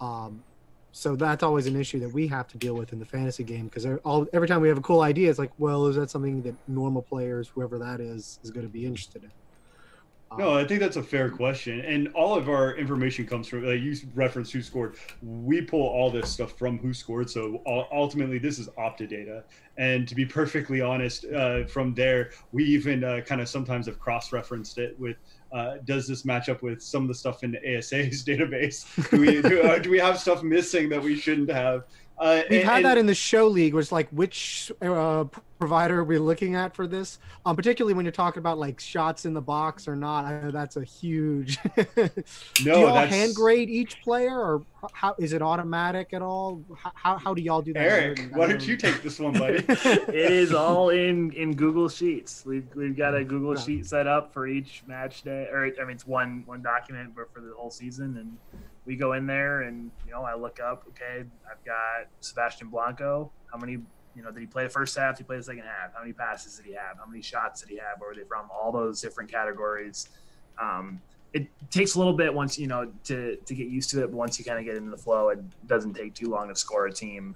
Um, 0.00 0.42
so 0.90 1.14
that's 1.14 1.44
always 1.44 1.68
an 1.68 1.76
issue 1.76 2.00
that 2.00 2.12
we 2.12 2.26
have 2.26 2.48
to 2.48 2.58
deal 2.58 2.74
with 2.74 2.92
in 2.92 2.98
the 2.98 3.06
fantasy 3.06 3.44
game 3.44 3.66
because 3.66 3.86
every 4.32 4.48
time 4.48 4.62
we 4.62 4.68
have 4.68 4.78
a 4.78 4.82
cool 4.82 5.02
idea, 5.02 5.30
it's 5.30 5.38
like, 5.38 5.52
well, 5.58 5.86
is 5.86 5.94
that 5.94 6.10
something 6.10 6.42
that 6.42 6.56
normal 6.66 7.02
players, 7.02 7.46
whoever 7.46 7.78
that 7.78 8.00
is, 8.00 8.40
is 8.42 8.50
going 8.50 8.66
to 8.66 8.72
be 8.72 8.84
interested 8.84 9.22
in? 9.22 9.30
No, 10.38 10.54
I 10.54 10.64
think 10.64 10.80
that's 10.80 10.96
a 10.96 11.02
fair 11.02 11.30
question, 11.30 11.80
and 11.80 12.08
all 12.08 12.34
of 12.34 12.48
our 12.48 12.76
information 12.76 13.26
comes 13.26 13.46
from. 13.46 13.64
Like 13.64 13.80
you 13.80 13.96
referenced 14.14 14.52
who 14.52 14.62
scored. 14.62 14.96
We 15.22 15.60
pull 15.62 15.86
all 15.86 16.10
this 16.10 16.30
stuff 16.30 16.58
from 16.58 16.78
who 16.78 16.92
scored. 16.92 17.30
So 17.30 17.62
ultimately, 17.66 18.38
this 18.38 18.58
is 18.58 18.68
Opta 18.78 19.08
data. 19.08 19.44
And 19.76 20.06
to 20.08 20.14
be 20.14 20.24
perfectly 20.24 20.80
honest, 20.80 21.24
uh, 21.26 21.64
from 21.66 21.94
there, 21.94 22.30
we 22.52 22.64
even 22.64 23.04
uh, 23.04 23.20
kind 23.26 23.40
of 23.40 23.48
sometimes 23.48 23.86
have 23.86 23.98
cross-referenced 23.98 24.78
it 24.78 24.98
with. 24.98 25.16
Uh, 25.52 25.76
does 25.84 26.08
this 26.08 26.24
match 26.24 26.48
up 26.48 26.62
with 26.62 26.82
some 26.82 27.02
of 27.02 27.08
the 27.08 27.14
stuff 27.14 27.44
in 27.44 27.52
the 27.52 27.78
ASA's 27.78 28.24
database? 28.26 29.10
Do 29.10 29.20
we 29.20 29.40
do, 29.40 29.62
uh, 29.62 29.78
do 29.78 29.88
we 29.88 29.98
have 29.98 30.18
stuff 30.18 30.42
missing 30.42 30.88
that 30.88 31.00
we 31.00 31.14
shouldn't 31.14 31.50
have? 31.50 31.84
Uh, 32.18 32.42
We've 32.48 32.60
and- 32.60 32.68
had 32.68 32.84
that 32.84 32.96
in 32.98 33.06
the 33.06 33.14
show 33.14 33.48
league, 33.48 33.74
was 33.74 33.90
like, 33.90 34.08
which 34.10 34.70
uh, 34.80 35.24
p- 35.24 35.40
provider 35.58 35.98
are 36.00 36.04
we 36.04 36.16
looking 36.18 36.54
at 36.54 36.74
for 36.76 36.86
this? 36.86 37.18
Um, 37.44 37.56
particularly 37.56 37.92
when 37.94 38.04
you're 38.04 38.12
talking 38.12 38.38
about 38.38 38.56
like 38.58 38.78
shots 38.78 39.24
in 39.24 39.34
the 39.34 39.40
box 39.40 39.88
or 39.88 39.96
not. 39.96 40.24
I 40.24 40.40
know 40.42 40.50
that's 40.52 40.76
a 40.76 40.84
huge. 40.84 41.58
do 41.74 42.08
No, 42.64 42.78
y'all 42.78 42.94
that's- 42.94 43.12
hand 43.12 43.34
grade 43.34 43.68
each 43.68 44.00
player, 44.02 44.38
or 44.38 44.62
how 44.92 45.16
is 45.18 45.32
it 45.32 45.42
automatic 45.42 46.12
at 46.12 46.22
all? 46.22 46.62
How, 46.76 46.92
how, 46.94 47.18
how 47.18 47.34
do 47.34 47.42
y'all 47.42 47.62
do 47.62 47.72
that? 47.72 47.82
Eric, 47.82 48.28
why 48.32 48.46
don't 48.46 48.64
you 48.66 48.76
take 48.76 49.02
this 49.02 49.18
one, 49.18 49.32
buddy? 49.32 49.64
it 49.68 50.08
is 50.14 50.54
all 50.54 50.90
in 50.90 51.32
in 51.32 51.56
Google 51.56 51.88
Sheets. 51.88 52.44
We've 52.46 52.66
we've 52.76 52.96
got 52.96 53.16
a 53.16 53.24
Google 53.24 53.56
sheet 53.56 53.86
set 53.86 54.06
up 54.06 54.32
for 54.32 54.46
each 54.46 54.84
match 54.86 55.22
day, 55.22 55.48
or 55.50 55.64
I 55.80 55.84
mean, 55.84 55.96
it's 55.96 56.06
one 56.06 56.44
one 56.46 56.62
document 56.62 57.14
but 57.16 57.32
for 57.34 57.40
the 57.40 57.52
whole 57.56 57.70
season, 57.72 58.16
and 58.18 58.60
we 58.86 58.96
go 58.96 59.14
in 59.14 59.26
there 59.26 59.62
and 59.62 59.90
you 60.06 60.12
know 60.12 60.22
I 60.22 60.34
look 60.34 60.60
up. 60.60 60.84
Okay, 60.88 61.24
I've 61.50 61.64
got 61.64 62.08
Sebastian 62.20 62.68
Blanco. 62.68 63.30
How 63.52 63.58
many? 63.58 63.78
You 64.16 64.22
know, 64.22 64.30
did 64.30 64.40
he 64.40 64.46
play 64.46 64.64
the 64.64 64.70
first 64.70 64.96
half? 64.96 65.16
Did 65.16 65.24
he 65.24 65.26
play 65.26 65.38
the 65.38 65.42
second 65.42 65.64
half? 65.64 65.92
How 65.94 66.00
many 66.00 66.12
passes 66.12 66.56
did 66.56 66.66
he 66.66 66.72
have? 66.74 66.98
How 66.98 67.06
many 67.06 67.20
shots 67.20 67.62
did 67.62 67.70
he 67.70 67.76
have? 67.78 67.98
Where 67.98 68.10
were 68.10 68.14
they 68.14 68.22
from? 68.22 68.48
All 68.50 68.70
those 68.70 69.00
different 69.00 69.30
categories. 69.30 70.08
Um, 70.60 71.00
it 71.32 71.48
takes 71.70 71.96
a 71.96 71.98
little 71.98 72.12
bit 72.12 72.32
once 72.32 72.58
you 72.58 72.68
know 72.68 72.92
to 73.04 73.36
to 73.36 73.54
get 73.54 73.66
used 73.66 73.90
to 73.90 74.04
it, 74.04 74.06
but 74.06 74.16
once 74.16 74.38
you 74.38 74.44
kind 74.44 74.58
of 74.58 74.64
get 74.64 74.76
into 74.76 74.90
the 74.90 74.96
flow, 74.96 75.30
it 75.30 75.40
doesn't 75.66 75.94
take 75.94 76.14
too 76.14 76.28
long 76.28 76.48
to 76.48 76.54
score 76.54 76.86
a 76.86 76.92
team. 76.92 77.34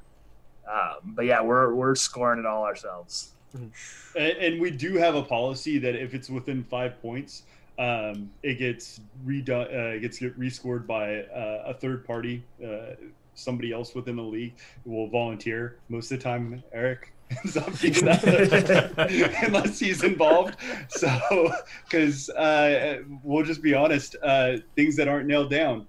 Um, 0.71 1.15
but 1.15 1.25
yeah, 1.25 1.43
we're 1.43 1.75
we're 1.75 1.95
scoring 1.95 2.39
it 2.39 2.47
all 2.47 2.63
ourselves. 2.63 3.33
and, 3.55 3.73
and 4.17 4.61
we 4.61 4.71
do 4.71 4.95
have 4.97 5.15
a 5.15 5.23
policy 5.23 5.79
that 5.79 5.95
if 5.95 6.15
it's 6.15 6.29
within 6.31 6.63
five 6.63 7.01
points, 7.03 7.43
um, 7.79 8.31
it 8.43 8.59
gets 8.59 9.01
redone. 9.25 9.73
Uh, 9.73 9.95
it 9.95 10.01
gets 10.01 10.21
rescored 10.21 10.87
by 10.87 11.23
uh, 11.23 11.65
a 11.67 11.75
third 11.75 12.05
party, 12.05 12.45
uh, 12.65 12.95
somebody 13.35 13.73
else 13.73 13.95
within 13.95 14.17
the 14.17 14.23
league 14.23 14.55
will 14.85 15.09
volunteer. 15.09 15.79
Most 15.89 16.11
of 16.11 16.19
the 16.19 16.25
time, 16.25 16.63
Eric. 16.73 17.13
Stop 17.45 17.79
being 17.81 17.93
that 18.07 19.45
unless 19.47 19.79
he's 19.79 20.03
involved. 20.03 20.57
So, 20.89 21.53
because 21.85 22.31
uh, 22.31 23.03
we'll 23.23 23.45
just 23.45 23.63
be 23.63 23.75
honest, 23.75 24.17
uh, 24.23 24.57
things 24.77 24.97
that 24.97 25.09
aren't 25.09 25.27
nailed 25.27 25.51
down, 25.51 25.87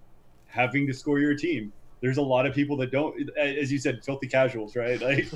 having 0.47 0.85
to 0.87 0.93
score 0.93 1.19
your 1.19 1.35
team. 1.35 1.71
There's 2.01 2.17
a 2.17 2.21
lot 2.21 2.45
of 2.45 2.53
people 2.53 2.75
that 2.77 2.91
don't, 2.91 3.29
as 3.37 3.71
you 3.71 3.77
said, 3.77 4.03
filthy 4.03 4.27
casuals, 4.27 4.75
right? 4.75 5.01
Like, 5.01 5.27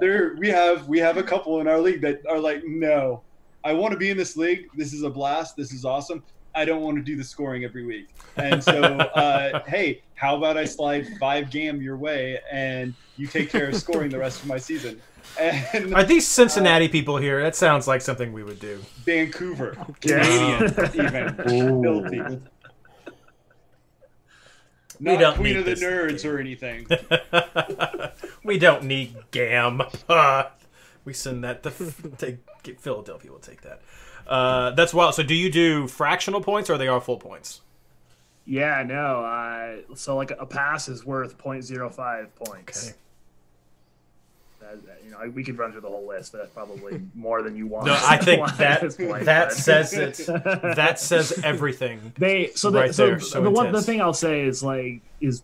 there 0.00 0.34
we 0.38 0.48
have 0.48 0.88
we 0.88 0.98
have 0.98 1.16
a 1.16 1.22
couple 1.22 1.60
in 1.60 1.68
our 1.68 1.80
league 1.80 2.00
that 2.02 2.20
are 2.28 2.38
like, 2.38 2.62
no, 2.64 3.22
I 3.64 3.72
want 3.72 3.92
to 3.92 3.98
be 3.98 4.10
in 4.10 4.16
this 4.16 4.36
league. 4.36 4.68
This 4.76 4.92
is 4.92 5.02
a 5.02 5.10
blast. 5.10 5.56
This 5.56 5.72
is 5.72 5.84
awesome. 5.84 6.22
I 6.54 6.64
don't 6.64 6.82
want 6.82 6.96
to 6.98 7.02
do 7.02 7.16
the 7.16 7.24
scoring 7.24 7.64
every 7.64 7.84
week. 7.84 8.08
And 8.36 8.62
so, 8.62 8.82
uh, 8.82 9.64
hey, 9.64 10.02
how 10.14 10.36
about 10.36 10.56
I 10.56 10.66
slide 10.66 11.08
five 11.18 11.50
gam 11.50 11.80
your 11.82 11.96
way 11.96 12.38
and 12.50 12.94
you 13.16 13.26
take 13.26 13.50
care 13.50 13.68
of 13.68 13.74
scoring 13.74 14.10
the 14.10 14.18
rest 14.18 14.42
of 14.42 14.48
my 14.48 14.58
season? 14.58 15.00
And 15.40 15.94
Are 15.94 16.04
these 16.04 16.26
Cincinnati 16.26 16.88
people 16.88 17.16
here? 17.16 17.42
That 17.42 17.56
sounds 17.56 17.88
like 17.88 18.02
something 18.02 18.32
we 18.32 18.44
would 18.44 18.60
do. 18.60 18.78
Vancouver, 19.04 19.76
Canadian, 20.00 20.64
even 20.94 21.34
filthy. 21.82 22.40
We 25.00 25.12
Not 25.12 25.18
don't 25.18 25.36
Queen 25.36 25.54
need 25.54 25.56
of 25.56 25.64
the 25.64 25.70
this 25.72 25.82
Nerds 25.82 26.30
or 26.30 26.38
anything. 26.38 26.86
we 28.44 28.58
don't 28.58 28.84
need 28.84 29.16
GAM. 29.32 29.82
Uh, 30.08 30.44
we 31.04 31.12
send 31.12 31.44
that 31.44 31.62
to, 31.62 32.38
get 32.62 32.80
Philadelphia. 32.80 33.30
will 33.30 33.38
take 33.38 33.62
that. 33.62 33.82
Uh, 34.26 34.70
that's 34.70 34.94
wild. 34.94 35.14
So, 35.14 35.22
do 35.22 35.34
you 35.34 35.50
do 35.50 35.86
fractional 35.86 36.40
points 36.40 36.70
or 36.70 36.74
are 36.74 36.78
they 36.78 36.88
all 36.88 37.00
full 37.00 37.18
points? 37.18 37.60
Yeah, 38.46 38.82
no. 38.86 39.24
Uh, 39.24 39.94
so 39.94 40.16
like 40.16 40.30
a 40.30 40.46
pass 40.46 40.88
is 40.88 41.04
worth 41.04 41.38
0.05 41.38 42.28
points. 42.34 42.88
Okay. 42.88 42.96
That- 44.60 45.00
you 45.04 45.10
know, 45.10 45.18
we 45.34 45.44
could 45.44 45.58
run 45.58 45.72
through 45.72 45.82
the 45.82 45.88
whole 45.88 46.06
list, 46.08 46.32
but 46.32 46.38
that's 46.38 46.50
probably 46.50 47.02
more 47.14 47.42
than 47.42 47.54
you 47.56 47.66
want. 47.66 47.86
No, 47.86 47.92
I 48.02 48.16
think 48.16 48.46
that 48.56 48.80
point, 48.96 49.26
that 49.26 49.48
but- 49.48 49.52
says 49.56 49.92
it. 49.92 50.16
That 50.26 50.98
says 50.98 51.38
everything. 51.44 52.12
They 52.18 52.48
so 52.54 52.70
the, 52.70 52.80
right 52.80 52.94
so 52.94 53.06
there. 53.06 53.20
So 53.20 53.42
the 53.42 53.50
one 53.50 53.72
the 53.72 53.82
thing 53.82 54.00
I'll 54.00 54.14
say 54.14 54.42
is 54.42 54.62
like 54.62 55.02
is 55.20 55.42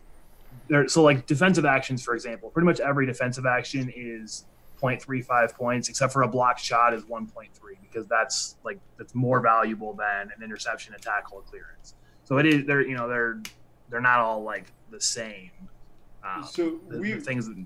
there 0.67 0.87
so 0.87 1.03
like 1.03 1.27
defensive 1.27 1.65
actions 1.65 2.03
for 2.03 2.15
example, 2.15 2.49
pretty 2.49 2.65
much 2.65 2.79
every 2.79 3.05
defensive 3.05 3.45
action 3.45 3.91
is 3.95 4.45
0.35 4.81 5.53
points 5.53 5.89
except 5.89 6.11
for 6.13 6.23
a 6.23 6.27
blocked 6.27 6.59
shot 6.59 6.93
is 6.93 7.03
1.3 7.05 7.47
because 7.81 8.07
that's 8.07 8.55
like 8.63 8.79
that's 8.97 9.13
more 9.15 9.39
valuable 9.41 9.93
than 9.93 10.29
an 10.35 10.43
interception, 10.43 10.93
a 10.95 10.99
tackle, 10.99 11.39
a 11.39 11.41
clearance. 11.43 11.95
So 12.23 12.37
it 12.37 12.45
is 12.45 12.65
they're 12.65 12.81
you 12.87 12.95
know 12.95 13.07
they're 13.07 13.41
they're 13.89 14.01
not 14.01 14.19
all 14.19 14.43
like 14.43 14.71
the 14.89 14.99
same. 15.01 15.51
Um, 16.23 16.43
So 16.43 16.79
we've- 16.87 17.19
things 17.19 17.47
that 17.47 17.65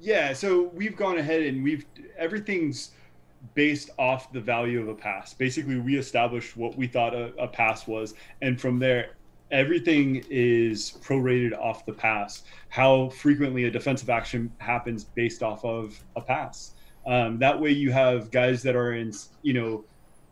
Yeah, 0.00 0.32
so 0.32 0.70
we've 0.74 0.96
gone 0.96 1.18
ahead 1.18 1.42
and 1.42 1.62
we've 1.62 1.84
everything's 2.16 2.92
based 3.54 3.90
off 3.98 4.32
the 4.32 4.40
value 4.40 4.80
of 4.80 4.88
a 4.88 4.94
pass. 4.94 5.32
Basically, 5.34 5.78
we 5.78 5.96
established 5.96 6.56
what 6.56 6.76
we 6.76 6.86
thought 6.86 7.14
a, 7.14 7.32
a 7.36 7.46
pass 7.46 7.86
was, 7.86 8.14
and 8.42 8.60
from 8.60 8.78
there, 8.78 9.10
everything 9.50 10.24
is 10.30 10.98
prorated 11.02 11.58
off 11.58 11.86
the 11.86 11.92
pass. 11.92 12.42
How 12.68 13.08
frequently 13.10 13.64
a 13.64 13.70
defensive 13.70 14.10
action 14.10 14.52
happens 14.58 15.04
based 15.04 15.42
off 15.42 15.64
of 15.64 15.98
a 16.16 16.20
pass. 16.20 16.72
Um, 17.06 17.38
that 17.38 17.58
way, 17.58 17.70
you 17.70 17.90
have 17.90 18.30
guys 18.30 18.62
that 18.62 18.76
are 18.76 18.92
in, 18.92 19.12
you 19.42 19.54
know, 19.54 19.84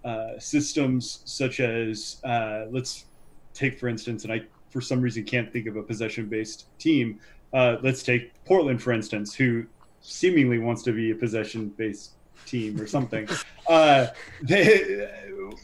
uh, 0.05 0.39
systems 0.39 1.21
such 1.25 1.61
as 1.61 2.21
uh, 2.23 2.67
let's 2.71 3.07
take 3.55 3.79
for 3.79 3.89
instance, 3.89 4.25
and 4.25 4.33
I 4.33 4.43
for 4.69 4.81
some 4.81 5.01
reason 5.01 5.25
can't 5.25 5.53
think 5.53 5.67
of 5.67 5.77
a 5.77 5.83
possession-based 5.83 6.79
team. 6.79 7.19
Uh, 7.53 7.77
let's 7.83 8.03
take 8.03 8.33
Portland 8.45 8.83
for 8.83 8.93
instance, 8.93 9.35
who 9.35 9.65
seemingly 10.03 10.59
wants 10.59 10.83
to 10.85 10.93
be 10.93 11.11
a 11.11 11.15
possession-based 11.15 12.13
team 12.45 12.81
or 12.81 12.87
something. 12.87 13.29
uh, 13.69 14.09
they, 14.43 15.09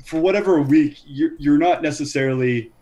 for 0.05 0.21
whatever 0.21 0.61
week, 0.61 0.99
you're, 1.07 1.33
you're 1.39 1.59
not 1.59 1.83
necessarily. 1.83 2.73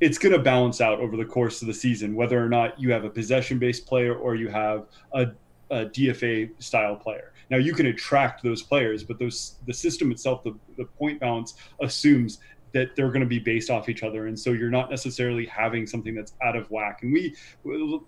It's 0.00 0.18
going 0.18 0.32
to 0.32 0.38
balance 0.38 0.80
out 0.80 1.00
over 1.00 1.16
the 1.16 1.24
course 1.24 1.60
of 1.60 1.68
the 1.68 1.74
season, 1.74 2.14
whether 2.14 2.42
or 2.42 2.48
not 2.48 2.78
you 2.80 2.92
have 2.92 3.04
a 3.04 3.10
possession-based 3.10 3.86
player 3.86 4.14
or 4.14 4.34
you 4.34 4.48
have 4.48 4.86
a, 5.12 5.26
a 5.70 5.86
DFA 5.86 6.50
style 6.62 6.96
player. 6.96 7.32
Now 7.50 7.56
you 7.56 7.72
can 7.72 7.86
attract 7.86 8.42
those 8.42 8.62
players, 8.62 9.02
but 9.02 9.18
those 9.18 9.56
the 9.66 9.72
system 9.72 10.10
itself, 10.10 10.44
the, 10.44 10.54
the 10.76 10.84
point 10.84 11.20
balance 11.20 11.54
assumes 11.80 12.38
that 12.72 12.94
they're 12.94 13.08
going 13.08 13.22
to 13.22 13.26
be 13.26 13.38
based 13.38 13.70
off 13.70 13.88
each 13.88 14.02
other, 14.02 14.26
and 14.26 14.38
so 14.38 14.52
you're 14.52 14.70
not 14.70 14.90
necessarily 14.90 15.46
having 15.46 15.86
something 15.86 16.14
that's 16.14 16.34
out 16.44 16.54
of 16.54 16.70
whack. 16.70 17.00
And 17.02 17.12
we, 17.12 17.34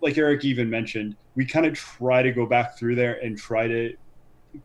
like 0.02 0.18
Eric 0.18 0.44
even 0.44 0.68
mentioned, 0.68 1.16
we 1.34 1.46
kind 1.46 1.64
of 1.64 1.72
try 1.72 2.22
to 2.22 2.30
go 2.32 2.44
back 2.46 2.78
through 2.78 2.94
there 2.94 3.14
and 3.24 3.38
try 3.38 3.66
to 3.66 3.94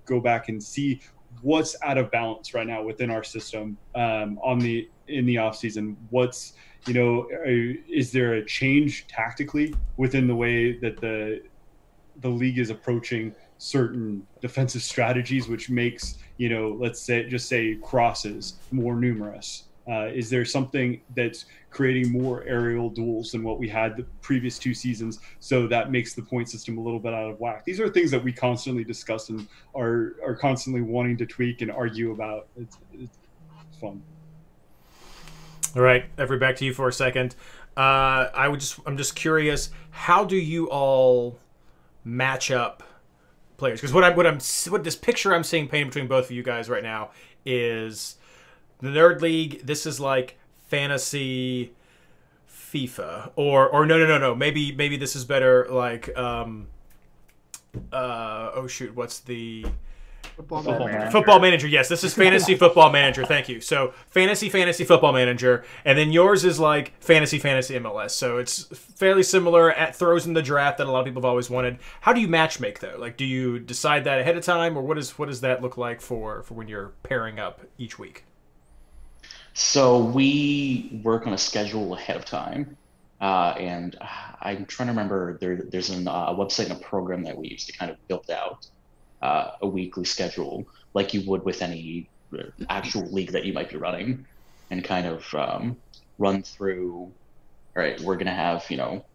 go 0.05 0.19
back 0.19 0.49
and 0.49 0.61
see 0.61 1.01
what's 1.41 1.75
out 1.83 1.97
of 1.97 2.11
balance 2.11 2.53
right 2.53 2.67
now 2.67 2.83
within 2.83 3.09
our 3.09 3.23
system 3.23 3.77
um, 3.93 4.39
on 4.43 4.59
the 4.59 4.89
in 5.07 5.25
the 5.25 5.37
off 5.37 5.55
season. 5.55 5.97
What's 6.09 6.53
you 6.87 6.93
know, 6.93 7.27
is 7.45 8.11
there 8.11 8.35
a 8.35 8.45
change 8.45 9.07
tactically 9.07 9.73
within 9.97 10.27
the 10.27 10.35
way 10.35 10.77
that 10.79 10.99
the 11.01 11.41
the 12.21 12.29
league 12.29 12.59
is 12.59 12.69
approaching 12.69 13.33
certain 13.57 14.25
defensive 14.41 14.81
strategies, 14.81 15.47
which 15.47 15.69
makes 15.69 16.17
you 16.37 16.49
know, 16.49 16.77
let's 16.79 17.01
say 17.01 17.27
just 17.27 17.47
say 17.47 17.75
crosses 17.81 18.55
more 18.71 18.95
numerous. 18.95 19.63
Uh, 19.87 20.07
is 20.07 20.31
there 20.31 20.43
something 20.43 20.99
that's 21.15 21.45
creating 21.69 22.11
more 22.11 22.43
aerial 22.45 22.89
duels 22.89 23.31
than 23.31 23.43
what 23.43 23.59
we 23.59 23.69
had 23.69 23.95
the 23.95 24.03
previous 24.21 24.57
two 24.57 24.73
seasons? 24.73 25.19
So 25.39 25.67
that 25.67 25.91
makes 25.91 26.15
the 26.15 26.23
point 26.23 26.49
system 26.49 26.79
a 26.79 26.81
little 26.81 26.99
bit 26.99 27.13
out 27.13 27.29
of 27.29 27.39
whack. 27.39 27.65
These 27.65 27.79
are 27.79 27.87
things 27.87 28.09
that 28.09 28.23
we 28.23 28.31
constantly 28.33 28.83
discuss 28.83 29.29
and 29.29 29.47
are 29.75 30.15
are 30.25 30.35
constantly 30.35 30.81
wanting 30.81 31.17
to 31.17 31.25
tweak 31.25 31.61
and 31.61 31.71
argue 31.71 32.11
about. 32.11 32.47
It's, 32.57 32.77
it's 32.93 33.17
fun. 33.79 34.01
All 35.75 35.81
right, 35.81 36.05
Avery, 36.17 36.37
back 36.37 36.55
to 36.57 36.65
you 36.65 36.73
for 36.73 36.87
a 36.87 36.93
second. 36.93 37.35
Uh, 37.75 38.29
I 38.33 38.47
would 38.47 38.61
just, 38.61 38.79
I'm 38.85 38.95
just 38.95 39.13
curious, 39.13 39.71
how 39.91 40.23
do 40.23 40.37
you 40.37 40.69
all 40.69 41.37
match 42.05 42.49
up 42.49 42.81
players? 43.57 43.81
Because 43.81 43.93
what 43.93 44.05
I'm, 44.05 44.15
what 44.15 44.25
I'm, 44.25 44.39
what 44.69 44.85
this 44.85 44.95
picture 44.95 45.35
I'm 45.35 45.43
seeing 45.43 45.67
painted 45.67 45.87
between 45.87 46.07
both 46.07 46.25
of 46.25 46.31
you 46.31 46.43
guys 46.43 46.69
right 46.69 46.83
now 46.83 47.09
is 47.45 48.15
the 48.79 48.87
Nerd 48.87 49.19
League. 49.19 49.65
This 49.65 49.85
is 49.85 49.99
like 49.99 50.37
fantasy 50.69 51.73
FIFA, 52.49 53.31
or, 53.35 53.67
or 53.67 53.85
no, 53.85 53.99
no, 53.99 54.07
no, 54.07 54.17
no. 54.17 54.33
Maybe, 54.33 54.71
maybe 54.71 54.95
this 54.95 55.13
is 55.13 55.25
better. 55.25 55.67
Like, 55.69 56.17
um, 56.17 56.67
uh, 57.91 58.51
oh 58.53 58.67
shoot, 58.67 58.95
what's 58.95 59.19
the 59.19 59.65
Football 60.35 60.63
Football 60.63 60.79
manager. 60.79 60.97
manager. 60.99 61.11
Football 61.11 61.39
manager, 61.39 61.67
yes. 61.67 61.89
This 61.89 62.03
is 62.03 62.13
fantasy 62.13 62.55
football 62.57 62.91
manager. 62.91 63.25
Thank 63.25 63.49
you. 63.49 63.61
So 63.61 63.93
fantasy 64.07 64.49
fantasy 64.49 64.83
football 64.83 65.13
manager, 65.13 65.63
and 65.85 65.97
then 65.97 66.11
yours 66.11 66.43
is 66.45 66.59
like 66.59 66.93
fantasy 67.01 67.39
fantasy 67.39 67.75
MLS. 67.75 68.11
So 68.11 68.37
it's 68.37 68.63
fairly 68.95 69.23
similar. 69.23 69.71
At 69.71 69.95
throws 69.95 70.25
in 70.25 70.33
the 70.33 70.41
draft 70.41 70.77
that 70.79 70.87
a 70.87 70.91
lot 70.91 70.99
of 70.99 71.05
people 71.05 71.21
have 71.21 71.29
always 71.29 71.49
wanted. 71.49 71.79
How 72.01 72.13
do 72.13 72.21
you 72.21 72.27
match 72.27 72.59
make 72.59 72.79
though? 72.79 72.95
Like, 72.97 73.17
do 73.17 73.25
you 73.25 73.59
decide 73.59 74.03
that 74.05 74.19
ahead 74.19 74.37
of 74.37 74.43
time, 74.43 74.77
or 74.77 74.81
what 74.81 74.97
is 74.97 75.17
what 75.17 75.27
does 75.29 75.41
that 75.41 75.61
look 75.61 75.77
like 75.77 76.01
for 76.01 76.43
for 76.43 76.53
when 76.53 76.67
you're 76.67 76.93
pairing 77.03 77.39
up 77.39 77.61
each 77.77 77.97
week? 77.99 78.25
So 79.53 79.99
we 79.99 80.99
work 81.03 81.25
on 81.27 81.33
a 81.33 81.37
schedule 81.37 81.93
ahead 81.95 82.17
of 82.17 82.25
time, 82.25 82.75
uh, 83.21 83.55
and 83.57 83.95
uh, 84.01 84.05
I'm 84.41 84.65
trying 84.65 84.87
to 84.87 84.91
remember. 84.91 85.37
There, 85.39 85.55
there's 85.55 85.89
an, 85.89 86.07
uh, 86.09 86.25
a 86.29 86.35
website 86.35 86.69
and 86.69 86.73
a 86.73 86.83
program 86.83 87.23
that 87.23 87.37
we 87.37 87.47
use 87.49 87.65
to 87.65 87.71
kind 87.71 87.89
of 87.89 88.05
build 88.09 88.29
out 88.29 88.67
uh, 89.25 89.51
a 89.61 89.67
weekly 89.67 90.05
schedule, 90.05 90.65
like 90.93 91.13
you 91.13 91.23
would 91.27 91.43
with 91.43 91.61
any 91.61 92.09
actual 92.69 93.05
league 93.11 93.31
that 93.31 93.45
you 93.45 93.53
might 93.53 93.69
be 93.69 93.77
running, 93.77 94.25
and 94.69 94.83
kind 94.83 95.07
of 95.07 95.25
um, 95.33 95.77
run 96.17 96.43
through. 96.43 97.11
All 97.75 97.83
right, 97.83 97.99
we're 98.01 98.17
gonna 98.17 98.33
have 98.47 98.65
you 98.69 98.77
know 98.77 99.05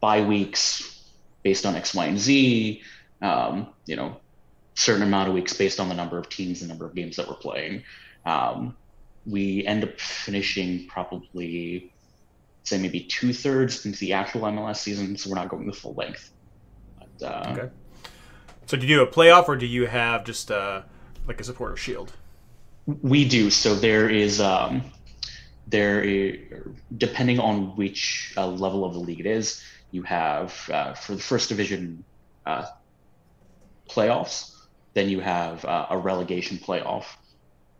bye 0.00 0.22
weeks 0.22 1.04
based 1.44 1.66
on 1.66 1.76
X, 1.76 1.94
Y, 1.94 2.06
and 2.06 2.18
Z. 2.18 2.82
Um, 3.20 3.74
you 3.86 3.96
know, 3.96 4.20
certain 4.76 5.02
amount 5.02 5.28
of 5.28 5.34
weeks 5.34 5.52
based 5.52 5.80
on 5.80 5.88
the 5.88 5.94
number 5.94 6.18
of 6.18 6.28
teams 6.28 6.60
and 6.60 6.68
number 6.68 6.86
of 6.86 6.94
games 6.94 7.16
that 7.16 7.28
we're 7.28 7.34
playing. 7.34 7.82
Um, 8.24 8.76
we 9.26 9.66
end 9.66 9.84
up 9.84 10.00
finishing 10.00 10.86
probably 10.88 11.92
say 12.64 12.78
maybe 12.78 13.04
two 13.04 13.32
thirds 13.32 13.84
into 13.84 13.98
the 13.98 14.12
actual 14.14 14.42
MLS 14.42 14.76
season, 14.76 15.16
so 15.16 15.28
we're 15.28 15.36
not 15.36 15.48
going 15.48 15.66
the 15.66 15.72
full 15.72 15.94
length. 15.94 16.30
But, 16.98 17.26
uh, 17.26 17.52
Okay. 17.52 17.68
So 18.68 18.76
do 18.76 18.86
you 18.86 18.96
do 18.96 19.02
a 19.02 19.06
playoff, 19.06 19.48
or 19.48 19.56
do 19.56 19.64
you 19.64 19.86
have 19.86 20.24
just 20.24 20.50
uh, 20.50 20.82
like 21.26 21.40
a 21.40 21.44
supporter 21.44 21.74
shield? 21.74 22.12
We 22.84 23.26
do. 23.26 23.48
So 23.48 23.74
there 23.74 24.10
is 24.10 24.42
um, 24.42 24.84
there 25.66 26.02
is, 26.02 26.36
depending 26.94 27.40
on 27.40 27.76
which 27.76 28.34
uh, 28.36 28.46
level 28.46 28.84
of 28.84 28.92
the 28.92 29.00
league 29.00 29.20
it 29.20 29.26
is, 29.26 29.64
you 29.90 30.02
have 30.02 30.68
uh, 30.70 30.92
for 30.92 31.14
the 31.14 31.22
first 31.22 31.48
division 31.48 32.04
uh, 32.44 32.66
playoffs. 33.88 34.54
Then 34.92 35.08
you 35.08 35.20
have 35.20 35.64
uh, 35.64 35.86
a 35.88 35.96
relegation 35.96 36.58
playoff 36.58 37.06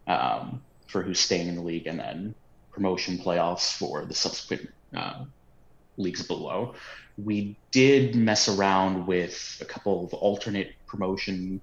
um, 0.07 0.63
for 0.87 1.03
who's 1.03 1.21
staying 1.21 1.49
in 1.49 1.57
the 1.57 1.63
league, 1.63 1.87
and 1.87 2.01
then 2.01 2.35
promotion 2.71 3.19
playoffs 3.19 3.77
for 3.77 4.07
the 4.07 4.15
subsequent 4.15 4.71
uh, 4.97 5.25
leagues 5.99 6.23
below. 6.23 6.75
We 7.17 7.57
did 7.73 8.15
mess 8.15 8.49
around 8.49 9.07
with 9.07 9.59
a 9.61 9.65
couple 9.65 10.05
of 10.05 10.15
alternate 10.15 10.73
promotion 10.87 11.61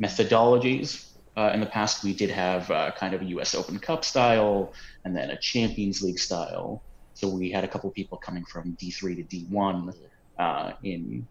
methodologies. 0.00 1.08
Uh, 1.36 1.50
in 1.54 1.60
the 1.60 1.66
past, 1.66 2.04
we 2.04 2.12
did 2.12 2.30
have 2.30 2.70
uh, 2.70 2.90
kind 2.92 3.14
of 3.14 3.22
a 3.22 3.24
U.S. 3.26 3.54
Open 3.54 3.78
Cup 3.78 4.04
style 4.04 4.74
and 5.04 5.16
then 5.16 5.30
a 5.30 5.38
Champions 5.38 6.02
League 6.02 6.18
style. 6.18 6.82
So 7.14 7.28
we 7.28 7.50
had 7.50 7.64
a 7.64 7.68
couple 7.68 7.88
of 7.88 7.94
people 7.94 8.18
coming 8.18 8.44
from 8.44 8.76
D3 8.76 9.16
to 9.16 9.36
D1 9.36 9.94
uh, 10.38 10.72
in 10.82 11.26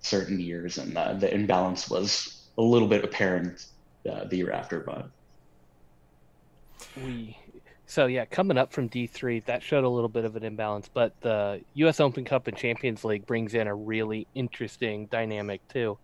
certain 0.00 0.40
years, 0.40 0.78
and 0.78 0.96
uh, 0.96 1.14
the 1.14 1.32
imbalance 1.32 1.90
was 1.90 2.46
a 2.56 2.62
little 2.62 2.88
bit 2.88 3.04
apparent 3.04 3.66
uh, 4.10 4.24
the 4.24 4.36
year 4.36 4.52
after. 4.52 4.80
But 4.80 5.10
we 6.96 7.36
so 7.90 8.06
yeah, 8.06 8.24
coming 8.24 8.56
up 8.56 8.72
from 8.72 8.86
D 8.86 9.08
three, 9.08 9.40
that 9.40 9.64
showed 9.64 9.82
a 9.82 9.88
little 9.88 10.08
bit 10.08 10.24
of 10.24 10.36
an 10.36 10.44
imbalance, 10.44 10.88
but 10.88 11.12
the 11.22 11.60
U.S. 11.74 11.98
Open 11.98 12.24
Cup 12.24 12.46
and 12.46 12.56
Champions 12.56 13.04
League 13.04 13.26
brings 13.26 13.52
in 13.52 13.66
a 13.66 13.74
really 13.74 14.28
interesting 14.32 15.06
dynamic 15.06 15.66
too, 15.66 15.98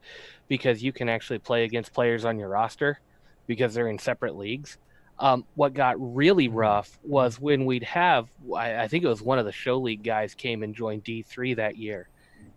because 0.48 0.82
you 0.82 0.92
can 0.92 1.08
actually 1.08 1.38
play 1.38 1.62
against 1.62 1.92
players 1.92 2.24
on 2.24 2.40
your 2.40 2.48
roster 2.48 2.98
because 3.46 3.72
they're 3.72 3.86
in 3.86 4.00
separate 4.00 4.34
leagues. 4.34 4.78
Um, 5.20 5.44
what 5.54 5.74
got 5.74 5.94
really 5.98 6.48
rough 6.48 6.98
was 7.04 7.40
when 7.40 7.64
we'd 7.66 7.84
have, 7.84 8.28
I, 8.52 8.82
I 8.82 8.88
think 8.88 9.04
it 9.04 9.08
was 9.08 9.22
one 9.22 9.38
of 9.38 9.44
the 9.44 9.52
show 9.52 9.78
league 9.78 10.02
guys 10.02 10.34
came 10.34 10.64
and 10.64 10.74
joined 10.74 11.04
D 11.04 11.22
three 11.22 11.54
that 11.54 11.76
year, 11.76 12.08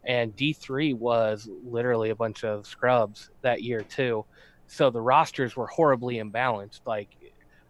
and 0.06 0.36
D 0.36 0.54
three 0.54 0.96
was 0.96 1.48
literally 1.64 2.10
a 2.10 2.16
bunch 2.16 2.44
of 2.44 2.66
scrubs 2.66 3.30
that 3.44 3.62
year 3.62 3.84
too. 3.84 4.26
So 4.66 4.90
the 4.90 5.02
rosters 5.02 5.56
were 5.56 5.68
horribly 5.68 6.16
imbalanced. 6.16 6.82
Like 6.88 7.10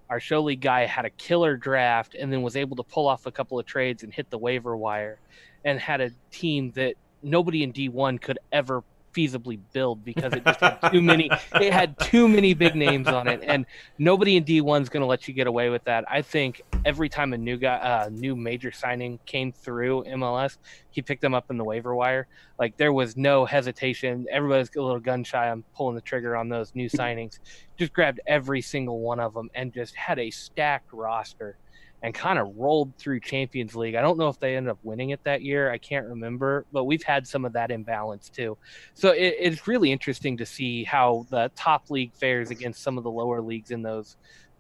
our 0.09 0.19
show 0.19 0.41
league 0.41 0.61
guy 0.61 0.85
had 0.85 1.05
a 1.05 1.09
killer 1.11 1.55
draft 1.55 2.15
and 2.15 2.31
then 2.31 2.41
was 2.41 2.55
able 2.55 2.75
to 2.75 2.83
pull 2.83 3.07
off 3.07 3.25
a 3.25 3.31
couple 3.31 3.59
of 3.59 3.65
trades 3.65 4.03
and 4.03 4.13
hit 4.13 4.29
the 4.29 4.37
waiver 4.37 4.75
wire 4.75 5.19
and 5.65 5.79
had 5.79 6.01
a 6.01 6.11
team 6.31 6.71
that 6.71 6.95
nobody 7.21 7.63
in 7.63 7.73
D1 7.73 8.21
could 8.21 8.39
ever 8.51 8.83
feasibly 9.13 9.59
build 9.73 10.03
because 10.03 10.33
it 10.33 10.43
just 10.43 10.59
had 10.59 10.79
too 10.91 11.01
many 11.01 11.29
it 11.55 11.73
had 11.73 11.97
too 11.99 12.27
many 12.27 12.53
big 12.53 12.75
names 12.75 13.07
on 13.07 13.27
it 13.27 13.41
and 13.43 13.65
nobody 13.97 14.37
in 14.37 14.43
D1 14.43 14.81
is 14.81 14.89
going 14.89 15.01
to 15.01 15.07
let 15.07 15.27
you 15.27 15.33
get 15.33 15.47
away 15.47 15.69
with 15.69 15.83
that. 15.85 16.05
I 16.09 16.21
think 16.21 16.61
every 16.85 17.09
time 17.09 17.33
a 17.33 17.37
new 17.37 17.57
guy 17.57 17.77
uh, 17.77 18.09
new 18.11 18.35
major 18.35 18.71
signing 18.71 19.19
came 19.25 19.51
through 19.51 20.03
MLS, 20.05 20.57
he 20.91 21.01
picked 21.01 21.21
them 21.21 21.33
up 21.33 21.49
in 21.49 21.57
the 21.57 21.63
waiver 21.63 21.95
wire. 21.95 22.27
Like 22.57 22.77
there 22.77 22.93
was 22.93 23.17
no 23.17 23.45
hesitation. 23.45 24.25
Everybody's 24.31 24.69
a 24.75 24.81
little 24.81 24.99
gun 24.99 25.23
shy 25.23 25.49
on 25.49 25.63
pulling 25.75 25.95
the 25.95 26.01
trigger 26.01 26.35
on 26.35 26.49
those 26.49 26.73
new 26.75 26.89
signings. 26.89 27.39
Just 27.77 27.93
grabbed 27.93 28.19
every 28.27 28.61
single 28.61 28.99
one 28.99 29.19
of 29.19 29.33
them 29.33 29.49
and 29.55 29.73
just 29.73 29.95
had 29.95 30.19
a 30.19 30.29
stacked 30.29 30.91
roster 30.93 31.57
and 32.01 32.13
kind 32.13 32.39
of 32.39 32.55
rolled 32.55 32.95
through 32.97 33.19
Champions 33.19 33.75
League. 33.75 33.95
I 33.95 34.01
don't 34.01 34.17
know 34.17 34.29
if 34.29 34.39
they 34.39 34.55
ended 34.55 34.71
up 34.71 34.79
winning 34.83 35.09
it 35.09 35.23
that 35.25 35.41
year. 35.41 35.71
I 35.71 35.77
can't 35.77 36.05
remember, 36.05 36.65
but 36.71 36.85
we've 36.85 37.03
had 37.03 37.27
some 37.27 37.43
of 37.45 37.53
that 37.53 37.71
imbalance 37.71 38.29
too. 38.29 38.57
So 38.93 39.11
it, 39.11 39.35
it's 39.39 39.67
really 39.67 39.91
interesting 39.91 40.37
to 40.37 40.45
see 40.45 40.83
how 40.83 41.25
the 41.29 41.51
top 41.55 41.89
league 41.89 42.13
fares 42.13 42.51
against 42.51 42.81
some 42.81 42.97
of 42.97 43.03
the 43.03 43.11
lower 43.11 43.41
leagues 43.41 43.71
in 43.71 43.81
those 43.81 44.17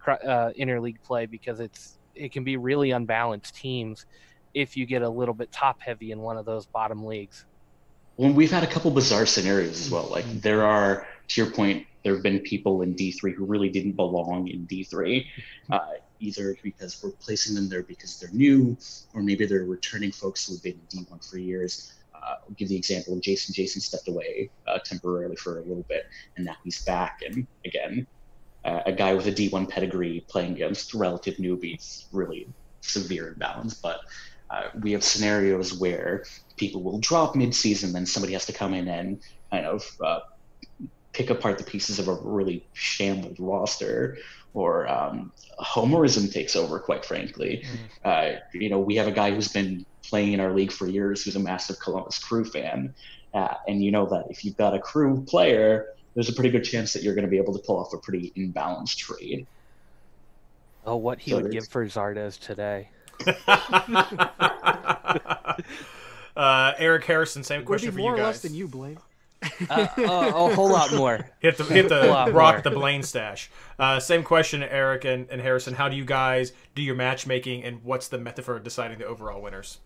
uh, 0.07 0.51
interleague 0.57 1.01
play 1.03 1.25
because 1.25 1.59
it's 1.59 1.97
it 2.15 2.31
can 2.31 2.43
be 2.43 2.57
really 2.57 2.91
unbalanced 2.91 3.55
teams 3.55 4.05
if 4.53 4.75
you 4.75 4.85
get 4.85 5.01
a 5.01 5.09
little 5.09 5.33
bit 5.33 5.51
top 5.51 5.81
heavy 5.81 6.11
in 6.11 6.19
one 6.19 6.37
of 6.37 6.45
those 6.45 6.65
bottom 6.65 7.05
leagues. 7.05 7.45
Well, 8.17 8.33
we've 8.33 8.51
had 8.51 8.63
a 8.63 8.67
couple 8.67 8.91
bizarre 8.91 9.25
scenarios 9.25 9.79
as 9.79 9.89
well. 9.89 10.07
Like 10.09 10.25
there 10.41 10.65
are, 10.65 11.07
to 11.29 11.41
your 11.41 11.51
point, 11.51 11.85
there 12.03 12.13
have 12.13 12.23
been 12.23 12.39
people 12.39 12.81
in 12.81 12.95
D3 12.95 13.33
who 13.33 13.45
really 13.45 13.69
didn't 13.69 13.93
belong 13.93 14.47
in 14.47 14.67
D3. 14.67 15.25
Uh, 15.69 15.79
either 16.19 16.55
because 16.63 17.01
we're 17.01 17.11
placing 17.11 17.55
them 17.55 17.69
there 17.69 17.83
because 17.83 18.19
they're 18.19 18.31
new, 18.31 18.77
or 19.13 19.21
maybe 19.21 19.45
they're 19.45 19.63
returning 19.63 20.11
folks 20.11 20.45
who 20.45 20.53
have 20.53 20.63
been 20.63 20.79
in 20.91 21.05
D1 21.05 21.29
for 21.29 21.37
years. 21.37 21.93
Uh, 22.13 22.35
I'll 22.43 22.55
give 22.57 22.69
the 22.69 22.75
example 22.75 23.13
of 23.13 23.21
Jason. 23.21 23.53
Jason 23.53 23.81
stepped 23.81 24.07
away 24.07 24.49
uh, 24.67 24.79
temporarily 24.79 25.37
for 25.37 25.59
a 25.59 25.61
little 25.61 25.85
bit, 25.87 26.07
and 26.35 26.45
now 26.45 26.55
he's 26.63 26.83
back. 26.83 27.21
And 27.25 27.47
again, 27.65 28.05
uh, 28.65 28.81
a 28.85 28.91
guy 28.91 29.13
with 29.13 29.27
a 29.27 29.31
D1 29.31 29.69
pedigree 29.69 30.25
playing 30.27 30.53
against 30.53 30.93
relative 30.93 31.35
newbies, 31.35 32.05
really 32.11 32.47
severe 32.81 33.29
imbalance. 33.29 33.73
But 33.75 34.01
uh, 34.49 34.69
we 34.81 34.91
have 34.91 35.03
scenarios 35.03 35.79
where 35.79 36.25
people 36.57 36.83
will 36.83 36.99
drop 36.99 37.35
mid-season, 37.35 37.93
then 37.93 38.05
somebody 38.05 38.33
has 38.33 38.45
to 38.47 38.53
come 38.53 38.73
in 38.73 38.87
and 38.87 39.21
kind 39.51 39.65
of 39.65 39.89
uh, 40.03 40.19
pick 41.13 41.29
apart 41.29 41.57
the 41.57 41.63
pieces 41.63 41.99
of 41.99 42.07
a 42.07 42.13
really 42.13 42.65
shambled 42.73 43.37
roster 43.39 44.17
or 44.53 44.87
um, 44.87 45.31
homerism 45.59 46.31
takes 46.31 46.55
over, 46.55 46.79
quite 46.79 47.05
frankly. 47.05 47.63
Mm-hmm. 47.65 47.85
Uh, 48.03 48.39
you 48.53 48.69
know, 48.69 48.79
we 48.79 48.95
have 48.95 49.07
a 49.07 49.11
guy 49.11 49.31
who's 49.31 49.49
been 49.49 49.85
playing 50.03 50.33
in 50.33 50.39
our 50.39 50.53
league 50.53 50.71
for 50.71 50.87
years 50.87 51.23
who's 51.23 51.35
a 51.35 51.39
massive 51.39 51.79
Columbus 51.79 52.19
Crew 52.19 52.45
fan. 52.45 52.93
Uh, 53.33 53.53
and 53.67 53.83
you 53.83 53.91
know 53.91 54.07
that 54.07 54.25
if 54.29 54.43
you've 54.43 54.57
got 54.57 54.73
a 54.73 54.79
crew 54.79 55.23
player, 55.23 55.93
there's 56.15 56.29
a 56.29 56.33
pretty 56.33 56.49
good 56.49 56.63
chance 56.63 56.93
that 56.93 57.03
you're 57.03 57.13
going 57.13 57.25
to 57.25 57.29
be 57.29 57.37
able 57.37 57.53
to 57.53 57.59
pull 57.59 57.77
off 57.77 57.93
a 57.93 57.97
pretty 57.97 58.33
imbalanced 58.35 58.97
trade. 58.97 59.45
Oh, 60.85 60.95
what 60.95 61.19
he 61.19 61.31
so 61.31 61.41
would 61.41 61.51
give 61.51 61.67
for 61.67 61.85
Zardes 61.85 62.39
today. 62.39 62.89
uh, 66.35 66.73
Eric 66.77 67.05
Harrison, 67.05 67.43
same 67.43 67.63
question 67.63 67.91
for 67.91 67.99
you 67.99 68.05
guys. 68.05 68.11
More 68.11 68.19
or 68.19 68.23
less 68.23 68.41
than 68.41 68.55
you, 68.55 68.67
Blaine. 68.67 68.97
Uh, 69.69 69.87
oh, 69.97 70.49
a 70.51 70.55
whole 70.55 70.69
lot 70.69 70.93
more. 70.93 71.29
Hit 71.39 71.57
the 71.57 71.63
hit 71.63 71.87
the 71.89 72.31
rock 72.33 72.55
more. 72.55 72.61
the 72.61 72.71
Blaine 72.71 73.03
stash. 73.03 73.49
Uh, 73.77 73.99
same 73.99 74.23
question, 74.23 74.63
Eric 74.63 75.05
and, 75.05 75.29
and 75.29 75.41
Harrison. 75.41 75.73
How 75.73 75.87
do 75.87 75.95
you 75.95 76.05
guys 76.05 76.51
do 76.75 76.81
your 76.81 76.95
matchmaking, 76.95 77.63
and 77.63 77.83
what's 77.83 78.07
the 78.09 78.17
method 78.17 78.45
for 78.45 78.59
deciding 78.59 78.97
the 78.99 79.05
overall 79.05 79.41
winners? 79.41 79.79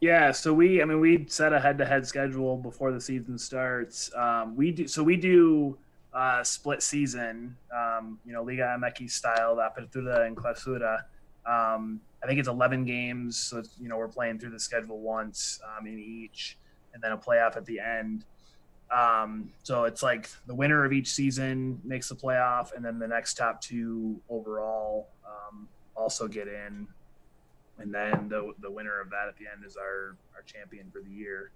Yeah, 0.00 0.30
so 0.30 0.52
we, 0.52 0.82
I 0.82 0.84
mean, 0.84 1.00
we 1.00 1.24
set 1.28 1.52
a 1.52 1.58
head-to-head 1.58 2.06
schedule 2.06 2.56
before 2.56 2.92
the 2.92 3.00
season 3.00 3.38
starts. 3.38 4.14
Um, 4.14 4.54
we 4.54 4.70
do, 4.70 4.86
so 4.86 5.02
we 5.02 5.16
do 5.16 5.78
uh, 6.12 6.44
split 6.44 6.82
season, 6.82 7.56
um, 7.74 8.18
you 8.24 8.32
know, 8.32 8.42
Liga 8.42 8.76
MX 8.78 9.10
style, 9.10 9.56
the 9.56 9.62
Apertura 9.62 10.26
and 10.26 10.36
Clausura. 10.36 11.00
Um, 11.46 12.00
I 12.22 12.26
think 12.26 12.38
it's 12.38 12.48
11 12.48 12.84
games, 12.84 13.36
so 13.36 13.62
you 13.80 13.88
know 13.88 13.96
we're 13.96 14.08
playing 14.08 14.38
through 14.38 14.50
the 14.50 14.58
schedule 14.58 15.00
once 15.00 15.60
um, 15.78 15.86
in 15.86 15.98
each, 15.98 16.58
and 16.92 17.02
then 17.02 17.12
a 17.12 17.18
playoff 17.18 17.56
at 17.56 17.64
the 17.66 17.78
end. 17.78 18.24
Um, 18.90 19.50
so 19.62 19.84
it's 19.84 20.02
like 20.02 20.30
the 20.46 20.54
winner 20.54 20.84
of 20.84 20.92
each 20.92 21.08
season 21.08 21.80
makes 21.84 22.08
the 22.08 22.14
playoff, 22.14 22.74
and 22.74 22.84
then 22.84 22.98
the 22.98 23.08
next 23.08 23.34
top 23.34 23.60
two 23.60 24.20
overall 24.28 25.08
um, 25.26 25.68
also 25.96 26.28
get 26.28 26.46
in, 26.46 26.86
and 27.78 27.92
then 27.92 28.28
the 28.28 28.52
the 28.60 28.70
winner 28.70 29.00
of 29.00 29.10
that 29.10 29.26
at 29.28 29.36
the 29.38 29.46
end 29.52 29.64
is 29.66 29.76
our 29.76 30.16
our 30.34 30.42
champion 30.42 30.90
for 30.92 31.00
the 31.00 31.10
year. 31.10 31.50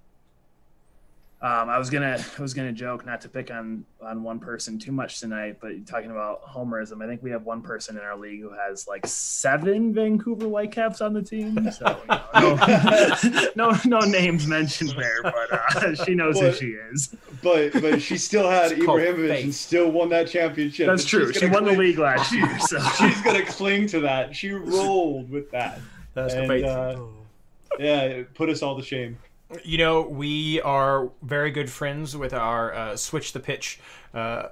Um, 1.43 1.71
I 1.71 1.79
was 1.79 1.89
gonna 1.89 2.23
I 2.39 2.43
was 2.43 2.53
gonna 2.53 2.73
joke 2.73 3.07
not 3.07 3.23
to 3.23 3.29
pick 3.29 3.51
on 3.51 3.85
on 4.03 4.23
one 4.23 4.39
person 4.39 4.79
too 4.79 4.93
much 4.93 5.21
tonight, 5.21 5.57
but 5.61 5.87
talking 5.87 6.11
about 6.11 6.45
homerism, 6.45 7.03
I 7.03 7.07
think 7.07 7.23
we 7.23 7.31
have 7.31 7.45
one 7.45 7.63
person 7.63 7.97
in 7.97 8.03
our 8.03 8.17
league 8.17 8.43
who 8.43 8.51
has 8.51 8.87
like 8.87 9.07
seven 9.07 9.95
Vancouver 9.95 10.47
Whitecaps 10.47 11.01
on 11.01 11.15
the 11.15 11.23
team. 11.23 11.71
So 11.73 11.99
you 12.35 12.41
know, 12.41 12.57
no, 13.57 13.71
no, 13.71 13.79
no 13.87 13.99
names 14.01 14.47
mentioned 14.47 14.91
there, 14.91 15.23
but 15.23 15.53
uh, 15.53 15.95
she 16.05 16.15
knows 16.15 16.39
but, 16.39 16.53
who 16.53 16.59
she 16.59 16.67
is. 16.93 17.17
But 17.43 17.73
but 17.81 18.03
she 18.03 18.19
still 18.19 18.49
had 18.51 18.73
Ibrahimovic 18.73 19.45
and 19.45 19.55
still 19.55 19.91
won 19.91 20.11
that 20.11 20.29
championship. 20.29 20.89
That's 20.89 21.07
true. 21.07 21.33
She 21.33 21.47
won 21.47 21.65
cling, 21.65 21.75
the 21.75 21.79
league 21.81 21.99
last 21.99 22.35
year, 22.35 22.59
so 22.61 22.79
she's 22.99 23.21
gonna 23.23 23.47
cling 23.47 23.87
to 23.89 24.01
that. 24.01 24.37
She 24.37 24.53
rolled 24.53 25.31
with 25.31 25.51
that. 25.53 25.81
That's 26.13 26.35
and, 26.35 26.65
uh, 26.65 27.01
yeah, 27.79 28.25
put 28.35 28.51
us 28.51 28.63
all 28.63 28.77
to 28.77 28.85
shame. 28.85 29.17
You 29.65 29.79
know, 29.79 30.03
we 30.03 30.61
are 30.61 31.11
very 31.23 31.51
good 31.51 31.71
friends 31.71 32.17
with 32.17 32.33
our 32.33 32.73
uh, 32.73 32.97
Switch 32.97 33.33
the 33.33 33.41
Pitch. 33.41 33.81
Uh, 34.15 34.49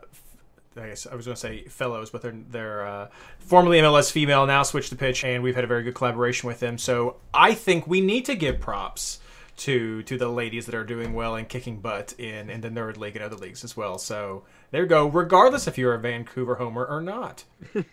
I 0.76 0.88
guess 0.88 1.06
I 1.06 1.14
was 1.14 1.26
going 1.26 1.34
to 1.34 1.40
say 1.40 1.64
fellows, 1.64 2.10
but 2.10 2.22
they're 2.22 2.36
they're 2.50 2.86
uh, 2.86 3.08
formerly 3.38 3.78
MLS 3.78 4.10
female, 4.10 4.46
now 4.46 4.62
Switch 4.62 4.90
the 4.90 4.96
Pitch, 4.96 5.24
and 5.24 5.42
we've 5.42 5.54
had 5.54 5.64
a 5.64 5.68
very 5.68 5.82
good 5.82 5.94
collaboration 5.94 6.46
with 6.46 6.60
them. 6.60 6.78
So 6.78 7.16
I 7.32 7.54
think 7.54 7.86
we 7.86 8.00
need 8.00 8.24
to 8.26 8.34
give 8.34 8.60
props 8.60 9.20
to 9.58 10.02
to 10.04 10.16
the 10.16 10.28
ladies 10.28 10.66
that 10.66 10.74
are 10.74 10.84
doing 10.84 11.12
well 11.12 11.36
and 11.36 11.48
kicking 11.48 11.80
butt 11.80 12.14
in 12.18 12.48
in 12.48 12.60
the 12.60 12.70
nerd 12.70 12.96
league 12.96 13.16
and 13.16 13.24
other 13.24 13.36
leagues 13.36 13.64
as 13.64 13.76
well. 13.76 13.98
So 13.98 14.44
there 14.70 14.82
you 14.82 14.88
go. 14.88 15.06
Regardless 15.06 15.66
if 15.66 15.76
you're 15.78 15.94
a 15.94 15.98
Vancouver 15.98 16.56
homer 16.56 16.84
or 16.84 17.00
not. 17.00 17.44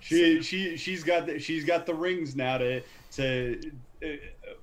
she 0.00 0.42
she 0.42 0.76
she's 0.76 1.04
got 1.04 1.26
the, 1.26 1.38
she's 1.38 1.64
got 1.64 1.86
the 1.86 1.94
rings 1.94 2.36
now 2.36 2.58
to 2.58 2.82
to 3.12 3.72
uh, 4.02 4.06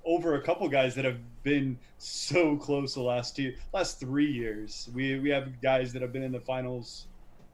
over 0.07 0.35
a 0.35 0.41
couple 0.41 0.67
guys 0.69 0.95
that 0.95 1.05
have 1.05 1.19
been 1.43 1.77
so 1.99 2.55
close 2.55 2.95
the 2.95 3.01
last 3.01 3.35
two 3.35 3.53
last 3.73 3.99
three 3.99 4.31
years. 4.31 4.89
We 4.95 5.19
we 5.19 5.29
have 5.29 5.61
guys 5.61 5.93
that 5.93 6.01
have 6.01 6.13
been 6.13 6.23
in 6.23 6.31
the 6.31 6.39
finals 6.39 7.05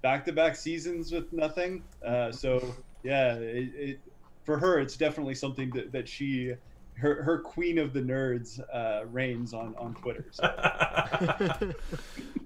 back 0.01 0.24
to 0.26 0.32
back 0.32 0.56
seasons 0.56 1.12
with 1.12 1.34
nothing. 1.34 1.84
Uh, 2.06 2.32
so 2.32 2.76
yeah, 3.04 3.34
it, 3.34 3.70
it, 3.76 3.99
for 4.45 4.58
her 4.58 4.80
it's 4.80 4.95
definitely 4.95 5.36
something 5.36 5.72
that, 5.72 5.91
that 5.91 6.08
she 6.08 6.54
her 6.95 7.24
her 7.24 7.39
queen 7.39 7.80
of 7.80 7.91
the 7.91 8.01
nerds 8.01 8.62
uh, 8.72 9.06
reigns 9.08 9.54
on 9.54 9.76
on 9.78 9.95
Twitter. 9.95 10.26
So. 10.32 10.43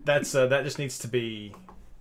That's 0.06 0.34
uh, 0.34 0.48
that 0.48 0.64
just 0.64 0.80
needs 0.80 1.00
to 1.00 1.10
be 1.10 1.54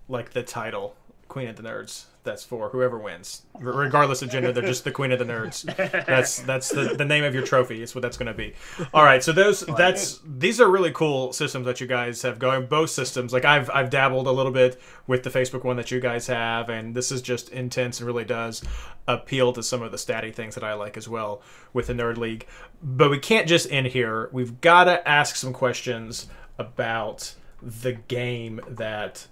like 0.07 0.31
the 0.31 0.43
title 0.43 0.95
queen 1.37 1.49
of 1.49 1.55
the 1.55 1.61
nerds. 1.61 2.05
That's 2.23 2.43
for 2.43 2.69
whoever 2.69 2.97
wins, 2.97 3.43
R- 3.53 3.61
regardless 3.61 4.23
of 4.23 4.31
gender. 4.31 4.51
They're 4.51 4.65
just 4.65 4.83
the 4.83 4.91
queen 4.91 5.11
of 5.11 5.19
the 5.19 5.25
nerds. 5.25 5.63
That's 6.07 6.41
that's 6.41 6.69
the, 6.69 6.95
the 6.97 7.05
name 7.05 7.23
of 7.23 7.35
your 7.35 7.45
trophy. 7.45 7.83
Is 7.83 7.93
what 7.93 8.01
that's 8.01 8.17
going 8.17 8.25
to 8.27 8.33
be. 8.33 8.55
All 8.91 9.03
right. 9.03 9.23
So 9.23 9.31
those 9.31 9.61
that's 9.61 10.19
these 10.25 10.59
are 10.59 10.67
really 10.67 10.91
cool 10.91 11.31
systems 11.31 11.67
that 11.67 11.79
you 11.79 11.85
guys 11.85 12.23
have 12.23 12.39
going. 12.39 12.65
Both 12.65 12.89
systems. 12.89 13.33
Like 13.33 13.45
I've 13.45 13.69
I've 13.69 13.91
dabbled 13.91 14.25
a 14.25 14.31
little 14.31 14.51
bit 14.51 14.81
with 15.05 15.21
the 15.21 15.29
Facebook 15.29 15.63
one 15.63 15.77
that 15.77 15.91
you 15.91 15.99
guys 15.99 16.25
have, 16.25 16.69
and 16.69 16.95
this 16.95 17.11
is 17.11 17.21
just 17.21 17.49
intense 17.49 17.99
and 17.99 18.07
really 18.07 18.25
does 18.25 18.63
appeal 19.07 19.53
to 19.53 19.61
some 19.61 19.83
of 19.83 19.91
the 19.91 19.97
statty 19.97 20.33
things 20.33 20.55
that 20.55 20.63
I 20.63 20.73
like 20.73 20.97
as 20.97 21.07
well 21.07 21.43
with 21.71 21.85
the 21.85 21.93
Nerd 21.93 22.17
League. 22.17 22.47
But 22.81 23.11
we 23.11 23.19
can't 23.19 23.47
just 23.47 23.71
end 23.71 23.87
here. 23.87 24.29
We've 24.33 24.59
got 24.59 24.85
to 24.85 25.07
ask 25.07 25.35
some 25.35 25.53
questions 25.53 26.27
about 26.57 27.35
the 27.61 27.93
game 27.93 28.59
that 28.67 29.27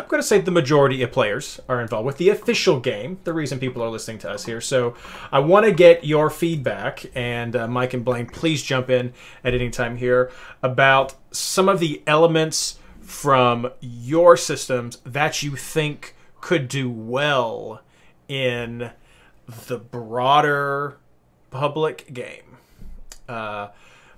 I'm 0.00 0.08
going 0.08 0.22
to 0.22 0.26
say 0.26 0.40
the 0.40 0.50
majority 0.50 1.02
of 1.02 1.12
players 1.12 1.60
are 1.68 1.80
involved 1.80 2.06
with 2.06 2.16
the 2.16 2.30
official 2.30 2.80
game, 2.80 3.18
the 3.24 3.34
reason 3.34 3.58
people 3.58 3.82
are 3.82 3.90
listening 3.90 4.18
to 4.20 4.30
us 4.30 4.46
here. 4.46 4.60
So 4.60 4.94
I 5.30 5.40
want 5.40 5.66
to 5.66 5.72
get 5.72 6.04
your 6.04 6.30
feedback, 6.30 7.04
and 7.14 7.54
uh, 7.54 7.68
Mike 7.68 7.92
and 7.92 8.04
Blaine, 8.04 8.26
please 8.26 8.62
jump 8.62 8.88
in 8.88 9.12
at 9.44 9.52
any 9.54 9.68
time 9.68 9.98
here 9.98 10.30
about 10.62 11.14
some 11.32 11.68
of 11.68 11.80
the 11.80 12.02
elements 12.06 12.78
from 13.02 13.70
your 13.80 14.38
systems 14.38 14.96
that 15.04 15.42
you 15.42 15.54
think 15.54 16.16
could 16.40 16.66
do 16.68 16.90
well 16.90 17.82
in 18.26 18.92
the 19.68 19.76
broader 19.76 20.96
public 21.50 22.12
game. 22.14 22.56
Uh, 23.28 23.68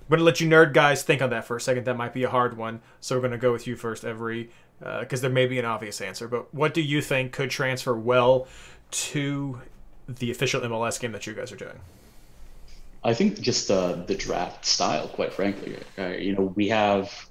I'm 0.03 0.09
going 0.09 0.19
to 0.19 0.25
let 0.25 0.39
you 0.41 0.47
nerd 0.49 0.73
guys 0.73 1.03
think 1.03 1.21
on 1.21 1.29
that 1.31 1.45
for 1.45 1.57
a 1.57 1.61
second. 1.61 1.85
That 1.85 1.97
might 1.97 2.13
be 2.13 2.23
a 2.23 2.29
hard 2.29 2.55
one. 2.55 2.81
So 2.99 3.15
we're 3.15 3.21
going 3.21 3.31
to 3.31 3.37
go 3.37 3.51
with 3.51 3.67
you 3.67 3.75
first, 3.75 4.05
Avery, 4.05 4.49
because 4.79 5.21
there 5.21 5.29
may 5.29 5.45
be 5.45 5.59
an 5.59 5.65
obvious 5.65 6.01
answer. 6.01 6.27
But 6.27 6.53
what 6.53 6.73
do 6.73 6.81
you 6.81 7.01
think 7.01 7.31
could 7.31 7.49
transfer 7.49 7.95
well 7.95 8.47
to 8.91 9.61
the 10.07 10.31
official 10.31 10.61
MLS 10.61 10.99
game 10.99 11.11
that 11.13 11.25
you 11.25 11.33
guys 11.33 11.51
are 11.51 11.57
doing? 11.57 11.79
I 13.03 13.13
think 13.13 13.39
just 13.41 13.67
the 13.67 14.03
the 14.07 14.15
draft 14.15 14.65
style, 14.65 15.07
quite 15.07 15.33
frankly. 15.33 15.77
Uh, 15.97 16.07
you 16.07 16.35
know, 16.35 16.53
we 16.55 16.69
have 16.69 17.29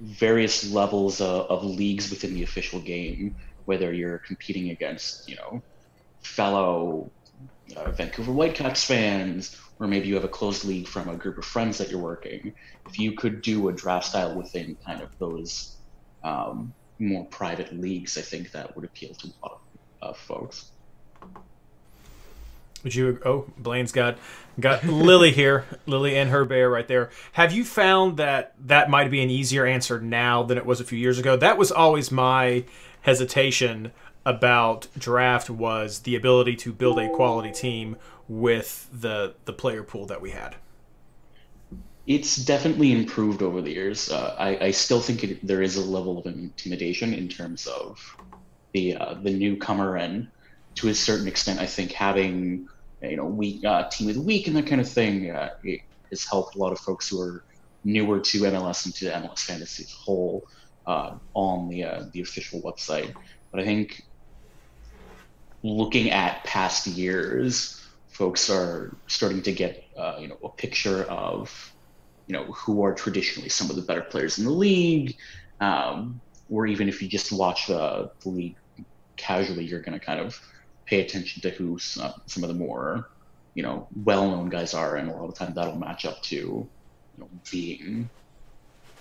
various 0.00 0.70
levels 0.70 1.20
of, 1.20 1.46
of 1.46 1.64
leagues 1.64 2.10
within 2.10 2.34
the 2.34 2.42
official 2.42 2.80
game. 2.80 3.34
Whether 3.64 3.94
you're 3.94 4.18
competing 4.18 4.70
against, 4.70 5.26
you 5.28 5.36
know, 5.36 5.62
fellow 6.22 7.10
uh, 7.76 7.90
Vancouver 7.92 8.32
Whitecaps 8.32 8.84
fans, 8.84 9.56
or 9.80 9.86
maybe 9.86 10.06
you 10.06 10.14
have 10.14 10.24
a 10.24 10.28
closed 10.28 10.64
league 10.64 10.86
from 10.86 11.08
a 11.08 11.16
group 11.16 11.38
of 11.38 11.46
friends 11.46 11.78
that 11.78 11.90
you're 11.90 12.00
working. 12.00 12.52
If 12.86 12.98
you 12.98 13.12
could 13.12 13.40
do 13.40 13.68
a 13.68 13.72
draft 13.72 14.06
style 14.06 14.34
within 14.36 14.76
kind 14.84 15.00
of 15.00 15.18
those 15.18 15.73
um, 16.24 16.74
more 16.98 17.26
private 17.26 17.78
leagues, 17.78 18.18
I 18.18 18.22
think 18.22 18.50
that 18.52 18.74
would 18.74 18.84
appeal 18.84 19.14
to 19.14 19.28
a 19.28 19.32
lot 19.42 19.60
of 20.02 20.10
uh, 20.10 20.12
folks. 20.14 20.70
Would 22.82 22.94
you? 22.94 23.18
Oh, 23.24 23.46
Blaine's 23.56 23.92
got 23.92 24.18
got 24.60 24.84
Lily 24.84 25.32
here, 25.40 25.64
Lily 25.86 26.16
and 26.16 26.30
her 26.30 26.44
bear 26.44 26.68
right 26.68 26.86
there. 26.86 27.10
Have 27.32 27.52
you 27.52 27.64
found 27.64 28.18
that 28.18 28.54
that 28.58 28.90
might 28.90 29.10
be 29.10 29.22
an 29.22 29.30
easier 29.30 29.64
answer 29.64 30.00
now 30.00 30.42
than 30.42 30.58
it 30.58 30.66
was 30.66 30.80
a 30.80 30.84
few 30.84 30.98
years 30.98 31.18
ago? 31.18 31.36
That 31.36 31.56
was 31.56 31.72
always 31.72 32.10
my 32.10 32.64
hesitation 33.02 33.92
about 34.26 34.88
draft 34.98 35.50
was 35.50 36.00
the 36.00 36.16
ability 36.16 36.56
to 36.56 36.72
build 36.72 36.98
a 36.98 37.10
quality 37.10 37.52
team 37.52 37.96
with 38.28 38.88
the 38.92 39.34
the 39.44 39.52
player 39.52 39.82
pool 39.82 40.06
that 40.06 40.20
we 40.20 40.30
had. 40.30 40.56
It's 42.06 42.36
definitely 42.36 42.92
improved 42.92 43.42
over 43.42 43.62
the 43.62 43.70
years. 43.70 44.10
Uh, 44.10 44.34
I, 44.38 44.66
I 44.66 44.70
still 44.72 45.00
think 45.00 45.24
it, 45.24 45.46
there 45.46 45.62
is 45.62 45.76
a 45.76 45.80
level 45.80 46.18
of 46.18 46.26
intimidation 46.26 47.14
in 47.14 47.28
terms 47.28 47.66
of 47.66 47.98
the 48.72 48.96
uh, 48.96 49.14
the 49.14 49.32
newcomer, 49.32 49.96
and 49.96 50.28
to 50.76 50.88
a 50.88 50.94
certain 50.94 51.26
extent, 51.26 51.60
I 51.60 51.66
think 51.66 51.92
having 51.92 52.68
you 53.02 53.16
know 53.16 53.24
week 53.24 53.64
uh, 53.64 53.88
team 53.88 54.08
of 54.10 54.16
the 54.16 54.20
week 54.20 54.46
and 54.48 54.56
that 54.56 54.66
kind 54.66 54.80
of 54.80 54.88
thing 54.88 55.30
uh, 55.30 55.50
has 56.10 56.24
helped 56.24 56.56
a 56.56 56.58
lot 56.58 56.72
of 56.72 56.78
folks 56.78 57.08
who 57.08 57.20
are 57.20 57.44
newer 57.84 58.20
to 58.20 58.40
MLS 58.40 58.84
and 58.84 58.94
to 58.96 59.06
MLS 59.06 59.40
fantasy 59.40 59.84
as 59.84 59.92
a 59.92 59.96
whole 59.96 60.44
uh, 60.86 61.14
on 61.34 61.68
the 61.68 61.84
uh, 61.84 62.04
the 62.12 62.20
official 62.20 62.60
website. 62.62 63.14
But 63.50 63.60
I 63.60 63.64
think 63.64 64.02
looking 65.62 66.10
at 66.10 66.44
past 66.44 66.86
years, 66.86 67.80
folks 68.08 68.50
are 68.50 68.96
starting 69.06 69.42
to 69.42 69.52
get 69.52 69.84
uh, 69.96 70.18
you 70.20 70.28
know 70.28 70.38
a 70.44 70.48
picture 70.50 71.04
of 71.04 71.73
you 72.26 72.32
know 72.32 72.44
who 72.44 72.82
are 72.82 72.94
traditionally 72.94 73.48
some 73.48 73.70
of 73.70 73.76
the 73.76 73.82
better 73.82 74.02
players 74.02 74.38
in 74.38 74.44
the 74.44 74.50
league, 74.50 75.16
um, 75.60 76.20
or 76.50 76.66
even 76.66 76.88
if 76.88 77.02
you 77.02 77.08
just 77.08 77.32
watch 77.32 77.66
the, 77.66 78.10
the 78.20 78.28
league 78.28 78.56
casually, 79.16 79.64
you're 79.64 79.80
going 79.80 79.98
to 79.98 80.04
kind 80.04 80.20
of 80.20 80.40
pay 80.86 81.00
attention 81.00 81.40
to 81.42 81.50
who 81.50 81.78
some, 81.78 82.12
some 82.26 82.42
of 82.42 82.48
the 82.48 82.54
more 82.54 83.08
you 83.54 83.62
know 83.62 83.86
well-known 84.04 84.48
guys 84.48 84.74
are, 84.74 84.96
and 84.96 85.10
a 85.10 85.12
lot 85.12 85.24
of 85.24 85.34
the 85.34 85.44
time 85.44 85.54
that'll 85.54 85.76
match 85.76 86.04
up 86.04 86.22
to 86.22 86.36
you 86.36 86.68
know 87.18 87.28
being 87.50 88.08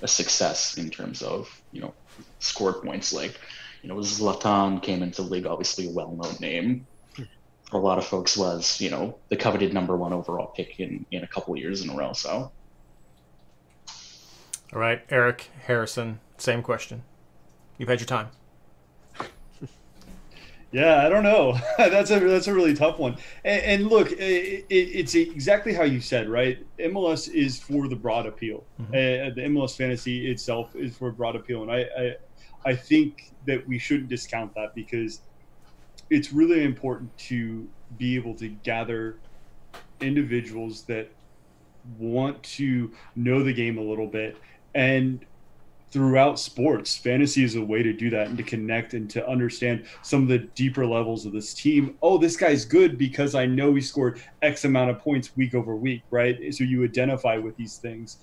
a 0.01 0.07
success 0.07 0.77
in 0.77 0.89
terms 0.89 1.21
of 1.21 1.61
you 1.71 1.81
know 1.81 1.93
score 2.39 2.73
points 2.73 3.13
like 3.13 3.39
you 3.83 3.89
know, 3.89 3.97
Zlatan 3.97 4.81
came 4.81 5.03
into 5.03 5.21
the 5.21 5.29
league, 5.29 5.45
obviously 5.45 5.87
a 5.87 5.91
well-known 5.91 6.35
name. 6.39 6.87
A 7.73 7.77
lot 7.77 7.97
of 7.97 8.05
folks, 8.05 8.37
was 8.37 8.79
you 8.79 8.89
know 8.89 9.17
the 9.29 9.35
coveted 9.35 9.73
number 9.73 9.97
one 9.97 10.13
overall 10.13 10.47
pick 10.47 10.79
in 10.79 11.05
in 11.11 11.23
a 11.23 11.27
couple 11.27 11.55
years 11.57 11.81
in 11.81 11.89
a 11.89 11.95
row. 11.95 12.13
So, 12.13 12.51
all 14.73 14.79
right, 14.79 15.03
Eric 15.09 15.51
Harrison, 15.67 16.19
same 16.37 16.63
question. 16.63 17.03
You've 17.77 17.89
had 17.89 17.99
your 17.99 18.07
time. 18.07 18.29
Yeah, 20.71 21.05
I 21.05 21.09
don't 21.09 21.21
know. 21.21 21.55
that's 21.77 22.09
a 22.09 22.19
that's 22.19 22.47
a 22.47 22.53
really 22.53 22.73
tough 22.73 22.97
one. 22.97 23.15
And, 23.45 23.61
and 23.61 23.87
look, 23.91 24.11
it, 24.11 24.65
it, 24.67 24.73
it's 24.73 25.13
exactly 25.13 25.71
how 25.71 25.83
you 25.83 26.01
said, 26.01 26.27
right? 26.27 26.65
MLS 26.79 27.31
is 27.31 27.59
for 27.59 27.87
the 27.87 27.95
broad 27.95 28.25
appeal. 28.25 28.63
Mm-hmm. 28.81 28.91
Uh, 28.91 29.35
the 29.35 29.41
MLS 29.49 29.77
fantasy 29.77 30.31
itself 30.31 30.75
is 30.75 30.97
for 30.97 31.11
broad 31.11 31.35
appeal, 31.35 31.61
and 31.61 31.71
I, 31.71 31.85
I 31.95 32.15
I 32.65 32.75
think 32.75 33.33
that 33.45 33.67
we 33.67 33.77
shouldn't 33.77 34.09
discount 34.09 34.55
that 34.55 34.73
because 34.73 35.21
it's 36.09 36.33
really 36.33 36.63
important 36.63 37.15
to 37.17 37.67
be 37.99 38.15
able 38.15 38.33
to 38.35 38.47
gather 38.47 39.17
individuals 40.01 40.83
that 40.85 41.07
want 41.99 42.41
to 42.43 42.91
know 43.15 43.43
the 43.43 43.53
game 43.53 43.77
a 43.77 43.81
little 43.81 44.07
bit 44.07 44.37
and 44.75 45.25
throughout 45.91 46.39
sports 46.39 46.95
fantasy 46.97 47.43
is 47.43 47.55
a 47.55 47.61
way 47.63 47.83
to 47.83 47.93
do 47.93 48.09
that 48.09 48.27
and 48.27 48.37
to 48.37 48.43
connect 48.43 48.95
and 48.95 49.09
to 49.11 49.27
understand 49.27 49.85
some 50.01 50.23
of 50.23 50.27
the 50.27 50.39
deeper 50.39 50.87
levels 50.87 51.25
of 51.25 51.31
this 51.31 51.53
team 51.53 51.95
oh 52.01 52.17
this 52.17 52.35
guy's 52.35 52.65
good 52.65 52.97
because 52.97 53.35
i 53.35 53.45
know 53.45 53.75
he 53.75 53.81
scored 53.81 54.19
x 54.41 54.65
amount 54.65 54.89
of 54.89 54.97
points 54.97 55.35
week 55.37 55.53
over 55.53 55.75
week 55.75 56.01
right 56.09 56.51
so 56.51 56.63
you 56.63 56.83
identify 56.83 57.37
with 57.37 57.55
these 57.57 57.77
things 57.77 58.17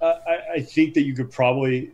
uh, 0.00 0.14
I, 0.26 0.54
I 0.54 0.60
think 0.60 0.94
that 0.94 1.02
you 1.02 1.14
could 1.14 1.30
probably 1.30 1.92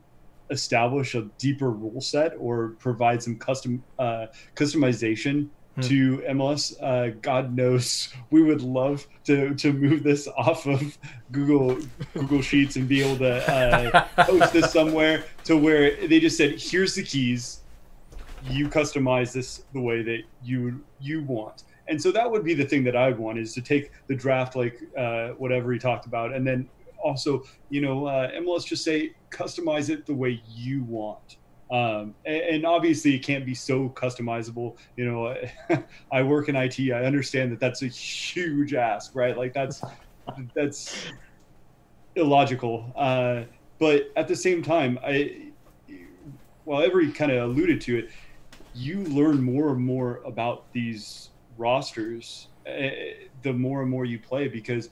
establish 0.51 1.15
a 1.15 1.23
deeper 1.39 1.71
rule 1.71 2.01
set 2.01 2.35
or 2.39 2.71
provide 2.79 3.23
some 3.23 3.37
custom 3.39 3.83
uh, 3.99 4.27
customization. 4.55 5.49
To 5.83 6.19
MLS. 6.29 6.75
Uh, 6.81 7.15
God 7.23 7.55
knows 7.55 8.13
we 8.31 8.43
would 8.43 8.63
love 8.63 9.07
to 9.25 9.55
to 9.55 9.73
move 9.73 10.03
this 10.03 10.29
off 10.37 10.67
of 10.67 10.97
Google 11.33 11.79
Google 12.15 12.43
Sheets 12.43 12.77
and 12.77 12.89
be 12.89 13.03
able 13.03 13.19
to 13.19 13.53
uh, 13.53 14.07
post 14.25 14.53
this 14.53 14.73
somewhere 14.73 15.25
to 15.45 15.57
where 15.57 16.07
they 16.07 16.21
just 16.21 16.37
said, 16.37 16.61
"Here's 16.61 16.95
the 16.95 17.03
keys. 17.03 17.61
You 18.51 18.69
customize 18.69 19.33
this 19.33 19.65
the 19.73 19.81
way 19.81 20.03
that 20.03 20.23
you 20.43 20.83
you 21.01 21.23
want." 21.23 21.65
And 21.87 22.01
so 22.01 22.11
that 22.13 22.31
would 22.31 22.45
be 22.45 22.55
the 22.55 22.65
thing 22.65 22.83
that 22.85 22.97
I 22.97 23.09
would 23.09 23.19
want 23.19 23.39
is 23.39 23.53
to 23.55 23.61
take 23.61 23.91
the 24.07 24.15
draft 24.15 24.57
like 24.57 24.81
uh, 24.97 25.29
whatever 25.31 25.73
he 25.73 25.79
talked 25.79 26.07
about, 26.07 26.33
and 26.33 26.47
then 26.47 26.69
also, 27.03 27.45
you 27.69 27.83
know, 27.83 28.07
uh, 28.07 28.31
MLS 28.33 28.65
just 28.65 28.83
say 28.83 29.13
customize 29.31 29.91
it 29.91 30.07
the 30.07 30.15
way 30.15 30.43
you 30.49 30.83
want. 30.85 31.37
Um, 31.71 32.15
and, 32.25 32.43
and, 32.43 32.67
obviously, 32.67 33.15
it 33.15 33.21
can't 33.21 33.47
be 33.47 33.55
so 33.55 33.89
customizable. 33.89 34.77
You 34.97 35.07
know, 35.07 35.37
I 36.13 36.23
work 36.23 36.49
in 36.49 36.57
IT. 36.57 36.79
I 36.93 37.05
understand 37.05 37.53
that 37.53 37.61
that's 37.61 37.83
a 37.83 37.89
huge 37.89 38.75
ask, 38.75 39.15
right? 39.15 39.37
Like 39.37 39.55
that's 39.55 39.83
that's 40.55 41.07
illogical. 42.17 42.93
Uh, 42.95 43.45
but 43.79 44.05
at 44.17 44.29
the 44.29 44.37
same 44.37 44.63
time, 44.63 44.99
I, 45.03 45.53
well, 46.65 46.83
Avery 46.83 47.11
kind 47.13 47.33
of 47.33 47.51
alluded 47.51 47.81
to 47.83 47.99
it, 47.99 48.11
you 48.75 49.05
learn 49.05 49.43
more 49.43 49.71
and 49.71 49.81
more 49.81 50.21
about 50.25 50.73
these 50.73 51.31
rosters 51.57 52.49
uh, 52.67 52.89
the 53.43 53.53
more 53.53 53.83
and 53.83 53.91
more 53.91 54.05
you 54.05 54.19
play 54.19 54.49
because 54.49 54.89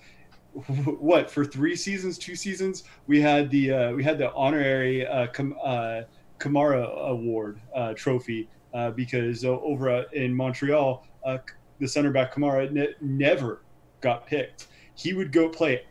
what 0.98 1.30
for 1.30 1.44
three 1.44 1.74
seasons, 1.74 2.18
two 2.18 2.36
seasons, 2.36 2.84
we 3.06 3.20
had 3.20 3.50
the 3.50 3.72
uh, 3.72 3.92
we 3.92 4.04
had 4.04 4.18
the 4.18 4.32
honorary 4.34 5.06
uh, 5.06 5.26
Kam- 5.28 5.56
uh, 5.64 6.02
Kamara 6.43 6.93
Award 7.09 7.61
uh, 7.74 7.95
trophy 7.95 8.49
uh, 8.74 8.90
because 8.90 9.45
over 9.45 10.03
in 10.12 10.34
Montreal, 10.34 11.07
uh, 11.24 11.38
the 11.78 11.86
center 11.86 12.11
back 12.11 12.34
Kamara 12.34 12.70
ne- 12.70 12.95
never 13.01 13.62
got 14.01 14.26
picked. 14.26 14.68
He 14.95 15.12
would 15.12 15.32
go 15.32 15.49
play 15.49 15.84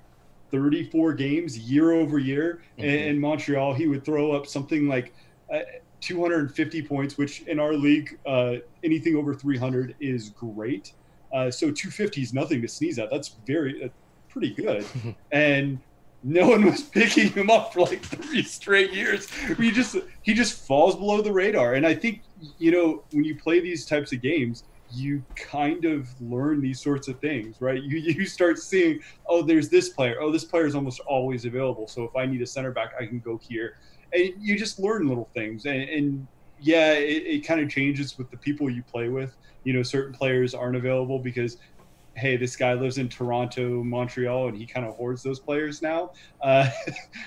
34 0.52 1.14
games 1.14 1.58
year 1.58 1.94
over 1.94 2.20
year 2.20 2.62
mm-hmm. 2.78 2.86
in, 2.86 3.20
Montreal. 3.20 3.74
He 3.74 3.88
would 3.88 4.04
throw 4.04 4.32
up 4.32 4.46
something 4.46 4.88
like 4.88 5.14
250 6.02 6.82
points, 6.82 7.18
which 7.18 7.42
in 7.44 7.60
our 7.60 7.74
league, 7.74 8.20
uh, 8.26 8.56
anything 8.84 9.16
over 9.16 9.34
300 9.34 9.96
is 10.00 10.30
great. 10.32 10.94
Uh, 11.34 11.50
so 11.50 11.68
250 11.68 12.22
is 12.22 12.34
nothing 12.34 12.62
to 12.62 12.68
sneeze 12.68 13.00
at. 13.00 13.10
That's 13.10 13.36
very, 13.48 13.86
uh, 13.86 13.88
pretty 14.28 14.54
good. 14.54 14.86
and 15.32 15.80
no 16.24 16.50
one 16.50 16.66
was 16.66 16.82
picking 16.82 17.32
him 17.32 17.50
up 17.50 17.74
for 17.74 17.82
like 17.82 18.04
three 18.04 18.44
straight 18.44 18.94
years. 18.94 19.30
He 19.58 19.72
just 19.72 19.98
he 20.22 20.34
just 20.34 20.66
falls 20.68 20.96
below 20.96 21.22
the 21.22 21.32
radar. 21.32 21.74
And 21.74 21.86
I 21.86 21.94
think 21.94 22.22
you 22.58 22.72
know 22.72 23.04
when 23.12 23.24
you 23.24 23.36
play 23.36 23.60
these 23.60 23.86
types 23.86 24.14
of 24.14 24.22
games, 24.22 24.64
you 24.94 25.24
kind 25.36 25.86
of 25.86 26.10
learn 26.22 26.62
these 26.62 26.82
sorts 26.82 27.08
of 27.08 27.20
things, 27.20 27.60
right? 27.60 27.82
You 27.82 27.98
you 27.98 28.26
start 28.26 28.60
seeing, 28.60 29.00
oh, 29.28 29.42
there's 29.42 29.70
this 29.70 29.90
player. 29.90 30.18
Oh, 30.20 30.32
this 30.32 30.46
player 30.46 30.66
is 30.66 30.76
almost 30.76 31.00
always 31.02 31.46
available. 31.46 31.88
So 31.88 32.04
if 32.04 32.16
I 32.16 32.26
need 32.26 32.42
a 32.42 32.48
center 32.48 32.72
back, 32.72 32.94
I 33.00 33.06
can 33.06 33.20
go 33.20 33.38
here. 33.38 33.78
And 34.14 34.34
you 34.40 34.58
just 34.58 34.78
learn 34.78 35.08
little 35.08 35.30
things. 35.34 35.66
And, 35.66 35.84
and 35.84 36.28
yeah, 36.60 36.94
it, 36.94 37.24
it 37.26 37.48
kind 37.48 37.62
of 37.62 37.70
changes 37.70 38.18
with 38.18 38.30
the 38.30 38.38
people 38.38 38.70
you 38.70 38.84
play 38.84 39.08
with. 39.08 39.36
You 39.64 39.74
know, 39.74 39.84
certain 39.84 40.14
players 40.14 40.54
aren't 40.54 40.76
available 40.76 41.20
because 41.20 41.58
hey, 42.16 42.36
this 42.36 42.56
guy 42.56 42.74
lives 42.74 42.98
in 42.98 43.08
Toronto, 43.08 43.84
Montreal, 43.84 44.50
and 44.50 44.58
he 44.58 44.66
kind 44.66 44.86
of 44.86 44.96
hoards 44.96 45.24
those 45.24 45.40
players 45.40 45.82
now. 45.82 46.12
Uh, 46.42 46.70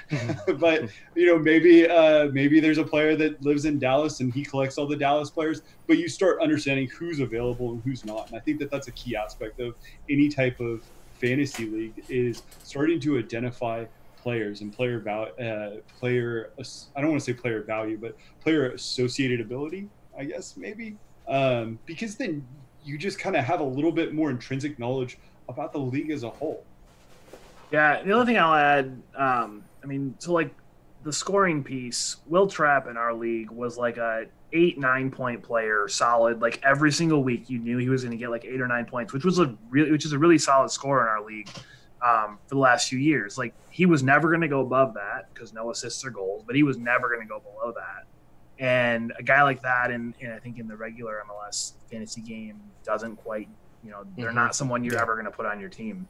but 0.59 0.89
you 1.15 1.27
know, 1.27 1.39
maybe 1.39 1.89
uh, 1.89 2.27
maybe 2.33 2.61
there's 2.61 2.79
a 2.79 2.85
player 2.85 3.17
that 3.17 3.43
lives 3.43 3.65
in 3.65 3.79
Dallas 3.79 4.21
and 4.21 4.33
he 4.33 4.45
collects 4.45 4.79
all 4.79 4.87
the 4.87 4.97
Dallas 4.97 5.31
players. 5.31 5.63
But 5.87 5.99
you 5.99 6.09
start 6.09 6.41
understanding 6.43 6.89
who's 6.89 7.21
available 7.21 7.73
and 7.73 7.83
who's 7.83 8.05
not, 8.05 8.29
and 8.29 8.37
I 8.37 8.41
think 8.41 8.59
that 8.61 8.71
that's 8.71 8.89
a 8.89 8.93
key 8.93 9.17
aspect 9.17 9.61
of 9.61 9.75
any 10.09 10.29
type 10.29 10.61
of 10.61 10.83
fantasy 11.15 11.67
league 11.67 12.05
is 12.09 12.43
starting 12.63 13.01
to 13.01 13.19
identify 13.19 13.85
players 14.17 14.61
and 14.61 14.73
player 14.73 14.99
value, 14.99 15.33
uh, 15.35 15.81
player. 15.99 16.51
I 16.95 17.01
don't 17.01 17.11
want 17.11 17.23
to 17.23 17.25
say 17.25 17.35
player 17.35 17.63
value, 17.63 17.99
but 17.99 18.17
player 18.41 18.71
associated 18.71 19.41
ability. 19.41 19.89
I 20.17 20.25
guess 20.25 20.57
maybe 20.57 20.97
um, 21.29 21.79
because 21.87 22.17
then 22.17 22.47
you 22.85 22.99
just 22.99 23.19
kind 23.19 23.37
of 23.37 23.45
have 23.45 23.61
a 23.61 23.65
little 23.65 23.93
bit 23.93 24.15
more 24.15 24.31
intrinsic 24.31 24.79
knowledge 24.79 25.19
about 25.49 25.73
the 25.73 25.79
league 25.79 26.11
as 26.11 26.23
a 26.23 26.31
whole. 26.31 26.65
Yeah, 27.71 28.03
the 28.03 28.13
other 28.13 28.25
thing 28.25 28.39
I'll 28.39 28.55
add, 28.55 29.03
um, 29.17 29.65
I 29.83 29.87
mean, 29.87 30.15
so 30.19 30.33
like 30.33 30.55
the 31.03 31.13
scoring 31.13 31.65
piece, 31.65 32.17
Will 32.27 32.47
Trapp 32.47 32.87
in 32.87 32.97
our 32.97 33.15
league 33.15 33.51
was 33.51 33.77
like 33.77 33.97
a 33.97 34.27
eight 34.53 34.79
nine 34.79 35.11
point 35.11 35.43
player, 35.43 35.89
solid. 35.89 36.41
Like 36.41 36.61
every 36.63 36.93
single 36.93 37.25
week, 37.25 37.51
you 37.51 37.59
knew 37.59 37.79
he 37.79 37.89
was 37.89 38.03
going 38.03 38.13
to 38.13 38.17
get 38.17 38.31
like 38.31 38.45
eight 38.45 38.61
or 38.61 38.69
nine 38.69 38.87
points, 38.87 39.13
which 39.13 39.25
was 39.25 39.39
a 39.39 39.55
really, 39.71 39.91
which 39.91 40.05
is 40.05 40.13
a 40.13 40.19
really 40.19 40.39
solid 40.39 40.71
score 40.71 41.03
in 41.03 41.09
our 41.09 41.23
league 41.25 41.49
um, 42.03 42.39
for 42.47 42.55
the 42.55 42.61
last 42.61 42.89
few 42.89 42.99
years. 42.99 43.37
Like 43.37 43.55
he 43.71 43.87
was 43.87 44.03
never 44.03 44.29
going 44.29 44.43
to 44.43 44.49
go 44.49 44.61
above 44.61 44.95
that 44.95 45.33
because 45.33 45.53
no 45.53 45.71
assists 45.71 46.05
or 46.05 46.11
goals, 46.11 46.45
but 46.47 46.55
he 46.55 46.63
was 46.63 46.79
never 46.79 47.09
going 47.09 47.21
to 47.21 47.27
go 47.27 47.41
below 47.41 47.73
that. 47.73 48.07
And 48.59 49.13
a 49.19 49.23
guy 49.23 49.43
like 49.43 49.63
that, 49.63 49.91
and 49.91 50.15
I 50.33 50.39
think 50.39 50.59
in 50.59 50.69
the 50.69 50.77
regular 50.77 51.21
MLS 51.29 51.73
fantasy 51.91 52.21
game, 52.21 52.61
doesn't 52.85 53.17
quite, 53.17 53.49
you 53.83 53.91
know, 53.91 54.05
they're 54.17 54.31
Mhm. 54.31 54.35
not 54.35 54.55
someone 54.55 54.85
you're 54.85 54.99
ever 54.99 55.15
going 55.15 55.25
to 55.25 55.31
put 55.31 55.47
on 55.47 55.59
your 55.61 55.69
team. 55.71 56.07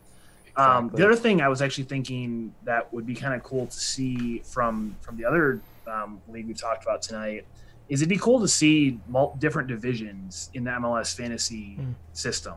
Um, 0.57 0.90
the 0.95 1.05
other 1.05 1.16
thing 1.16 1.40
I 1.40 1.49
was 1.49 1.61
actually 1.62 1.84
thinking 1.84 2.55
that 2.64 2.92
would 2.92 3.07
be 3.07 3.14
kind 3.14 3.34
of 3.34 3.42
cool 3.42 3.66
to 3.66 3.76
see 3.78 4.38
from 4.45 4.95
from 5.01 5.16
the 5.16 5.24
other 5.24 5.61
um, 5.88 6.20
league 6.28 6.47
we 6.47 6.55
talked 6.55 6.84
about 6.84 7.03
tonight 7.03 7.45
is 7.88 8.01
it'd 8.01 8.09
be 8.09 8.16
cool 8.18 8.40
to 8.40 8.47
see 8.49 9.01
mul- 9.09 9.36
different 9.40 9.68
divisions 9.68 10.51
in 10.55 10.64
the 10.64 10.70
MLS 10.70 11.12
fantasy 11.14 11.78
system. 12.12 12.55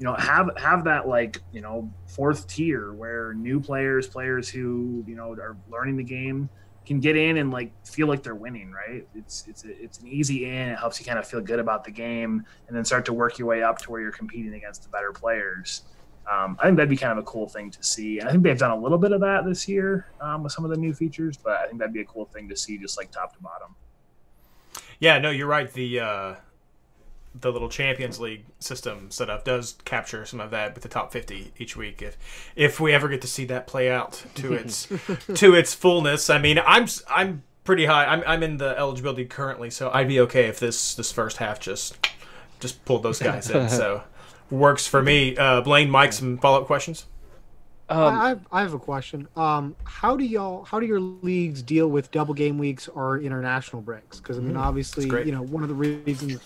You 0.00 0.04
know, 0.06 0.14
have 0.14 0.50
have 0.56 0.84
that 0.84 1.06
like 1.08 1.40
you 1.52 1.60
know 1.60 1.88
fourth 2.06 2.48
tier 2.48 2.92
where 2.92 3.32
new 3.32 3.60
players, 3.60 4.08
players 4.08 4.48
who 4.48 5.04
you 5.06 5.14
know 5.14 5.32
are 5.34 5.56
learning 5.70 5.96
the 5.98 6.04
game, 6.04 6.48
can 6.86 7.00
get 7.00 7.16
in 7.16 7.36
and 7.36 7.50
like 7.50 7.72
feel 7.86 8.06
like 8.06 8.22
they're 8.22 8.34
winning. 8.34 8.72
Right? 8.72 9.06
It's 9.14 9.44
it's 9.48 9.64
a, 9.64 9.82
it's 9.82 9.98
an 9.98 10.08
easy 10.08 10.46
in. 10.46 10.68
It 10.68 10.78
helps 10.78 10.98
you 11.00 11.06
kind 11.06 11.18
of 11.18 11.26
feel 11.26 11.40
good 11.40 11.58
about 11.58 11.84
the 11.84 11.90
game, 11.90 12.44
and 12.68 12.76
then 12.76 12.84
start 12.84 13.04
to 13.06 13.12
work 13.12 13.38
your 13.38 13.48
way 13.48 13.62
up 13.62 13.78
to 13.78 13.90
where 13.90 14.00
you're 14.00 14.12
competing 14.12 14.54
against 14.54 14.82
the 14.82 14.88
better 14.88 15.12
players. 15.12 15.82
Um, 16.30 16.56
I 16.58 16.64
think 16.64 16.76
that'd 16.76 16.90
be 16.90 16.96
kind 16.96 17.12
of 17.12 17.18
a 17.18 17.22
cool 17.22 17.48
thing 17.48 17.70
to 17.70 17.82
see. 17.84 18.18
And 18.18 18.28
I 18.28 18.32
think 18.32 18.42
they've 18.42 18.58
done 18.58 18.72
a 18.72 18.76
little 18.76 18.98
bit 18.98 19.12
of 19.12 19.20
that 19.20 19.44
this 19.44 19.68
year 19.68 20.08
um, 20.20 20.42
with 20.42 20.50
some 20.50 20.64
of 20.64 20.72
the 20.72 20.76
new 20.76 20.92
features, 20.92 21.36
but 21.36 21.58
I 21.58 21.66
think 21.66 21.78
that'd 21.78 21.94
be 21.94 22.00
a 22.00 22.04
cool 22.04 22.24
thing 22.24 22.48
to 22.48 22.56
see, 22.56 22.78
just 22.78 22.98
like 22.98 23.12
top 23.12 23.36
to 23.36 23.42
bottom. 23.42 23.76
Yeah, 24.98 25.18
no, 25.18 25.30
you're 25.30 25.46
right. 25.46 25.72
The 25.72 26.00
uh, 26.00 26.34
the 27.40 27.52
little 27.52 27.68
Champions 27.68 28.18
League 28.20 28.44
system 28.58 29.10
setup 29.10 29.44
does 29.44 29.76
capture 29.84 30.24
some 30.24 30.40
of 30.40 30.50
that 30.50 30.74
with 30.74 30.82
the 30.82 30.88
top 30.88 31.12
50 31.12 31.52
each 31.58 31.76
week. 31.76 32.02
If 32.02 32.16
if 32.56 32.80
we 32.80 32.92
ever 32.92 33.08
get 33.08 33.20
to 33.22 33.28
see 33.28 33.44
that 33.46 33.66
play 33.66 33.90
out 33.90 34.24
to 34.36 34.52
its 34.54 34.88
to 35.34 35.54
its 35.54 35.74
fullness, 35.74 36.30
I 36.30 36.38
mean, 36.38 36.58
I'm 36.64 36.86
I'm 37.08 37.42
pretty 37.64 37.86
high. 37.86 38.06
I'm 38.06 38.22
I'm 38.26 38.42
in 38.42 38.56
the 38.56 38.78
eligibility 38.78 39.24
currently, 39.24 39.70
so 39.70 39.90
I'd 39.92 40.08
be 40.08 40.20
okay 40.20 40.46
if 40.46 40.58
this 40.58 40.94
this 40.94 41.12
first 41.12 41.38
half 41.38 41.60
just 41.60 41.96
just 42.60 42.84
pulled 42.84 43.02
those 43.02 43.18
guys 43.18 43.50
in. 43.50 43.68
So 43.76 44.02
works 44.50 44.86
for 44.86 45.02
me. 45.02 45.36
Uh, 45.36 45.60
Blaine, 45.60 45.90
Mike, 45.90 46.12
some 46.12 46.38
follow 46.38 46.60
up 46.60 46.66
questions. 46.66 47.06
Um, 47.88 48.14
I, 48.14 48.36
I've, 48.50 48.74
a 48.74 48.78
question. 48.80 49.28
Um, 49.36 49.76
how 49.84 50.16
do 50.16 50.24
y'all, 50.24 50.64
how 50.64 50.80
do 50.80 50.86
your 50.86 50.98
leagues 50.98 51.62
deal 51.62 51.88
with 51.88 52.10
double 52.10 52.34
game 52.34 52.58
weeks 52.58 52.88
or 52.88 53.20
international 53.20 53.80
breaks? 53.80 54.18
Because 54.18 54.38
I 54.38 54.40
mean, 54.40 54.54
Mm, 54.56 54.60
obviously, 54.60 55.08
you 55.24 55.32
know, 55.32 55.42
one 55.42 55.62
of 55.62 55.68
the 55.68 55.74
reasons 55.74 56.40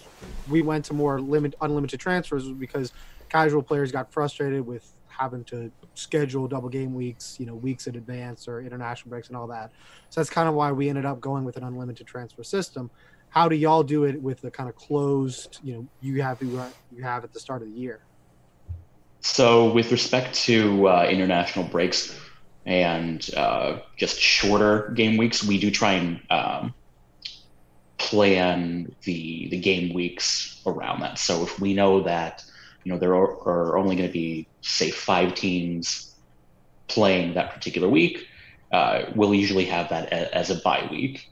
we 0.51 0.61
went 0.61 0.85
to 0.87 0.95
more 0.95 1.19
limit 1.19 1.55
unlimited 1.63 1.99
transfers 1.99 2.45
was 2.45 2.53
because 2.53 2.93
casual 3.31 3.63
players 3.63 3.91
got 3.91 4.13
frustrated 4.13 4.67
with 4.67 4.93
having 5.07 5.45
to 5.45 5.71
schedule 5.95 6.47
double 6.47 6.69
game 6.69 6.95
weeks, 6.95 7.37
you 7.41 7.47
know, 7.47 7.55
weeks 7.55 7.87
in 7.87 7.97
advance 7.97 8.47
or 8.47 8.61
international 8.61 9.09
breaks 9.09 9.29
and 9.29 9.37
all 9.37 9.47
that. 9.47 9.71
So 10.11 10.21
that's 10.21 10.31
kind 10.31 10.49
of 10.49 10.55
why 10.55 10.73
we 10.73 10.89
ended 10.91 11.07
up 11.07 11.21
going 11.21 11.45
with 11.45 11.57
an 11.57 11.65
unlimited 11.65 12.07
transfer 12.07 12.43
system. 12.43 12.91
How 13.31 13.49
do 13.49 13.57
y'all 13.57 13.83
do 13.83 14.05
it 14.05 14.21
with 14.21 14.41
the 14.43 14.51
kind 14.51 14.69
of 14.69 14.77
closed, 14.77 15.59
you 15.63 15.73
know, 15.75 15.87
you 16.01 16.21
have 16.23 16.43
you 16.43 17.03
have 17.03 17.25
at 17.25 17.33
the 17.33 17.41
start 17.41 17.63
of 17.63 17.69
the 17.69 17.79
year? 17.79 18.01
So, 19.23 19.73
with 19.73 19.93
respect 19.93 20.35
to 20.47 20.89
uh, 20.89 21.09
international 21.11 21.67
breaks 21.67 22.19
and 22.65 23.29
uh, 23.37 23.81
just 23.99 24.19
shorter 24.19 24.91
game 24.97 25.17
weeks, 25.17 25.45
we 25.45 25.61
do 25.61 25.71
try 25.71 25.93
and 25.93 26.21
um, 26.31 26.75
plan 27.99 28.95
the 29.05 29.49
the 29.51 29.61
game 29.61 29.95
weeks 29.95 30.61
around 30.67 31.01
that. 31.01 31.19
So, 31.19 31.43
if 31.43 31.61
we 31.61 31.75
know 31.75 32.03
that 32.03 32.43
you 32.85 32.93
know 32.93 32.99
there 32.99 33.15
are, 33.15 33.49
are 33.49 33.79
only 33.79 33.97
going 33.97 34.09
to 34.09 34.13
be 34.13 34.49
say 34.63 34.91
five 34.91 35.35
teams 35.35 36.17
playing 36.89 37.35
that 37.35 37.53
particular 37.53 37.89
week, 37.89 38.27
uh, 38.73 39.05
we'll 39.15 39.35
usually 39.35 39.67
have 39.67 39.91
that 39.91 40.13
a, 40.13 40.35
as 40.35 40.51
a 40.51 40.57
bye 40.57 40.89
week. 40.91 41.27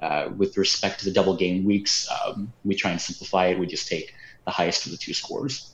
Uh, 0.00 0.30
with 0.36 0.56
respect 0.56 0.98
to 0.98 1.04
the 1.04 1.12
double 1.12 1.36
game 1.36 1.64
weeks, 1.64 2.08
um, 2.26 2.52
we 2.64 2.74
try 2.74 2.90
and 2.90 3.00
simplify 3.00 3.46
it. 3.46 3.58
We 3.58 3.66
just 3.66 3.88
take 3.88 4.12
the 4.44 4.50
highest 4.50 4.86
of 4.86 4.92
the 4.92 4.98
two 4.98 5.14
scores. 5.14 5.71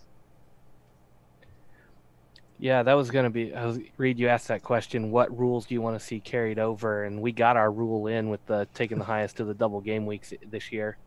Yeah, 2.59 2.83
that 2.83 2.95
was 2.95 3.11
going 3.11 3.25
to 3.25 3.31
be. 3.31 3.55
I 3.55 3.67
was, 3.67 3.79
Reed, 3.97 4.19
you 4.19 4.29
asked 4.29 4.49
that 4.49 4.63
question. 4.63 5.11
What 5.13 5.37
rules 5.37 5.67
do 5.67 5.75
you 5.75 5.81
want 5.81 5.99
to 5.99 6.05
see 6.05 6.19
carried 6.19 6.59
over? 6.59 7.05
And 7.05 7.23
we 7.23 7.31
got 7.31 7.57
our 7.57 7.71
rule 7.71 8.09
in 8.09 8.31
with 8.31 8.45
the 8.47 8.67
taking 8.75 8.99
the 8.99 9.05
highest 9.15 9.39
of 9.41 9.47
the 9.47 9.55
double 9.55 9.81
game 9.81 10.07
weeks 10.07 10.33
this 10.51 10.73
year. 10.73 10.99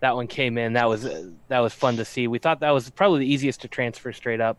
That 0.00 0.16
one 0.16 0.26
came 0.26 0.56
in. 0.58 0.74
That 0.74 0.88
was 0.88 1.02
that 1.48 1.60
was 1.60 1.72
fun 1.74 1.96
to 1.96 2.04
see. 2.04 2.26
We 2.26 2.38
thought 2.38 2.60
that 2.60 2.70
was 2.70 2.90
probably 2.90 3.20
the 3.20 3.32
easiest 3.32 3.62
to 3.62 3.68
transfer 3.68 4.12
straight 4.12 4.40
up. 4.40 4.58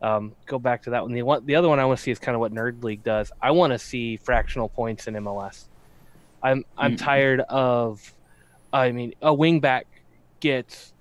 Um, 0.00 0.34
go 0.46 0.58
back 0.58 0.82
to 0.84 0.90
that 0.90 1.02
one. 1.02 1.12
The 1.12 1.22
one, 1.22 1.44
the 1.46 1.56
other 1.56 1.68
one 1.68 1.80
I 1.80 1.84
want 1.84 1.98
to 1.98 2.02
see 2.02 2.10
is 2.12 2.18
kind 2.20 2.34
of 2.34 2.40
what 2.40 2.52
Nerd 2.52 2.82
League 2.84 3.02
does. 3.02 3.32
I 3.40 3.50
want 3.52 3.72
to 3.72 3.78
see 3.78 4.16
fractional 4.16 4.68
points 4.68 5.06
in 5.08 5.14
MLS. 5.14 5.64
I'm 6.42 6.64
I'm 6.76 6.94
Mm. 6.94 6.98
tired 6.98 7.40
of. 7.40 8.14
I 8.72 8.92
mean, 8.92 9.14
a 9.22 9.30
wingback 9.30 9.84
gets 10.40 10.92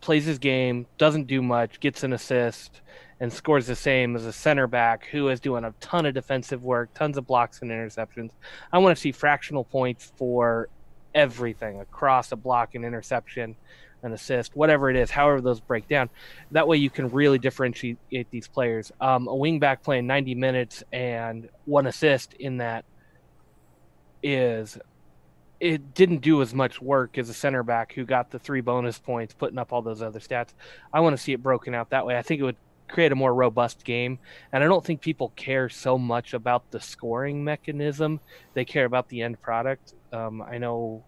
plays 0.00 0.24
his 0.24 0.38
game, 0.38 0.86
doesn't 0.98 1.26
do 1.26 1.42
much, 1.42 1.80
gets 1.80 2.04
an 2.04 2.12
assist, 2.12 2.80
and 3.20 3.32
scores 3.32 3.66
the 3.66 3.76
same 3.76 4.14
as 4.14 4.26
a 4.26 4.32
center 4.32 4.66
back 4.66 5.06
who 5.06 5.28
is 5.28 5.40
doing 5.40 5.64
a 5.64 5.72
ton 5.80 6.06
of 6.06 6.14
defensive 6.14 6.62
work, 6.62 6.92
tons 6.94 7.16
of 7.16 7.26
blocks 7.26 7.62
and 7.62 7.70
interceptions. 7.70 8.30
I 8.72 8.78
want 8.78 8.96
to 8.96 9.00
see 9.00 9.12
fractional 9.12 9.64
points 9.64 10.12
for 10.16 10.68
everything 11.14 11.80
across 11.80 12.30
a 12.32 12.36
block, 12.36 12.74
an 12.74 12.84
interception, 12.84 13.56
an 14.02 14.12
assist, 14.12 14.54
whatever 14.54 14.90
it 14.90 14.96
is, 14.96 15.10
however 15.10 15.40
those 15.40 15.60
break 15.60 15.88
down. 15.88 16.10
That 16.50 16.68
way 16.68 16.76
you 16.76 16.90
can 16.90 17.08
really 17.08 17.38
differentiate 17.38 18.30
these 18.30 18.48
players. 18.48 18.92
Um, 19.00 19.28
a 19.28 19.34
wingback 19.34 19.82
playing 19.82 20.06
90 20.06 20.34
minutes 20.34 20.84
and 20.92 21.48
one 21.64 21.86
assist 21.86 22.34
in 22.34 22.58
that 22.58 22.84
is 24.22 24.78
it 25.58 25.94
didn't 25.94 26.18
do 26.18 26.42
as 26.42 26.52
much 26.52 26.82
work 26.82 27.16
as 27.16 27.30
a 27.30 27.34
center 27.34 27.62
back 27.62 27.94
who 27.94 28.04
got 28.04 28.30
the 28.30 28.38
three 28.38 28.60
bonus 28.60 28.98
points, 28.98 29.32
putting 29.32 29.58
up 29.58 29.72
all 29.72 29.80
those 29.80 30.02
other 30.02 30.20
stats. 30.20 30.50
I 30.92 31.00
want 31.00 31.16
to 31.16 31.22
see 31.22 31.32
it 31.32 31.42
broken 31.42 31.74
out 31.74 31.90
that 31.90 32.04
way. 32.04 32.18
I 32.18 32.22
think 32.22 32.40
it 32.40 32.44
would 32.44 32.56
create 32.88 33.12
a 33.12 33.16
more 33.16 33.34
robust 33.34 33.84
game. 33.84 34.18
And 34.52 34.62
I 34.62 34.66
don't 34.66 34.84
think 34.84 35.00
people 35.00 35.32
care 35.36 35.68
so 35.68 35.98
much 35.98 36.34
about 36.34 36.70
the 36.70 36.80
scoring 36.80 37.44
mechanism, 37.44 38.20
they 38.54 38.64
care 38.64 38.84
about 38.84 39.08
the 39.08 39.22
end 39.22 39.40
product. 39.40 39.94
Um, 40.12 40.42
I 40.42 40.58
know 40.58 41.04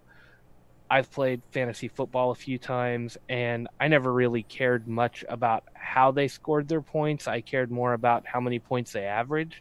I've 0.90 1.10
played 1.10 1.42
fantasy 1.50 1.88
football 1.88 2.30
a 2.30 2.34
few 2.34 2.58
times, 2.58 3.18
and 3.28 3.68
I 3.78 3.88
never 3.88 4.12
really 4.12 4.42
cared 4.42 4.88
much 4.88 5.24
about 5.28 5.64
how 5.74 6.12
they 6.12 6.28
scored 6.28 6.68
their 6.68 6.80
points. 6.80 7.28
I 7.28 7.42
cared 7.42 7.70
more 7.70 7.92
about 7.92 8.26
how 8.26 8.40
many 8.40 8.58
points 8.58 8.92
they 8.92 9.04
averaged. 9.04 9.60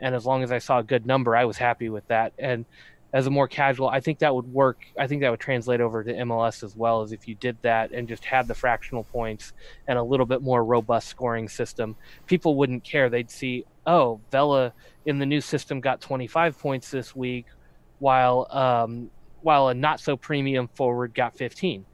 And 0.00 0.14
as 0.14 0.24
long 0.24 0.42
as 0.42 0.52
I 0.52 0.58
saw 0.58 0.78
a 0.78 0.82
good 0.82 1.06
number, 1.06 1.36
I 1.36 1.44
was 1.44 1.58
happy 1.58 1.88
with 1.88 2.06
that. 2.08 2.32
And 2.38 2.64
as 3.14 3.28
a 3.28 3.30
more 3.30 3.46
casual. 3.46 3.88
I 3.88 4.00
think 4.00 4.18
that 4.18 4.34
would 4.34 4.52
work. 4.52 4.84
I 4.98 5.06
think 5.06 5.22
that 5.22 5.30
would 5.30 5.40
translate 5.40 5.80
over 5.80 6.02
to 6.02 6.12
MLS 6.12 6.64
as 6.64 6.74
well 6.76 7.00
as 7.00 7.12
if 7.12 7.28
you 7.28 7.36
did 7.36 7.56
that 7.62 7.92
and 7.92 8.08
just 8.08 8.24
had 8.24 8.48
the 8.48 8.54
fractional 8.54 9.04
points 9.04 9.52
and 9.86 9.96
a 9.96 10.02
little 10.02 10.26
bit 10.26 10.42
more 10.42 10.64
robust 10.64 11.08
scoring 11.08 11.48
system. 11.48 11.94
People 12.26 12.56
wouldn't 12.56 12.82
care. 12.82 13.08
They'd 13.08 13.30
see, 13.30 13.66
oh, 13.86 14.20
Vela 14.32 14.72
in 15.06 15.20
the 15.20 15.26
new 15.26 15.40
system 15.40 15.80
got 15.80 16.00
25 16.00 16.58
points 16.58 16.90
this 16.90 17.14
week, 17.14 17.46
while 18.00 18.48
um, 18.50 19.10
while 19.42 19.68
a 19.68 19.74
not 19.74 20.00
so 20.00 20.16
premium 20.16 20.66
forward 20.66 21.14
got 21.14 21.36
15. 21.36 21.86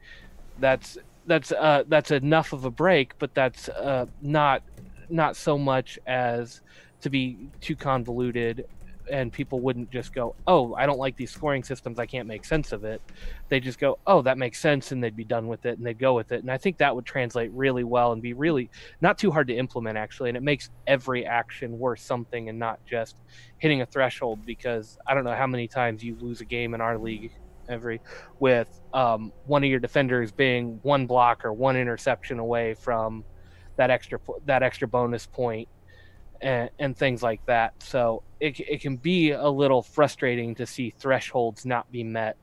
That's 0.57 0.97
that's 1.27 1.51
uh, 1.51 1.83
that's 1.87 2.09
enough 2.09 2.51
of 2.51 2.65
a 2.65 2.71
break, 2.71 3.13
but 3.19 3.35
that's 3.35 3.69
uh, 3.69 4.07
not 4.23 4.63
not 5.07 5.35
so 5.35 5.55
much 5.55 5.99
as 6.07 6.61
to 7.01 7.11
be 7.11 7.37
too 7.59 7.75
convoluted 7.75 8.65
and 9.11 9.31
people 9.33 9.61
wouldn't 9.61 9.91
just 9.91 10.13
go, 10.13 10.35
"Oh, 10.47 10.73
I 10.75 10.85
don't 10.87 10.99
like 10.99 11.17
these 11.17 11.31
scoring 11.31 11.63
systems. 11.63 11.99
I 11.99 12.05
can't 12.07 12.27
make 12.27 12.45
sense 12.45 12.71
of 12.71 12.83
it." 12.85 13.01
They 13.49 13.59
just 13.59 13.79
go, 13.79 13.97
"Oh, 14.07 14.21
that 14.23 14.37
makes 14.37 14.59
sense," 14.59 14.91
and 14.91 15.03
they'd 15.03 15.15
be 15.15 15.25
done 15.25 15.47
with 15.47 15.65
it, 15.65 15.77
and 15.77 15.85
they'd 15.85 15.99
go 15.99 16.15
with 16.15 16.31
it. 16.31 16.41
And 16.41 16.51
I 16.51 16.57
think 16.57 16.77
that 16.77 16.95
would 16.95 17.05
translate 17.05 17.51
really 17.53 17.83
well 17.83 18.11
and 18.13 18.21
be 18.21 18.33
really 18.33 18.69
not 19.01 19.17
too 19.17 19.31
hard 19.31 19.47
to 19.47 19.55
implement, 19.55 19.97
actually. 19.97 20.29
And 20.29 20.37
it 20.37 20.43
makes 20.43 20.69
every 20.87 21.25
action 21.25 21.77
worth 21.77 21.99
something 21.99 22.49
and 22.49 22.59
not 22.59 22.79
just 22.85 23.21
hitting 23.57 23.81
a 23.81 23.85
threshold. 23.85 24.45
Because 24.45 24.97
I 25.07 25.13
don't 25.13 25.25
know 25.25 25.35
how 25.35 25.47
many 25.47 25.67
times 25.67 26.03
you 26.03 26.17
lose 26.19 26.41
a 26.41 26.45
game 26.45 26.73
in 26.73 26.81
our 26.81 26.97
league 26.97 27.31
every 27.69 28.01
with 28.39 28.67
um, 28.93 29.31
one 29.43 29.63
of 29.63 29.69
your 29.69 29.79
defenders 29.79 30.31
being 30.31 30.79
one 30.81 31.05
block 31.07 31.45
or 31.45 31.53
one 31.53 31.77
interception 31.77 32.39
away 32.39 32.73
from 32.73 33.23
that 33.77 33.89
extra 33.89 34.19
that 34.45 34.63
extra 34.63 34.87
bonus 34.87 35.25
point 35.25 35.69
and, 36.41 36.69
and 36.79 36.97
things 36.97 37.21
like 37.21 37.45
that. 37.45 37.73
So 37.83 38.23
it, 38.39 38.59
it 38.59 38.81
can 38.81 38.97
be 38.97 39.31
a 39.31 39.47
little 39.47 39.81
frustrating 39.81 40.55
to 40.55 40.65
see 40.65 40.93
thresholds 40.97 41.65
not 41.65 41.91
be 41.91 42.03
met. 42.03 42.37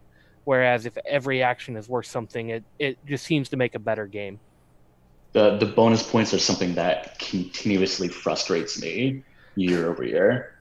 Whereas 0.44 0.86
if 0.86 0.96
every 1.06 1.42
action 1.42 1.76
is 1.76 1.88
worth 1.88 2.06
something, 2.06 2.48
it, 2.50 2.64
it 2.78 3.04
just 3.06 3.24
seems 3.24 3.50
to 3.50 3.56
make 3.56 3.74
a 3.74 3.78
better 3.78 4.06
game. 4.06 4.40
The 5.32 5.58
the 5.58 5.66
bonus 5.66 6.02
points 6.02 6.32
are 6.32 6.38
something 6.38 6.74
that 6.76 7.18
continuously 7.18 8.08
frustrates 8.08 8.80
me 8.80 9.22
year 9.56 9.90
over 9.90 10.02
year 10.02 10.54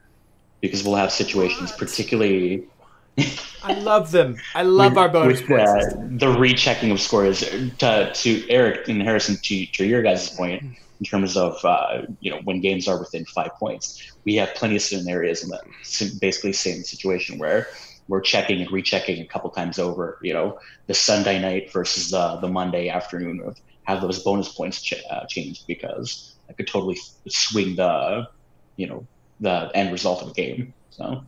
because 0.59 0.83
we'll 0.83 0.95
have 0.95 1.11
situations, 1.11 1.71
what? 1.71 1.79
particularly. 1.79 2.65
I 3.63 3.73
love 3.79 4.11
them. 4.11 4.35
I 4.53 4.63
love 4.63 4.91
with, 4.91 4.97
our 4.97 5.09
bonus 5.09 5.39
with, 5.39 5.47
points. 5.47 5.71
Uh, 5.71 6.07
the 6.11 6.37
rechecking 6.37 6.91
of 6.91 6.99
scores 6.99 7.39
to, 7.39 8.11
to 8.13 8.49
Eric 8.49 8.89
and 8.89 9.01
Harrison 9.01 9.37
to, 9.37 9.65
to 9.65 9.85
your 9.85 10.03
guys' 10.03 10.29
point 10.29 10.77
in 10.99 11.05
terms 11.05 11.37
of 11.37 11.63
uh, 11.63 12.03
you 12.19 12.31
know 12.31 12.39
when 12.43 12.61
games 12.61 12.87
are 12.87 12.99
within 12.99 13.25
five 13.25 13.51
points. 13.55 14.11
We 14.25 14.35
have 14.35 14.53
plenty 14.55 14.75
of 14.75 14.81
scenarios 14.81 15.43
in 15.43 15.49
that 15.49 15.63
basically 16.19 16.53
same 16.53 16.83
situation 16.83 17.37
where 17.37 17.67
we're 18.07 18.21
checking 18.21 18.61
and 18.61 18.71
rechecking 18.71 19.21
a 19.21 19.25
couple 19.25 19.49
times 19.51 19.79
over. 19.79 20.17
You 20.21 20.33
know, 20.33 20.59
the 20.87 20.93
Sunday 20.93 21.41
night 21.41 21.71
versus 21.71 22.09
the 22.09 22.37
the 22.37 22.47
Monday 22.47 22.89
afternoon 22.89 23.41
of 23.45 23.57
have 23.83 24.01
those 24.01 24.23
bonus 24.23 24.49
points 24.49 24.81
ch- 24.81 25.03
uh, 25.09 25.25
changed 25.27 25.65
because 25.67 26.35
I 26.49 26.53
could 26.53 26.67
totally 26.67 26.97
swing 27.27 27.75
the 27.75 28.27
you 28.75 28.87
know 28.87 29.05
the 29.39 29.71
end 29.73 29.91
result 29.91 30.21
of 30.21 30.29
the 30.29 30.33
game. 30.33 30.73
So. 30.89 31.23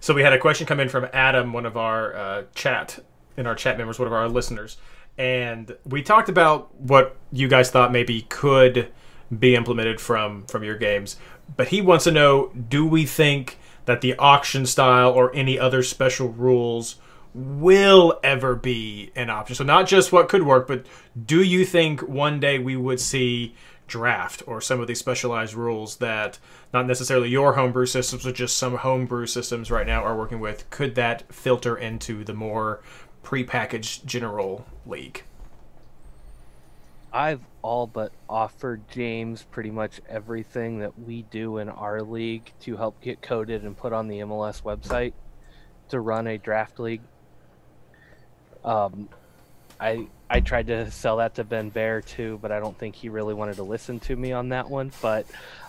So 0.00 0.12
we 0.12 0.20
had 0.20 0.34
a 0.34 0.38
question 0.38 0.66
come 0.66 0.80
in 0.80 0.90
from 0.90 1.08
Adam, 1.14 1.54
one 1.54 1.64
of 1.64 1.78
our 1.78 2.14
uh, 2.14 2.42
chat 2.54 2.98
in 3.38 3.46
our 3.46 3.54
chat 3.54 3.78
members, 3.78 3.98
one 3.98 4.06
of 4.06 4.12
our 4.12 4.28
listeners 4.28 4.76
and 5.16 5.76
we 5.84 6.02
talked 6.02 6.28
about 6.28 6.74
what 6.74 7.16
you 7.32 7.48
guys 7.48 7.70
thought 7.70 7.92
maybe 7.92 8.22
could 8.22 8.92
be 9.36 9.54
implemented 9.54 10.00
from 10.00 10.44
from 10.46 10.64
your 10.64 10.76
games. 10.76 11.16
But 11.56 11.68
he 11.68 11.80
wants 11.80 12.04
to 12.04 12.10
know: 12.10 12.50
Do 12.68 12.86
we 12.86 13.06
think 13.06 13.58
that 13.84 14.00
the 14.00 14.16
auction 14.16 14.66
style 14.66 15.10
or 15.10 15.34
any 15.34 15.58
other 15.58 15.82
special 15.82 16.28
rules 16.28 16.96
will 17.34 18.18
ever 18.22 18.54
be 18.54 19.10
an 19.14 19.30
option? 19.30 19.56
So 19.56 19.64
not 19.64 19.86
just 19.86 20.12
what 20.12 20.28
could 20.28 20.44
work, 20.44 20.66
but 20.66 20.86
do 21.26 21.42
you 21.42 21.64
think 21.64 22.00
one 22.02 22.40
day 22.40 22.58
we 22.58 22.76
would 22.76 23.00
see 23.00 23.54
draft 23.86 24.42
or 24.46 24.60
some 24.60 24.80
of 24.80 24.86
these 24.86 24.98
specialized 24.98 25.54
rules 25.54 25.96
that 25.96 26.38
not 26.72 26.86
necessarily 26.86 27.28
your 27.28 27.52
homebrew 27.52 27.86
systems, 27.86 28.24
but 28.24 28.34
just 28.34 28.56
some 28.56 28.78
homebrew 28.78 29.26
systems 29.26 29.70
right 29.70 29.86
now 29.86 30.02
are 30.02 30.16
working 30.16 30.40
with? 30.40 30.68
Could 30.70 30.94
that 30.94 31.32
filter 31.32 31.76
into 31.76 32.24
the 32.24 32.34
more 32.34 32.82
prepackaged 33.24 34.04
general 34.04 34.66
league? 34.86 35.24
I've 37.12 37.40
all 37.62 37.86
but 37.86 38.12
offered 38.28 38.82
James 38.90 39.44
pretty 39.50 39.70
much 39.70 40.00
everything 40.08 40.80
that 40.80 40.98
we 40.98 41.22
do 41.22 41.58
in 41.58 41.68
our 41.68 42.02
league 42.02 42.52
to 42.62 42.76
help 42.76 43.00
get 43.00 43.22
coded 43.22 43.62
and 43.62 43.76
put 43.76 43.92
on 43.92 44.08
the 44.08 44.18
MLS 44.20 44.62
website 44.62 45.12
to 45.90 46.00
run 46.00 46.26
a 46.26 46.38
draft 46.38 46.80
league. 46.80 47.02
Um, 48.64 49.08
I 49.78 50.08
I 50.28 50.40
tried 50.40 50.66
to 50.68 50.90
sell 50.90 51.18
that 51.18 51.36
to 51.36 51.44
Ben 51.44 51.68
Bear 51.68 52.00
too, 52.00 52.38
but 52.42 52.50
I 52.50 52.58
don't 52.58 52.76
think 52.76 52.96
he 52.96 53.08
really 53.08 53.34
wanted 53.34 53.56
to 53.56 53.62
listen 53.62 54.00
to 54.00 54.16
me 54.16 54.32
on 54.32 54.48
that 54.48 54.68
one. 54.68 54.90
But 55.00 55.26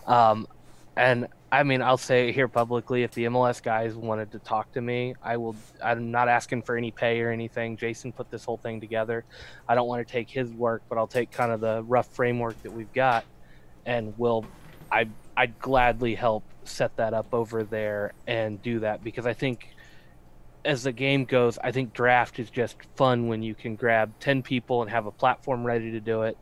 um, 0.07 0.47
and 0.95 1.27
I 1.55 1.63
mean, 1.63 1.81
I'll 1.81 1.95
say 1.95 2.33
here 2.33 2.49
publicly, 2.49 3.03
if 3.03 3.11
the 3.11 3.25
MLS 3.25 3.63
guys 3.63 3.95
wanted 3.95 4.29
to 4.33 4.39
talk 4.39 4.73
to 4.73 4.81
me, 4.81 5.15
I 5.23 5.37
will. 5.37 5.55
I'm 5.81 6.11
not 6.11 6.27
asking 6.27 6.63
for 6.63 6.75
any 6.75 6.91
pay 6.91 7.21
or 7.21 7.31
anything. 7.31 7.77
Jason 7.77 8.11
put 8.11 8.29
this 8.29 8.43
whole 8.43 8.57
thing 8.57 8.81
together. 8.81 9.23
I 9.65 9.73
don't 9.73 9.87
want 9.87 10.05
to 10.05 10.11
take 10.11 10.29
his 10.29 10.51
work, 10.51 10.81
but 10.89 10.97
I'll 10.97 11.07
take 11.07 11.31
kind 11.31 11.53
of 11.53 11.61
the 11.61 11.81
rough 11.83 12.07
framework 12.07 12.61
that 12.63 12.73
we've 12.73 12.91
got, 12.91 13.23
and 13.85 14.13
we'll. 14.17 14.45
I 14.91 15.07
I'd 15.37 15.57
gladly 15.57 16.13
help 16.13 16.43
set 16.65 16.93
that 16.97 17.13
up 17.13 17.27
over 17.33 17.63
there 17.63 18.11
and 18.27 18.61
do 18.61 18.79
that 18.79 19.01
because 19.01 19.25
I 19.25 19.33
think 19.33 19.74
as 20.66 20.84
the 20.84 20.91
game 20.91 21.26
goes, 21.26 21.57
I 21.63 21.72
think 21.72 21.93
draft 21.93 22.39
is 22.39 22.49
just 22.49 22.76
fun 22.95 23.28
when 23.28 23.43
you 23.43 23.53
can 23.53 23.76
grab 23.76 24.11
10 24.20 24.41
people 24.41 24.82
and 24.82 24.91
have 24.91 25.05
a 25.05 25.11
platform 25.11 25.63
ready 25.63 25.91
to 25.91 25.99
do 25.99 26.24
it. 26.24 26.38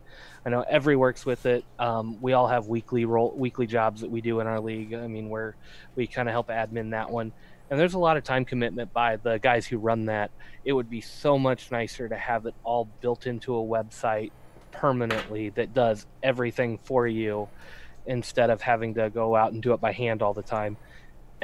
I 0.46 0.50
know 0.50 0.66
Avery 0.70 0.96
works 0.96 1.26
with 1.26 1.46
it. 1.46 1.64
Um, 1.78 2.22
we 2.22 2.34
all 2.34 2.48
have 2.48 2.68
weekly 2.68 3.06
role, 3.06 3.34
weekly 3.36 3.68
jobs 3.68 4.02
that 4.02 4.10
we 4.10 4.22
do 4.22 4.40
in 4.40 4.48
our 4.48 4.60
league. 4.60 4.94
I 4.94 5.08
mean, 5.08 5.30
where 5.30 5.56
we 5.96 6.08
kind 6.08 6.28
of 6.28 6.34
help 6.34 6.48
admin 6.48 6.92
that 6.92 7.10
one, 7.10 7.32
and 7.70 7.80
there's 7.80 7.94
a 7.94 8.00
lot 8.00 8.18
of 8.18 8.24
time 8.24 8.46
commitment 8.46 8.94
by 8.94 9.18
the 9.18 9.40
guys 9.40 9.66
who 9.66 9.78
run 9.78 10.06
that. 10.06 10.32
It 10.66 10.74
would 10.74 10.90
be 10.90 11.02
so 11.02 11.38
much 11.38 11.72
nicer 11.72 12.08
to 12.08 12.16
have 12.16 12.46
it 12.46 12.56
all 12.64 12.88
built 13.02 13.28
into 13.28 13.56
a 13.56 13.62
website 13.62 14.32
permanently 14.72 15.50
that 15.50 15.74
does 15.74 16.06
everything 16.22 16.78
for 16.84 17.08
you, 17.08 17.48
instead 18.06 18.50
of 18.50 18.62
having 18.62 18.94
to 18.96 19.10
go 19.10 19.36
out 19.36 19.54
and 19.54 19.62
do 19.62 19.74
it 19.74 19.82
by 19.82 19.92
hand 19.92 20.22
all 20.22 20.34
the 20.34 20.44
time. 20.44 20.78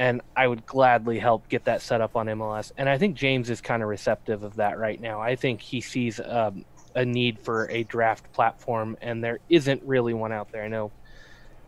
And 0.00 0.22
I 0.34 0.48
would 0.48 0.64
gladly 0.64 1.18
help 1.18 1.46
get 1.50 1.66
that 1.66 1.82
set 1.82 2.00
up 2.00 2.16
on 2.16 2.26
MLS. 2.26 2.72
And 2.78 2.88
I 2.88 2.96
think 2.96 3.16
James 3.16 3.50
is 3.50 3.60
kind 3.60 3.82
of 3.82 3.88
receptive 3.90 4.42
of 4.42 4.56
that 4.56 4.78
right 4.78 4.98
now. 4.98 5.20
I 5.20 5.36
think 5.36 5.60
he 5.60 5.82
sees 5.82 6.18
um, 6.18 6.64
a 6.94 7.04
need 7.04 7.38
for 7.38 7.70
a 7.70 7.84
draft 7.84 8.32
platform, 8.32 8.96
and 9.00 9.22
there 9.22 9.40
isn't 9.48 9.82
really 9.84 10.14
one 10.14 10.32
out 10.32 10.52
there. 10.52 10.64
I 10.64 10.68
know 10.68 10.90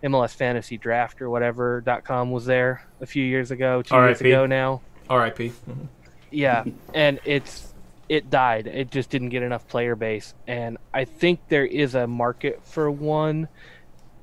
MLS 0.03 0.35
Fantasy 0.35 0.77
Draft 0.77 1.23
or 1.23 1.31
whatever 1.31 1.83
.com 2.05 2.31
was 2.31 2.45
there 2.45 2.87
a 3.01 3.07
few 3.07 3.25
years 3.25 3.51
ago, 3.51 3.83
two 3.83 3.95
years 3.95 4.21
ago 4.21 4.47
now. 4.47 4.81
R.I.P. 5.09 5.49
Mm-hmm. 5.49 5.85
Yeah, 6.31 6.65
and 6.95 7.21
it's 7.25 7.73
it 8.09 8.31
died. 8.31 8.67
It 8.67 8.91
just 8.91 9.11
didn't 9.11 9.29
get 9.29 9.43
enough 9.43 9.69
player 9.69 9.95
base, 9.95 10.35
and 10.47 10.79
I 10.93 11.05
think 11.05 11.41
there 11.49 11.67
is 11.67 11.95
a 11.95 12.07
market 12.07 12.61
for 12.65 12.91
one, 12.91 13.49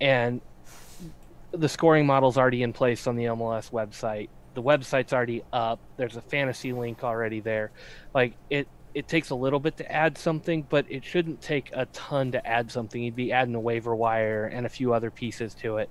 and 0.01 0.41
the 1.60 1.70
scoring 1.70 2.05
model's 2.05 2.38
already 2.38 2.64
in 2.64 2.74
place 2.74 3.05
on 3.07 3.16
the 3.16 3.26
MLS 3.26 3.72
website. 3.72 4.30
The 4.53 4.64
website's 4.64 5.14
already 5.14 5.43
up. 5.53 5.80
There's 5.97 6.16
a 6.16 6.22
fantasy 6.22 6.74
link 6.74 7.03
already 7.03 7.39
there. 7.41 7.72
Like 8.14 8.34
it 8.49 8.68
it 8.93 9.07
takes 9.07 9.30
a 9.30 9.36
little 9.36 9.60
bit 9.60 9.78
to 9.78 9.91
add 9.91 10.18
something, 10.18 10.66
but 10.68 10.86
it 10.89 11.05
shouldn't 11.05 11.41
take 11.41 11.70
a 11.74 11.86
ton 11.88 12.32
to 12.32 12.45
add 12.47 12.72
something. 12.72 13.01
You'd 13.01 13.16
be 13.16 13.32
adding 13.32 13.53
a 13.53 13.60
waiver 13.60 13.95
wire 13.95 14.45
and 14.45 14.66
a 14.66 14.70
few 14.70 14.93
other 14.93 15.12
pieces 15.12 15.53
to 15.55 15.78
it. 15.78 15.89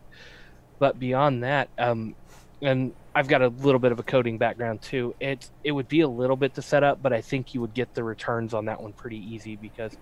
But 0.80 0.98
beyond 0.98 1.44
that, 1.44 1.68
um, 1.78 2.16
and 2.60 2.92
I've 3.14 3.28
got 3.28 3.42
a 3.42 3.48
little 3.48 3.78
bit 3.78 3.92
of 3.92 4.00
a 4.00 4.02
coding 4.02 4.38
background 4.38 4.82
too. 4.82 5.14
It 5.20 5.48
it 5.62 5.72
would 5.72 5.88
be 5.88 6.00
a 6.00 6.08
little 6.08 6.36
bit 6.36 6.54
to 6.54 6.62
set 6.62 6.82
up, 6.82 7.02
but 7.02 7.12
I 7.12 7.20
think 7.20 7.54
you 7.54 7.60
would 7.60 7.74
get 7.74 7.94
the 7.94 8.02
returns 8.02 8.54
on 8.54 8.64
that 8.66 8.82
one 8.82 8.92
pretty 8.92 9.18
easy 9.18 9.56
because 9.56 9.96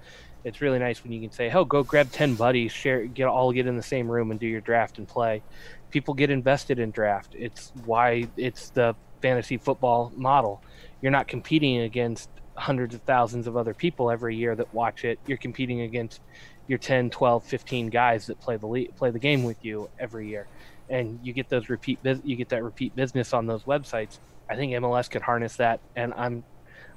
it's 0.46 0.60
really 0.60 0.78
nice 0.78 1.02
when 1.02 1.12
you 1.12 1.20
can 1.20 1.32
say, 1.32 1.50
"Oh, 1.50 1.64
go 1.64 1.82
grab 1.82 2.12
ten 2.12 2.36
buddies, 2.36 2.70
share, 2.70 3.04
get 3.04 3.26
all 3.26 3.52
get 3.52 3.66
in 3.66 3.76
the 3.76 3.82
same 3.82 4.08
room 4.08 4.30
and 4.30 4.38
do 4.38 4.46
your 4.46 4.60
draft 4.60 4.96
and 4.96 5.08
play." 5.08 5.42
People 5.90 6.14
get 6.14 6.30
invested 6.30 6.78
in 6.78 6.92
draft. 6.92 7.34
It's 7.36 7.72
why 7.84 8.28
it's 8.36 8.70
the 8.70 8.94
fantasy 9.20 9.56
football 9.56 10.12
model. 10.14 10.62
You're 11.02 11.10
not 11.10 11.26
competing 11.26 11.80
against 11.80 12.30
hundreds 12.54 12.94
of 12.94 13.02
thousands 13.02 13.48
of 13.48 13.56
other 13.56 13.74
people 13.74 14.08
every 14.08 14.36
year 14.36 14.54
that 14.54 14.72
watch 14.72 15.04
it. 15.04 15.18
You're 15.26 15.36
competing 15.36 15.80
against 15.80 16.20
your 16.68 16.78
10, 16.78 17.10
12, 17.10 17.44
15 17.44 17.88
guys 17.88 18.26
that 18.26 18.40
play 18.40 18.56
the 18.56 18.88
play 18.96 19.10
the 19.10 19.18
game 19.18 19.42
with 19.42 19.64
you 19.64 19.90
every 19.98 20.28
year, 20.28 20.46
and 20.88 21.18
you 21.24 21.32
get 21.32 21.48
those 21.48 21.68
repeat 21.68 21.98
you 22.22 22.36
get 22.36 22.50
that 22.50 22.62
repeat 22.62 22.94
business 22.94 23.32
on 23.32 23.46
those 23.46 23.64
websites. 23.64 24.20
I 24.48 24.54
think 24.54 24.72
MLS 24.74 25.10
could 25.10 25.22
harness 25.22 25.56
that, 25.56 25.80
and 25.96 26.14
I'm 26.14 26.44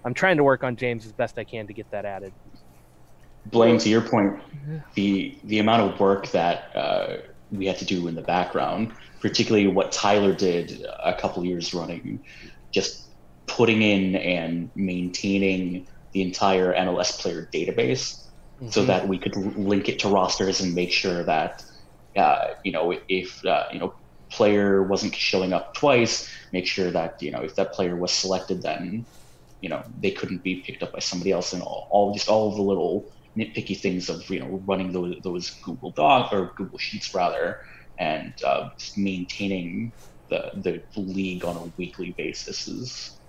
I'm 0.06 0.14
trying 0.14 0.38
to 0.38 0.44
work 0.44 0.64
on 0.64 0.76
James 0.76 1.06
as 1.06 1.12
best 1.12 1.40
I 1.40 1.44
can 1.44 1.66
to 1.68 1.74
get 1.74 1.90
that 1.92 2.06
added. 2.06 2.32
Blaine, 3.46 3.78
to 3.80 3.90
your 3.90 4.02
point, 4.02 4.40
the 4.96 5.40
the 5.44 5.60
amount 5.60 5.94
of 5.94 6.00
work 6.00 6.32
that 6.32 6.76
uh, 6.76 7.18
we 7.52 7.66
had 7.66 7.78
to 7.80 7.86
do 7.86 8.08
in 8.08 8.16
the 8.16 8.22
background, 8.22 8.94
particularly 9.22 9.68
what 9.68 9.92
Tyler 9.92 10.34
did 10.34 10.84
a 11.04 11.14
couple 11.14 11.44
years 11.46 11.74
running, 11.74 12.24
just 12.74 13.10
putting 13.48 13.82
in 13.82 14.16
and 14.16 14.72
maintaining 14.76 15.88
the 16.14 16.22
entire 16.22 16.74
MLS 16.74 17.20
player 17.20 17.50
database 17.54 18.16
so 18.70 18.84
Mhm. 18.84 18.88
that 18.88 19.08
we 19.08 19.18
could 19.18 19.36
link 19.36 19.90
it 19.90 20.00
to 20.00 20.10
rosters 20.10 20.62
and 20.62 20.74
make 20.76 20.92
sure 20.92 21.24
that 21.24 21.62
uh, 22.18 22.48
you 22.64 22.72
know 22.72 22.96
if 23.08 23.44
uh, 23.46 23.64
you 23.72 23.80
know 23.80 23.94
player 24.32 24.84
wasn't 24.84 25.16
showing 25.16 25.54
up 25.54 25.74
twice 25.74 26.28
make 26.54 26.68
sure 26.68 26.92
that 26.92 27.14
you 27.22 27.32
know 27.32 27.42
if 27.42 27.56
that 27.56 27.74
player 27.74 27.96
was 27.96 28.12
selected 28.12 28.62
then 28.62 29.06
you 29.62 29.70
know 29.70 29.84
they 29.98 30.12
couldn't 30.12 30.44
be 30.44 30.62
picked 30.66 30.84
up 30.84 30.92
by 30.94 31.00
somebody 31.00 31.32
else 31.32 31.54
and 31.54 31.64
all, 31.64 31.88
all 31.92 32.14
just 32.14 32.30
all 32.30 32.50
of 32.50 32.56
the 32.56 32.62
little 32.62 33.06
nitpicky 33.40 33.80
things 33.80 34.10
of 34.10 34.28
you 34.30 34.40
know 34.40 34.62
running 34.66 34.92
those, 34.92 35.16
those 35.24 35.50
google 35.64 35.92
doc 35.92 36.32
or 36.34 36.52
google 36.58 36.78
sheets 36.78 37.14
rather 37.14 37.58
and 37.98 38.34
uh, 38.46 38.70
just 38.78 38.98
maintaining 38.98 39.92
the 40.30 40.52
the 40.64 41.02
league 41.02 41.44
on 41.46 41.56
a 41.56 41.72
weekly 41.78 42.14
basis 42.18 42.68
is 42.68 43.20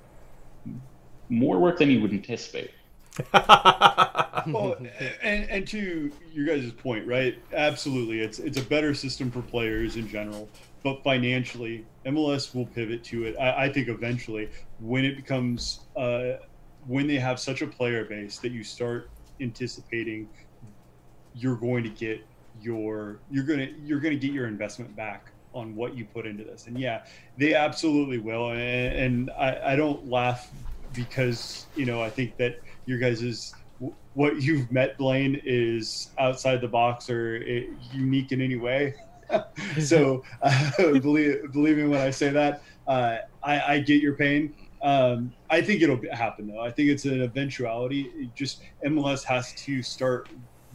more 1.29 1.59
work 1.59 1.79
than 1.79 1.91
you 1.91 2.01
would 2.01 2.13
anticipate 2.13 2.71
well, 3.33 4.77
and 5.23 5.51
and 5.51 5.67
to 5.69 6.11
your 6.33 6.47
guys' 6.47 6.73
point, 6.73 7.07
right? 7.07 7.35
Absolutely, 7.53 8.21
it's 8.21 8.39
it's 8.39 8.59
a 8.59 8.63
better 8.63 8.95
system 8.95 9.31
for 9.31 9.43
players 9.43 9.97
in 9.97 10.09
general, 10.09 10.49
but 10.85 11.03
financially, 11.03 11.85
MLS 12.07 12.55
will 12.55 12.67
pivot 12.67 13.05
to 13.05 13.25
it. 13.25 13.37
I, 13.39 13.65
I 13.65 13.73
think 13.73 13.89
eventually, 13.89 14.51
when 14.79 15.05
it 15.05 15.17
becomes 15.17 15.89
uh, 15.97 16.35
when 16.87 17.07
they 17.07 17.19
have 17.19 17.41
such 17.41 17.63
a 17.63 17.67
player 17.67 18.05
base 18.05 18.39
that 18.39 18.53
you 18.53 18.65
start 18.65 19.11
anticipating, 19.41 20.29
you're 21.35 21.57
going 21.57 21.85
to 21.85 21.91
get 21.91 22.25
your 22.61 23.21
you're 23.31 23.45
gonna 23.45 23.69
you're 23.85 24.01
gonna 24.01 24.17
get 24.17 24.33
your 24.33 24.47
investment 24.47 24.95
back 24.97 25.31
on 25.55 25.75
what 25.75 25.97
you 25.97 26.05
put 26.05 26.27
into 26.27 26.45
this. 26.45 26.67
And 26.67 26.79
yeah, 26.79 27.05
they 27.37 27.55
absolutely 27.55 28.19
will. 28.19 28.51
And, 28.51 28.61
and 28.61 29.31
I, 29.39 29.73
I 29.73 29.77
don't 29.77 30.09
laugh 30.09 30.51
because 30.93 31.67
you 31.77 31.87
know 31.87 32.03
I 32.03 32.11
think 32.11 32.37
that 32.37 32.61
your 32.87 32.99
guys's 32.99 33.55
what 34.15 34.43
you've 34.43 34.71
met 34.71 34.99
Blaine 34.99 35.41
is 35.45 36.11
outside 36.19 36.61
the 36.61 36.69
box 36.69 37.09
or 37.09 37.43
eh, 37.47 37.65
unique 37.93 38.33
in 38.33 38.41
any 38.41 38.57
way. 38.57 38.95
so 39.81 40.23
uh, 40.43 40.71
believe 40.79 41.53
believe 41.53 41.77
me 41.77 41.85
when 41.85 42.01
I 42.01 42.11
say 42.11 42.31
that. 42.31 42.63
Uh, 42.87 43.19
I, 43.43 43.75
I 43.75 43.79
get 43.79 44.03
your 44.03 44.15
pain. 44.15 44.55
Um, 44.83 45.35
I 45.51 45.61
think 45.63 45.83
it'll 45.83 46.01
happen 46.13 46.47
though. 46.47 46.61
I 46.61 46.71
think 46.71 46.89
it's 46.91 47.05
an 47.05 47.21
eventuality. 47.23 48.11
It 48.15 48.35
just 48.35 48.63
MLS 48.85 49.25
has 49.25 49.53
to 49.65 49.83
start 49.83 50.29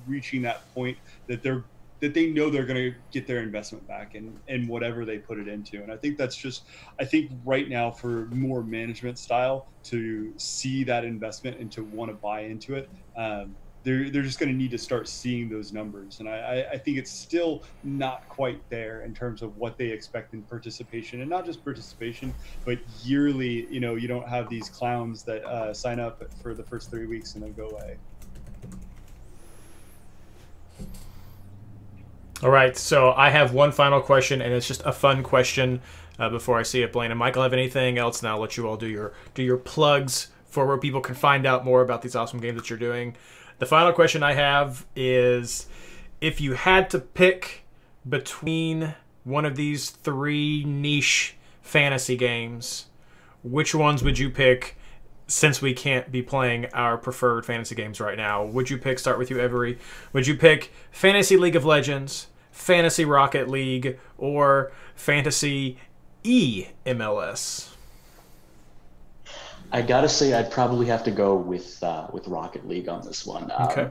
reaching 0.06 0.42
that 0.44 0.58
point 0.74 0.98
that 1.28 1.42
they're 1.44 1.66
that 2.02 2.14
they 2.14 2.30
know 2.32 2.50
they're 2.50 2.66
going 2.66 2.92
to 2.92 3.00
get 3.14 3.26
their 3.26 3.42
investment 3.42 3.88
back 3.88 4.12
and 4.14 4.42
and 4.48 4.70
whatever 4.70 5.06
they 5.06 5.20
put 5.20 5.40
it 5.40 5.48
into. 5.48 5.82
And 5.82 5.92
I 5.92 5.98
think 5.98 6.18
that's 6.18 6.38
just 6.38 6.68
I 7.00 7.06
think 7.06 7.32
right 7.44 7.68
now 7.68 7.92
for 7.92 8.28
more 8.32 8.64
management 8.64 9.18
style 9.18 9.72
to 9.86 10.34
see 10.38 10.84
that 10.84 11.06
investment 11.06 11.60
and 11.60 11.72
to 11.74 11.84
want 11.84 12.12
to 12.12 12.16
buy 12.18 12.42
into 12.42 12.76
it. 12.76 12.90
Um, 13.18 13.58
they're, 13.86 14.10
they're 14.10 14.24
just 14.24 14.40
going 14.40 14.52
to 14.52 14.58
need 14.58 14.72
to 14.72 14.78
start 14.78 15.08
seeing 15.08 15.48
those 15.48 15.72
numbers. 15.72 16.20
And 16.20 16.28
I, 16.28 16.66
I, 16.74 16.78
think 16.78 16.98
it's 16.98 17.12
still 17.12 17.64
not 17.84 18.28
quite 18.28 18.60
there 18.70 19.04
in 19.04 19.14
terms 19.14 19.44
of 19.44 19.56
what 19.58 19.78
they 19.78 19.90
expect 19.90 20.34
in 20.34 20.42
participation 20.42 21.22
and 21.22 21.30
not 21.30 21.46
just 21.46 21.64
participation, 21.64 22.34
but 22.66 22.80
yearly, 23.04 23.68
you 23.70 23.80
know, 23.80 23.94
you 23.94 24.08
don't 24.08 24.28
have 24.28 24.50
these 24.50 24.70
clowns 24.70 25.22
that 25.24 25.46
uh, 25.46 25.72
sign 25.72 26.00
up 26.00 26.24
for 26.42 26.56
the 26.56 26.64
first 26.64 26.90
three 26.90 27.06
weeks 27.06 27.36
and 27.36 27.44
then 27.44 27.54
go 27.54 27.70
away. 27.70 27.98
All 32.42 32.50
right, 32.50 32.76
so 32.76 33.14
I 33.14 33.30
have 33.30 33.54
one 33.54 33.72
final 33.72 34.02
question, 34.02 34.42
and 34.42 34.52
it's 34.52 34.68
just 34.68 34.82
a 34.84 34.92
fun 34.92 35.24
question 35.24 35.82
uh, 36.20 36.30
before 36.30 36.60
I 36.60 36.64
see 36.64 36.82
it. 36.82 36.92
Blaine 36.92 37.12
and 37.12 37.20
Michael 37.20 37.44
have 37.44 37.54
anything 37.54 37.98
else? 37.98 38.24
Now 38.24 38.36
I'll 38.36 38.42
let 38.42 38.58
you 38.58 38.68
all 38.68 38.78
do 38.78 38.88
your 38.88 39.14
do 39.36 39.44
your 39.44 39.58
plugs 39.58 40.28
for 40.46 40.66
where 40.66 40.78
people 40.78 41.02
can 41.02 41.16
find 41.16 41.46
out 41.46 41.64
more 41.64 41.82
about 41.82 42.02
these 42.02 42.16
awesome 42.16 42.40
games 42.40 42.58
that 42.58 42.70
you're 42.70 42.80
doing. 42.80 43.16
The 43.58 43.66
final 43.66 43.94
question 43.94 44.22
I 44.22 44.34
have 44.34 44.86
is, 44.96 45.68
if 46.20 46.42
you 46.42 46.54
had 46.54 46.90
to 46.90 47.00
pick 47.00 47.64
between 48.08 48.96
one 49.24 49.46
of 49.46 49.56
these 49.56 49.90
three 49.90 50.66
niche 50.66 51.36
fantasy 51.62 52.18
games, 52.18 52.88
which 53.44 53.74
ones 53.74 54.04
would 54.04 54.20
you 54.20 54.30
pick? 54.30 54.78
Since 55.28 55.60
we 55.60 55.74
can't 55.74 56.12
be 56.12 56.22
playing 56.22 56.68
our 56.74 56.98
preferred 56.98 57.48
fantasy 57.48 57.74
games 57.74 58.00
right 58.00 58.18
now, 58.18 58.44
would 58.44 58.70
you 58.70 58.78
pick? 58.78 59.00
Start 59.00 59.18
with 59.18 59.32
you, 59.32 59.42
Avery. 59.42 59.80
Would 60.14 60.28
you 60.28 60.36
pick 60.36 60.72
Fantasy 60.92 61.36
League 61.36 61.56
of 61.56 61.66
Legends, 61.66 62.28
Fantasy 62.52 63.06
Rocket 63.06 63.50
League, 63.50 64.00
or 64.20 64.72
Fantasy 64.94 65.80
EMLS? 66.24 66.70
MLS? 66.86 67.75
I 69.76 69.82
gotta 69.82 70.08
say, 70.08 70.34
I'd 70.34 70.52
probably 70.52 70.86
have 70.86 71.04
to 71.04 71.12
go 71.12 71.36
with 71.36 71.84
uh, 71.84 72.08
with 72.14 72.30
Rocket 72.30 72.66
League 72.66 72.88
on 72.88 73.06
this 73.06 73.26
one. 73.26 73.52
Um, 73.52 73.68
Okay. 73.68 73.90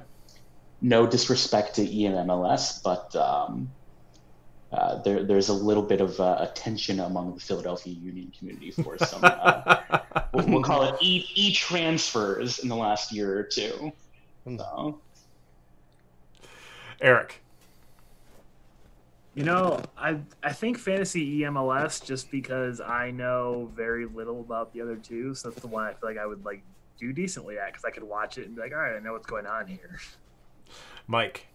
No 0.80 1.06
disrespect 1.06 1.74
to 1.74 1.86
EMLS, 1.86 2.82
but 2.82 3.14
um, 3.14 3.70
uh, 4.72 5.02
there 5.02 5.24
there's 5.24 5.50
a 5.50 5.52
little 5.52 5.82
bit 5.82 6.00
of 6.00 6.18
uh, 6.18 6.38
a 6.40 6.46
tension 6.54 7.00
among 7.00 7.34
the 7.34 7.40
Philadelphia 7.40 7.92
Union 7.92 8.32
community 8.38 8.70
for 8.70 8.96
some. 8.96 9.20
Uh, 9.22 10.00
we'll, 10.32 10.46
we'll 10.46 10.62
call 10.62 10.84
it 10.84 10.96
e 11.02 11.26
e 11.34 11.52
transfers 11.52 12.60
in 12.60 12.70
the 12.70 12.76
last 12.76 13.12
year 13.12 13.38
or 13.38 13.42
two. 13.42 13.92
So, 14.46 15.00
Eric. 17.02 17.43
You 19.34 19.44
know, 19.44 19.80
I 19.98 20.18
I 20.42 20.52
think 20.52 20.78
fantasy 20.78 21.40
EMLS 21.40 22.04
just 22.04 22.30
because 22.30 22.80
I 22.80 23.10
know 23.10 23.70
very 23.74 24.06
little 24.06 24.40
about 24.40 24.72
the 24.72 24.80
other 24.80 24.96
two, 24.96 25.34
so 25.34 25.50
that's 25.50 25.60
the 25.60 25.66
one 25.66 25.84
I 25.84 25.90
feel 25.90 26.08
like 26.08 26.18
I 26.18 26.26
would 26.26 26.44
like 26.44 26.62
do 26.98 27.12
decently 27.12 27.58
at 27.58 27.66
because 27.66 27.84
I 27.84 27.90
could 27.90 28.04
watch 28.04 28.38
it 28.38 28.46
and 28.46 28.54
be 28.54 28.62
like, 28.62 28.72
all 28.72 28.78
right, 28.78 28.94
I 28.94 29.00
know 29.00 29.12
what's 29.12 29.26
going 29.26 29.46
on 29.46 29.66
here. 29.66 29.98
Mike. 31.06 31.46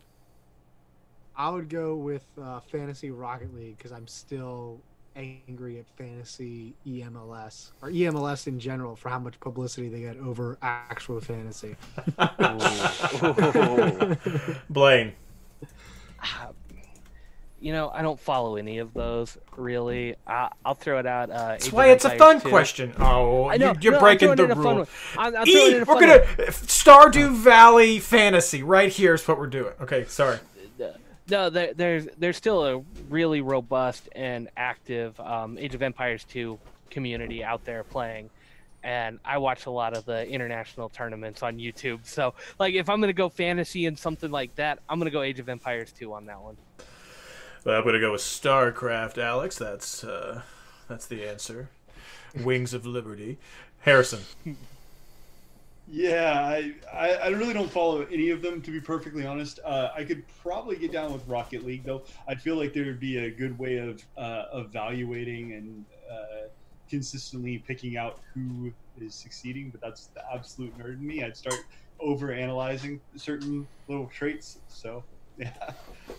I 1.37 1.49
would 1.49 1.69
go 1.69 1.95
with 1.95 2.25
uh, 2.41 2.59
Fantasy 2.59 3.11
Rocket 3.11 3.55
League 3.55 3.77
because 3.77 3.93
I'm 3.93 4.07
still 4.07 4.81
angry 5.15 5.79
at 5.79 5.85
Fantasy 5.97 6.73
EMLS 6.85 7.71
or 7.81 7.89
EMLS 7.89 8.47
in 8.47 8.59
general 8.59 8.97
for 8.97 9.07
how 9.07 9.19
much 9.19 9.39
publicity 9.39 9.87
they 9.87 10.01
get 10.01 10.17
over 10.17 10.57
actual 10.61 11.21
fantasy. 11.21 11.77
Blaine. 14.69 15.13
You 17.61 17.73
know, 17.73 17.89
I 17.93 18.01
don't 18.01 18.19
follow 18.19 18.55
any 18.55 18.77
of 18.77 18.93
those 18.93 19.37
really. 19.57 20.15
I, 20.25 20.49
I'll 20.65 20.75
throw 20.75 20.99
it 20.99 21.05
out. 21.05 21.29
Uh, 21.29 21.49
That's 21.49 21.71
why 21.71 21.87
it's 21.87 22.05
a 22.05 22.17
fun 22.17 22.39
question. 22.41 22.93
Oh, 22.99 23.49
know. 23.49 23.73
you, 23.73 23.79
you're 23.81 23.93
no, 23.93 23.99
breaking 23.99 24.35
the 24.35 24.47
rule. 24.47 24.87
I'm, 25.17 25.35
I'm 25.35 25.47
E, 25.47 25.51
throwing 25.51 25.75
in 25.75 25.81
a 25.81 25.85
we're 25.85 25.99
gonna 25.99 26.19
one. 26.19 26.47
Stardew 26.47 27.35
Valley 27.35 27.99
Fantasy 27.99 28.63
right 28.63 28.91
here 28.91 29.13
is 29.13 29.27
what 29.27 29.37
we're 29.37 29.47
doing. 29.47 29.73
Okay, 29.81 30.05
sorry. 30.05 30.39
No, 31.29 31.49
there, 31.49 31.73
there's 31.73 32.07
there's 32.17 32.37
still 32.37 32.65
a 32.65 32.83
really 33.07 33.41
robust 33.41 34.09
and 34.13 34.49
active 34.57 35.19
um, 35.19 35.57
Age 35.59 35.75
of 35.75 35.83
Empires 35.83 36.23
2 36.23 36.57
community 36.89 37.43
out 37.43 37.63
there 37.65 37.83
playing, 37.83 38.31
and 38.83 39.19
I 39.23 39.37
watch 39.37 39.67
a 39.67 39.71
lot 39.71 39.95
of 39.95 40.05
the 40.05 40.27
international 40.27 40.89
tournaments 40.89 41.43
on 41.43 41.57
YouTube. 41.57 41.99
So, 42.05 42.33
like, 42.57 42.73
if 42.73 42.89
I'm 42.89 42.99
gonna 42.99 43.13
go 43.13 43.29
fantasy 43.29 43.85
and 43.85 43.97
something 43.97 44.31
like 44.31 44.55
that, 44.55 44.79
I'm 44.89 44.97
gonna 44.97 45.11
go 45.11 45.21
Age 45.21 45.39
of 45.39 45.49
Empires 45.49 45.91
2 45.91 46.13
on 46.13 46.25
that 46.25 46.41
one. 46.41 46.57
Well, 47.65 47.77
I'm 47.77 47.83
gonna 47.83 47.99
go 47.99 48.13
with 48.13 48.21
StarCraft, 48.21 49.17
Alex. 49.17 49.57
That's 49.57 50.03
uh, 50.03 50.41
that's 50.87 51.05
the 51.05 51.27
answer. 51.27 51.69
Wings 52.43 52.73
of 52.73 52.85
Liberty. 52.85 53.37
Harrison. 53.81 54.19
Yeah, 55.91 56.39
I, 56.39 56.75
I, 56.93 57.13
I 57.13 57.27
really 57.29 57.53
don't 57.53 57.71
follow 57.71 58.03
any 58.11 58.29
of 58.29 58.43
them 58.43 58.61
to 58.61 58.71
be 58.71 58.79
perfectly 58.79 59.25
honest. 59.25 59.59
Uh, 59.65 59.89
I 59.95 60.03
could 60.03 60.23
probably 60.41 60.75
get 60.75 60.91
down 60.91 61.11
with 61.11 61.27
Rocket 61.27 61.65
League 61.65 61.83
though. 61.83 62.03
I 62.27 62.35
feel 62.35 62.55
like 62.55 62.73
there 62.73 62.85
would 62.85 62.99
be 62.99 63.17
a 63.17 63.31
good 63.31 63.57
way 63.57 63.77
of 63.77 64.03
uh, 64.15 64.45
evaluating 64.53 65.53
and 65.53 65.85
uh, 66.11 66.47
consistently 66.89 67.57
picking 67.57 67.97
out 67.97 68.19
who 68.33 68.71
is 69.01 69.15
succeeding. 69.15 69.69
But 69.69 69.81
that's 69.81 70.07
the 70.07 70.21
absolute 70.31 70.77
nerd 70.77 70.99
in 70.99 71.07
me. 71.07 71.23
I'd 71.23 71.35
start 71.35 71.59
over 71.99 72.31
analyzing 72.31 73.01
certain 73.15 73.67
little 73.87 74.07
traits. 74.07 74.59
So 74.67 75.03
yeah, 75.39 75.51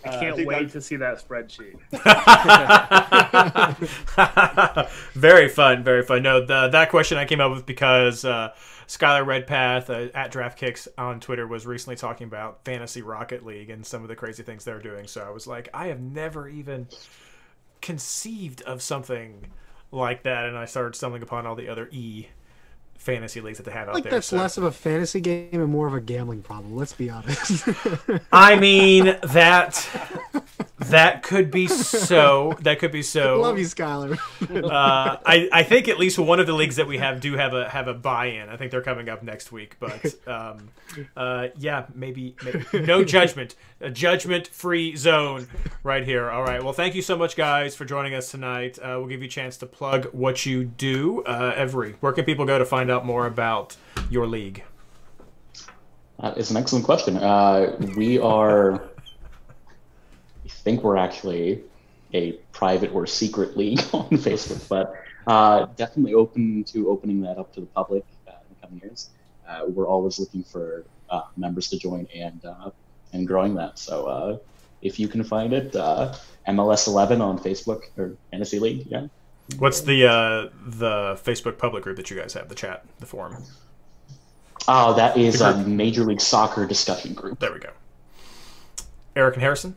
I 0.05 0.09
Uh, 0.09 0.19
can't 0.19 0.35
think 0.35 0.49
wait 0.49 0.63
that- 0.67 0.71
to 0.73 0.81
see 0.81 0.97
that 0.97 1.23
spreadsheet. 1.25 1.77
very 5.13 5.49
fun, 5.49 5.83
very 5.83 6.03
fun. 6.03 6.23
No, 6.23 6.45
the, 6.45 6.69
that 6.69 6.89
question 6.89 7.17
I 7.17 7.25
came 7.25 7.41
up 7.41 7.51
with 7.51 7.65
because 7.65 8.25
uh, 8.25 8.53
Skylar 8.87 9.25
Redpath 9.25 9.89
uh, 9.89 10.07
at 10.13 10.31
DraftKicks 10.31 10.87
on 10.97 11.19
Twitter 11.19 11.47
was 11.47 11.65
recently 11.65 11.95
talking 11.95 12.27
about 12.27 12.63
Fantasy 12.65 13.01
Rocket 13.01 13.45
League 13.45 13.69
and 13.69 13.85
some 13.85 14.01
of 14.01 14.07
the 14.07 14.15
crazy 14.15 14.43
things 14.43 14.65
they're 14.65 14.81
doing. 14.81 15.07
So 15.07 15.21
I 15.21 15.29
was 15.29 15.47
like, 15.47 15.69
I 15.73 15.87
have 15.87 16.01
never 16.01 16.47
even 16.47 16.87
conceived 17.81 18.61
of 18.63 18.81
something 18.81 19.51
like 19.91 20.23
that, 20.23 20.45
and 20.45 20.57
I 20.57 20.65
started 20.65 20.95
stumbling 20.95 21.23
upon 21.23 21.45
all 21.45 21.55
the 21.55 21.67
other 21.69 21.89
E 21.91 22.27
fantasy 23.01 23.41
leagues 23.41 23.57
that 23.57 23.63
they 23.63 23.71
have 23.71 23.87
out 23.89 23.95
think 23.95 24.03
there. 24.05 24.11
that's 24.13 24.27
so- 24.27 24.37
less 24.37 24.57
of 24.57 24.63
a 24.63 24.71
fantasy 24.71 25.19
game 25.21 25.49
and 25.53 25.69
more 25.69 25.87
of 25.87 25.93
a 25.93 25.99
gambling 26.01 26.41
problem. 26.43 26.75
Let's 26.75 26.93
be 26.93 27.09
honest. 27.09 27.67
I 28.31 28.55
mean 28.55 29.17
that 29.23 29.87
That 30.85 31.23
could 31.23 31.51
be 31.51 31.67
so. 31.67 32.55
That 32.61 32.79
could 32.79 32.91
be 32.91 33.03
so. 33.03 33.39
Love 33.39 33.59
you, 33.59 33.65
Skylar. 33.65 34.17
uh, 34.63 35.17
I, 35.25 35.49
I 35.51 35.63
think 35.63 35.87
at 35.87 35.99
least 35.99 36.17
one 36.17 36.39
of 36.39 36.47
the 36.47 36.53
leagues 36.53 36.77
that 36.77 36.87
we 36.87 36.97
have 36.97 37.21
do 37.21 37.33
have 37.33 37.53
a 37.53 37.69
have 37.69 37.87
a 37.87 37.93
buy-in. 37.93 38.49
I 38.49 38.57
think 38.57 38.71
they're 38.71 38.81
coming 38.81 39.07
up 39.07 39.23
next 39.23 39.51
week, 39.51 39.77
but 39.79 40.13
um, 40.27 40.69
uh, 41.15 41.49
yeah, 41.57 41.85
maybe, 41.93 42.35
maybe 42.43 42.85
no 42.85 43.03
judgment, 43.05 43.55
a 43.79 43.89
judgment-free 43.89 44.95
zone 44.95 45.47
right 45.83 46.03
here. 46.03 46.29
All 46.29 46.43
right. 46.43 46.63
Well, 46.63 46.73
thank 46.73 46.95
you 46.95 47.01
so 47.01 47.17
much, 47.17 47.35
guys, 47.35 47.75
for 47.75 47.85
joining 47.85 48.13
us 48.13 48.31
tonight. 48.31 48.79
Uh, 48.79 48.95
we'll 48.97 49.07
give 49.07 49.21
you 49.21 49.27
a 49.27 49.31
chance 49.31 49.57
to 49.57 49.65
plug 49.65 50.05
what 50.11 50.45
you 50.45 50.63
do. 50.63 51.23
Uh, 51.23 51.53
Avery, 51.55 51.95
where 51.99 52.11
can 52.13 52.25
people 52.25 52.45
go 52.45 52.57
to 52.57 52.65
find 52.65 52.89
out 52.89 53.05
more 53.05 53.25
about 53.27 53.77
your 54.09 54.25
league? 54.27 54.63
Uh, 56.19 56.33
it's 56.37 56.51
an 56.51 56.57
excellent 56.57 56.85
question. 56.85 57.17
Uh, 57.17 57.75
we 57.97 58.19
are 58.19 58.90
think 60.63 60.83
we're 60.83 60.97
actually 60.97 61.61
a 62.13 62.33
private 62.51 62.93
or 62.93 63.07
secret 63.07 63.57
league 63.57 63.79
on 63.93 64.09
Facebook, 64.09 64.67
but 64.67 64.93
uh, 65.27 65.65
definitely 65.75 66.13
open 66.13 66.63
to 66.65 66.89
opening 66.89 67.21
that 67.21 67.37
up 67.37 67.53
to 67.53 67.61
the 67.61 67.67
public 67.67 68.03
uh, 68.27 68.31
in 68.31 68.55
the 68.55 68.67
coming 68.67 68.81
years. 68.83 69.09
Uh, 69.47 69.61
we're 69.67 69.87
always 69.87 70.19
looking 70.19 70.43
for 70.43 70.85
uh, 71.09 71.21
members 71.37 71.69
to 71.69 71.77
join 71.77 72.07
and 72.15 72.43
uh, 72.45 72.71
and 73.13 73.27
growing 73.27 73.55
that. 73.55 73.77
So 73.77 74.05
uh, 74.05 74.37
if 74.81 74.99
you 74.99 75.07
can 75.07 75.23
find 75.23 75.53
it, 75.53 75.73
MLS 75.73 76.87
11 76.87 77.21
on 77.21 77.37
Facebook 77.37 77.83
or 77.97 78.15
Fantasy 78.31 78.59
League, 78.59 78.87
yeah. 78.87 79.07
What's 79.57 79.81
the 79.81 80.51
the 80.65 81.19
Facebook 81.21 81.57
public 81.57 81.83
group 81.83 81.97
that 81.97 82.09
you 82.09 82.17
guys 82.17 82.33
have? 82.33 82.47
The 82.47 82.55
chat, 82.55 82.85
the 82.99 83.05
forum. 83.05 83.43
Oh, 84.67 84.93
that 84.93 85.17
is 85.17 85.41
a 85.41 85.57
Major 85.57 86.03
League 86.03 86.21
Soccer 86.21 86.65
discussion 86.65 87.13
group. 87.13 87.39
There 87.39 87.51
we 87.51 87.59
go. 87.59 87.71
Eric 89.15 89.35
and 89.35 89.43
Harrison. 89.43 89.75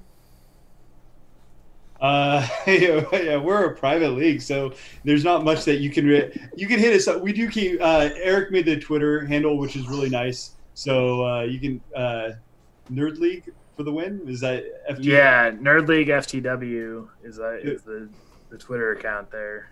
Uh, 2.05 2.47
yeah, 2.67 3.39
we're 3.39 3.65
a 3.65 3.75
private 3.75 4.11
league, 4.11 4.43
so 4.43 4.75
there's 5.05 5.25
not 5.25 5.43
much 5.43 5.65
that 5.65 5.77
you 5.77 5.89
can 5.89 6.07
re- 6.07 6.39
you 6.55 6.67
can 6.67 6.79
hit 6.79 6.95
us 6.95 7.09
up. 7.09 7.23
We 7.23 7.33
do 7.33 7.49
keep 7.49 7.81
uh, 7.81 8.11
Eric 8.17 8.51
made 8.51 8.67
the 8.67 8.79
Twitter 8.79 9.25
handle, 9.25 9.57
which 9.57 9.75
is 9.75 9.89
really 9.89 10.11
nice. 10.11 10.51
So 10.75 11.27
uh, 11.27 11.43
you 11.45 11.59
can 11.59 11.81
uh, 11.97 12.33
Nerd 12.93 13.21
League 13.21 13.51
for 13.75 13.85
the 13.85 13.93
win. 13.93 14.21
Is 14.27 14.41
that 14.41 14.87
FTW? 14.91 15.05
Yeah, 15.05 15.51
Nerd 15.53 15.89
League 15.89 16.09
FTW 16.09 17.09
is 17.23 17.41
uh, 17.41 17.55
is 17.63 17.81
the 17.81 18.11
the 18.51 18.59
Twitter 18.59 18.93
account 18.93 19.31
there. 19.31 19.71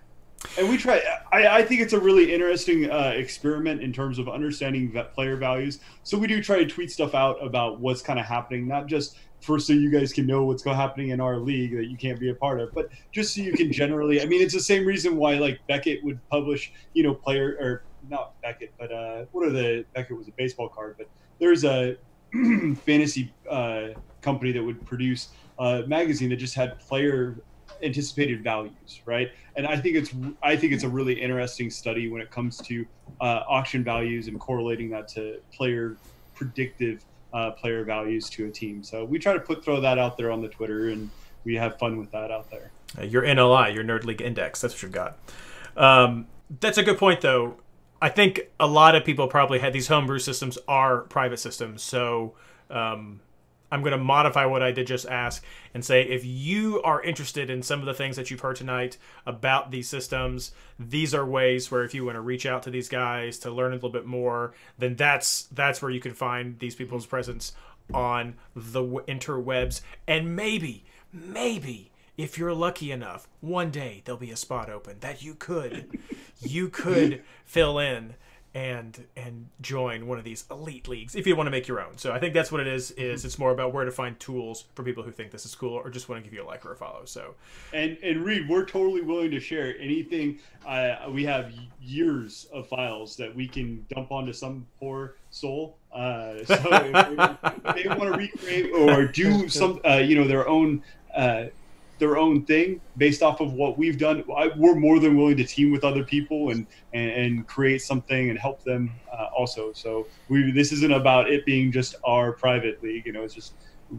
And 0.57 0.71
we 0.71 0.79
try. 0.79 1.03
I, 1.33 1.59
I 1.59 1.63
think 1.63 1.83
it's 1.83 1.93
a 1.93 2.01
really 2.01 2.33
interesting 2.33 2.91
uh, 2.91 3.13
experiment 3.15 3.83
in 3.83 3.93
terms 3.93 4.19
of 4.19 4.31
understanding 4.31 4.91
player 5.13 5.37
values. 5.37 5.81
So 6.03 6.17
we 6.17 6.29
do 6.29 6.43
try 6.43 6.65
to 6.65 6.67
tweet 6.67 6.91
stuff 6.91 7.15
out 7.15 7.45
about 7.45 7.79
what's 7.79 8.01
kind 8.01 8.19
of 8.19 8.25
happening, 8.25 8.67
not 8.67 8.87
just 8.87 9.19
for 9.43 9.59
so 9.59 9.73
you 9.73 9.91
guys 9.91 10.13
can 10.13 10.27
know 10.27 10.45
what's 10.45 10.65
happening 10.65 11.11
in 11.11 11.21
our 11.21 11.37
league 11.37 11.77
that 11.77 11.87
you 11.87 11.97
can't 11.97 12.19
be 12.19 12.31
a 12.31 12.35
part 12.35 12.61
of, 12.61 12.73
but 12.73 12.89
just 13.11 13.35
so 13.35 13.43
you 13.43 13.53
can 13.53 13.73
generally. 13.73 14.23
I 14.23 14.27
mean, 14.27 14.41
it's 14.41 14.55
the 14.55 14.61
same 14.61 14.87
reason 14.87 15.17
why 15.17 15.35
like 15.35 15.61
Beckett 15.67 16.03
would 16.05 16.21
publish, 16.29 16.73
you 16.95 17.03
know, 17.03 17.13
player 17.13 17.57
or 17.61 17.83
not 18.09 18.41
Beckett, 18.41 18.73
but 18.79 18.93
uh, 18.93 19.25
what 19.33 19.47
are 19.47 19.51
the 19.51 19.85
Beckett 19.95 20.17
was 20.17 20.29
a 20.29 20.33
baseball 20.33 20.69
card, 20.69 20.95
but 20.97 21.09
there's 21.39 21.65
a 21.65 21.97
fantasy 22.85 23.33
uh, 23.51 23.89
company 24.21 24.53
that 24.53 24.63
would 24.63 24.85
produce 24.87 25.29
a 25.59 25.83
magazine 25.87 26.31
that 26.31 26.37
just 26.37 26.55
had 26.55 26.79
player 26.79 27.37
anticipated 27.83 28.45
values, 28.45 29.01
right? 29.07 29.33
And 29.57 29.67
I 29.67 29.77
think 29.77 29.97
it's 29.97 30.15
I 30.43 30.57
think 30.57 30.73
it's 30.73 30.85
a 30.85 30.89
really 30.89 31.21
interesting 31.21 31.71
study 31.71 32.09
when 32.09 32.23
it 32.23 32.31
comes 32.31 32.59
to 32.59 32.87
uh, 33.21 33.43
auction 33.49 33.83
values 33.83 34.29
and 34.29 34.39
correlating 34.39 34.89
that 34.91 35.09
to 35.09 35.41
player 35.53 35.97
predictive 36.35 37.05
uh, 37.33 37.51
player 37.53 37.85
values 37.85 38.29
to 38.31 38.47
a 38.47 38.51
team. 38.51 38.83
So 38.83 39.05
we 39.05 39.19
try 39.19 39.33
to 39.33 39.41
put 39.41 39.65
throw 39.65 39.81
that 39.81 39.99
out 39.99 40.17
there 40.17 40.31
on 40.31 40.43
the 40.43 40.49
Twitter, 40.49 40.89
and 40.89 41.11
we 41.45 41.55
have 41.57 41.79
fun 41.79 41.99
with 41.99 42.11
that 42.13 42.31
out 42.31 42.51
there. 42.51 42.71
Uh, 42.99 43.05
your 43.05 43.23
NLI, 43.23 43.75
your 43.75 43.85
Nerd 43.85 44.05
League 44.05 44.21
Index, 44.21 44.61
that's 44.61 44.75
what 44.75 44.83
you've 44.83 44.93
got. 44.93 45.19
Um, 45.77 46.27
that's 46.61 46.79
a 46.79 46.83
good 46.83 46.99
point, 46.99 47.21
though. 47.21 47.57
I 48.01 48.09
think 48.09 48.41
a 48.59 48.67
lot 48.67 48.97
of 48.97 49.05
people 49.05 49.29
probably 49.29 49.61
had 49.61 49.73
these 49.73 49.87
homebrew 49.87 50.19
systems 50.19 50.59
are 50.67 51.03
private 51.03 51.39
systems, 51.39 51.83
so 51.83 52.35
um, 52.69 53.21
I'm 53.73 53.81
going 53.81 53.93
to 53.93 54.05
modify 54.05 54.45
what 54.45 54.63
I 54.63 54.71
did 54.71 54.87
just 54.87 55.07
ask 55.07 55.43
and 55.73 55.83
say 55.83 56.03
if 56.03 56.27
you 56.27 56.83
are 56.83 57.03
interested 57.03 57.49
in 57.49 57.63
some 57.63 57.81
of 57.81 57.87
the 57.87 57.95
things 57.95 58.17
that 58.17 58.31
you've 58.31 58.41
heard 58.41 58.57
tonight 58.57 58.99
about 59.25 59.71
these 59.71 59.89
systems, 59.89 60.53
these 60.79 61.15
are 61.15 61.25
ways 61.25 61.71
where 61.71 61.83
if 61.83 61.95
you 61.95 62.05
want 62.05 62.17
to 62.17 62.21
reach 62.21 62.45
out 62.45 62.63
to 62.65 62.71
these 62.71 62.91
guys 62.91 63.39
to 63.41 63.51
learn 63.51 63.73
a 63.73 63.77
little 63.77 63.89
bit 63.89 64.05
more, 64.05 64.53
then 64.79 64.95
that's 64.95 65.45
that's 65.45 65.81
where 65.81 65.91
you 65.91 66.01
can 66.01 66.13
find 66.13 66.59
these 66.59 66.75
people's 66.75 67.07
presence 67.07 67.55
on 67.95 68.35
the 68.55 68.83
interwebs. 68.83 69.81
And 70.07 70.37
maybe 70.37 70.85
maybe 71.11 71.91
if 72.19 72.37
you're 72.37 72.53
lucky 72.53 72.93
enough, 72.93 73.27
one 73.41 73.71
day 73.71 74.03
there'll 74.05 74.21
be 74.21 74.31
a 74.31 74.37
spot 74.37 74.69
open 74.69 74.99
that 75.01 75.23
you 75.23 75.35
could 75.35 75.99
you 76.41 76.69
could 76.69 77.23
fill 77.47 77.79
in 77.79 78.17
and 78.55 79.07
and 79.17 79.49
join 79.63 80.07
one 80.07 80.19
of 80.19 80.25
these 80.25 80.45
elite 80.51 80.87
leagues 80.87 81.15
if 81.15 81.27
you 81.27 81.35
want 81.35 81.47
to 81.47 81.51
make 81.51 81.67
your 81.67 81.81
own. 81.81 81.97
So 81.97 82.13
I 82.13 82.19
think 82.19 82.35
that's 82.35 82.53
what 82.53 82.61
it 82.61 82.67
is. 82.67 82.91
Is 82.93 83.25
it's 83.25 83.39
more 83.39 83.51
about 83.51 83.73
where 83.73 83.85
to 83.85 83.91
find 83.91 84.19
tools 84.21 84.65
for 84.75 84.83
people 84.83 85.03
who 85.03 85.11
think 85.11 85.31
this 85.31 85.47
is 85.47 85.55
cool 85.55 85.75
or 85.75 85.89
just 85.91 86.09
want 86.09 86.23
to 86.23 86.25
give 86.29 86.35
you 86.35 86.45
a 86.45 86.47
like 86.47 86.65
or 86.67 86.73
a 86.73 86.77
follow. 86.77 87.05
So 87.05 87.35
and 87.73 87.97
and 88.03 88.25
Reed, 88.25 88.49
we're 88.49 88.67
totally 88.67 89.01
willing 89.01 89.31
to 89.31 89.41
share 89.41 89.75
anything. 89.79 90.39
Uh, 90.67 90.97
we 91.11 91.25
have 91.25 91.53
years 91.81 92.47
of 92.53 92.69
files 92.69 93.17
that 93.17 93.35
we 93.35 93.49
can 93.49 93.85
dump 93.95 94.13
onto 94.13 94.33
some 94.33 94.67
poor 94.79 95.17
soul. 95.31 95.77
Uh, 95.93 96.45
so 96.45 96.55
if 96.55 97.75
they 97.75 97.89
want 97.89 98.03
to 98.03 98.13
recreate 98.17 98.73
or 98.73 99.07
do 99.07 99.49
some, 99.49 99.81
uh, 99.87 99.95
you 99.95 100.15
know, 100.15 100.27
their 100.27 100.49
own. 100.49 100.83
Their 101.99 102.17
own 102.17 102.45
thing 102.45 102.81
based 102.97 103.23
off 103.23 103.41
of 103.41 103.53
what 103.53 103.79
we've 103.79 103.99
done. 103.99 104.25
I, 104.37 104.51
we're 104.57 104.75
more 104.75 104.99
than 104.99 105.17
willing 105.17 105.37
to 105.37 105.45
team 105.45 105.71
with 105.71 105.85
other 105.85 106.03
people 106.03 106.51
and 106.51 106.67
and, 106.93 107.11
and 107.11 107.47
create 107.47 107.83
something 107.83 108.31
and 108.31 108.39
help 108.39 108.63
them 108.65 108.93
uh, 109.13 109.29
also. 109.37 109.73
So 109.73 110.07
we 110.29 110.51
this 110.53 110.73
isn't 110.73 110.93
about 110.93 111.31
it 111.31 111.45
being 111.47 111.71
just 111.71 111.95
our 112.05 112.33
private 112.33 112.83
league. 112.83 113.07
You 113.07 113.13
know, 113.13 113.23
it's 113.23 113.35
just 113.35 113.55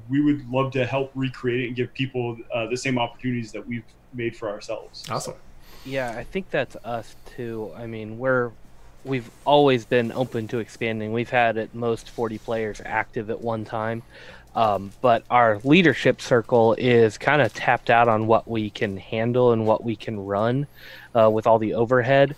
we 0.10 0.22
would 0.22 0.50
love 0.50 0.72
to 0.74 0.86
help 0.86 1.12
recreate 1.16 1.62
it 1.62 1.68
and 1.68 1.76
give 1.76 1.94
people 1.94 2.38
uh, 2.54 2.68
the 2.68 2.78
same 2.78 2.98
opportunities 2.98 3.52
that 3.52 3.66
we've 3.66 3.86
made 4.14 4.36
for 4.36 4.50
ourselves. 4.50 5.04
Awesome. 5.10 5.36
Yeah, 5.86 6.12
I 6.18 6.24
think 6.24 6.50
that's 6.50 6.76
us 6.84 7.16
too. 7.36 7.72
I 7.76 7.88
mean, 7.88 8.18
we're 8.18 8.52
we've 9.06 9.30
always 9.46 9.86
been 9.86 10.12
open 10.12 10.48
to 10.50 10.60
expanding. 10.60 11.12
We've 11.12 11.30
had 11.30 11.58
at 11.58 11.76
most 11.76 12.10
40 12.10 12.38
players 12.40 12.82
active 12.86 13.30
at 13.30 13.42
one 13.42 13.66
time. 13.66 14.04
Um, 14.56 14.92
but 15.02 15.24
our 15.30 15.60
leadership 15.64 16.22
circle 16.22 16.76
is 16.78 17.18
kind 17.18 17.42
of 17.42 17.54
tapped 17.54 17.90
out 17.90 18.08
on 18.08 18.28
what 18.28 18.48
we 18.48 18.70
can 18.70 18.98
handle 18.98 19.52
and 19.52 19.66
what 19.66 19.84
we 19.84 19.96
can 19.96 20.20
run 20.20 20.68
uh, 21.20 21.30
with 21.30 21.48
all 21.48 21.60
the 21.60 21.74
overhead. 21.74 22.36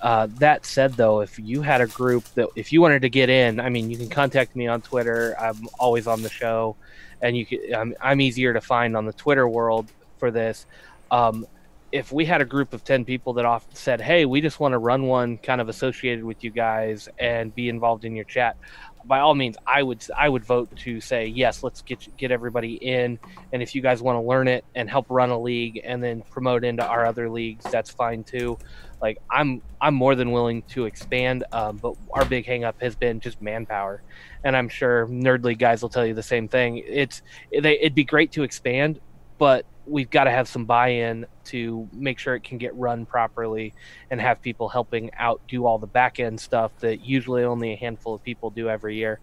Uh, 0.00 0.28
that 0.38 0.64
said, 0.66 0.92
though, 0.94 1.20
if 1.20 1.38
you 1.38 1.62
had 1.62 1.80
a 1.80 1.86
group 1.86 2.24
that, 2.34 2.48
if 2.54 2.72
you 2.72 2.80
wanted 2.80 3.02
to 3.02 3.08
get 3.08 3.30
in, 3.30 3.58
I 3.58 3.70
mean, 3.70 3.90
you 3.90 3.96
can 3.96 4.08
contact 4.08 4.54
me 4.54 4.66
on 4.66 4.82
Twitter. 4.82 5.34
I'm 5.40 5.68
always 5.80 6.06
on 6.06 6.22
the 6.22 6.28
show, 6.28 6.76
and 7.22 7.36
you 7.36 7.46
can. 7.46 7.74
I'm, 7.74 7.94
I'm 8.00 8.20
easier 8.20 8.52
to 8.52 8.60
find 8.60 8.96
on 8.96 9.06
the 9.06 9.14
Twitter 9.14 9.48
world 9.48 9.90
for 10.18 10.30
this. 10.30 10.66
Um, 11.10 11.46
if 11.92 12.12
we 12.12 12.24
had 12.24 12.40
a 12.40 12.44
group 12.44 12.72
of 12.72 12.84
10 12.84 13.04
people 13.04 13.32
that 13.34 13.44
off 13.44 13.64
said 13.72 14.00
hey 14.00 14.24
we 14.24 14.40
just 14.40 14.58
want 14.58 14.72
to 14.72 14.78
run 14.78 15.04
one 15.04 15.38
kind 15.38 15.60
of 15.60 15.68
associated 15.68 16.24
with 16.24 16.42
you 16.42 16.50
guys 16.50 17.08
and 17.18 17.54
be 17.54 17.68
involved 17.68 18.04
in 18.04 18.14
your 18.14 18.24
chat 18.24 18.56
by 19.06 19.20
all 19.20 19.34
means, 19.34 19.56
I 19.66 19.82
would 19.82 20.04
I 20.16 20.28
would 20.28 20.44
vote 20.44 20.74
to 20.78 21.00
say 21.00 21.26
yes. 21.26 21.62
Let's 21.62 21.82
get 21.82 22.16
get 22.16 22.30
everybody 22.30 22.74
in, 22.74 23.18
and 23.52 23.62
if 23.62 23.74
you 23.74 23.82
guys 23.82 24.02
want 24.02 24.16
to 24.16 24.20
learn 24.20 24.48
it 24.48 24.64
and 24.74 24.90
help 24.90 25.06
run 25.08 25.30
a 25.30 25.40
league 25.40 25.80
and 25.84 26.02
then 26.02 26.22
promote 26.22 26.64
into 26.64 26.84
our 26.84 27.06
other 27.06 27.30
leagues, 27.30 27.64
that's 27.70 27.90
fine 27.90 28.24
too. 28.24 28.58
Like 29.00 29.18
I'm 29.30 29.62
I'm 29.80 29.94
more 29.94 30.14
than 30.14 30.32
willing 30.32 30.62
to 30.68 30.86
expand, 30.86 31.44
um, 31.52 31.76
but 31.76 31.94
our 32.12 32.24
big 32.24 32.46
hangup 32.46 32.80
has 32.80 32.96
been 32.96 33.20
just 33.20 33.40
manpower, 33.40 34.02
and 34.44 34.56
I'm 34.56 34.68
sure 34.68 35.06
Nerd 35.06 35.44
League 35.44 35.58
guys 35.58 35.82
will 35.82 35.90
tell 35.90 36.06
you 36.06 36.14
the 36.14 36.22
same 36.22 36.48
thing. 36.48 36.78
It's 36.78 37.22
they, 37.50 37.78
it'd 37.78 37.94
be 37.94 38.04
great 38.04 38.32
to 38.32 38.42
expand, 38.42 39.00
but 39.38 39.66
we've 39.86 40.10
got 40.10 40.24
to 40.24 40.30
have 40.30 40.48
some 40.48 40.64
buy-in 40.64 41.26
to 41.44 41.88
make 41.92 42.18
sure 42.18 42.34
it 42.34 42.42
can 42.42 42.58
get 42.58 42.74
run 42.74 43.06
properly 43.06 43.72
and 44.10 44.20
have 44.20 44.42
people 44.42 44.68
helping 44.68 45.10
out 45.14 45.40
do 45.48 45.66
all 45.66 45.78
the 45.78 45.86
back 45.86 46.18
end 46.18 46.40
stuff 46.40 46.72
that 46.80 47.04
usually 47.04 47.44
only 47.44 47.72
a 47.72 47.76
handful 47.76 48.14
of 48.14 48.22
people 48.22 48.50
do 48.50 48.68
every 48.68 48.96
year. 48.96 49.20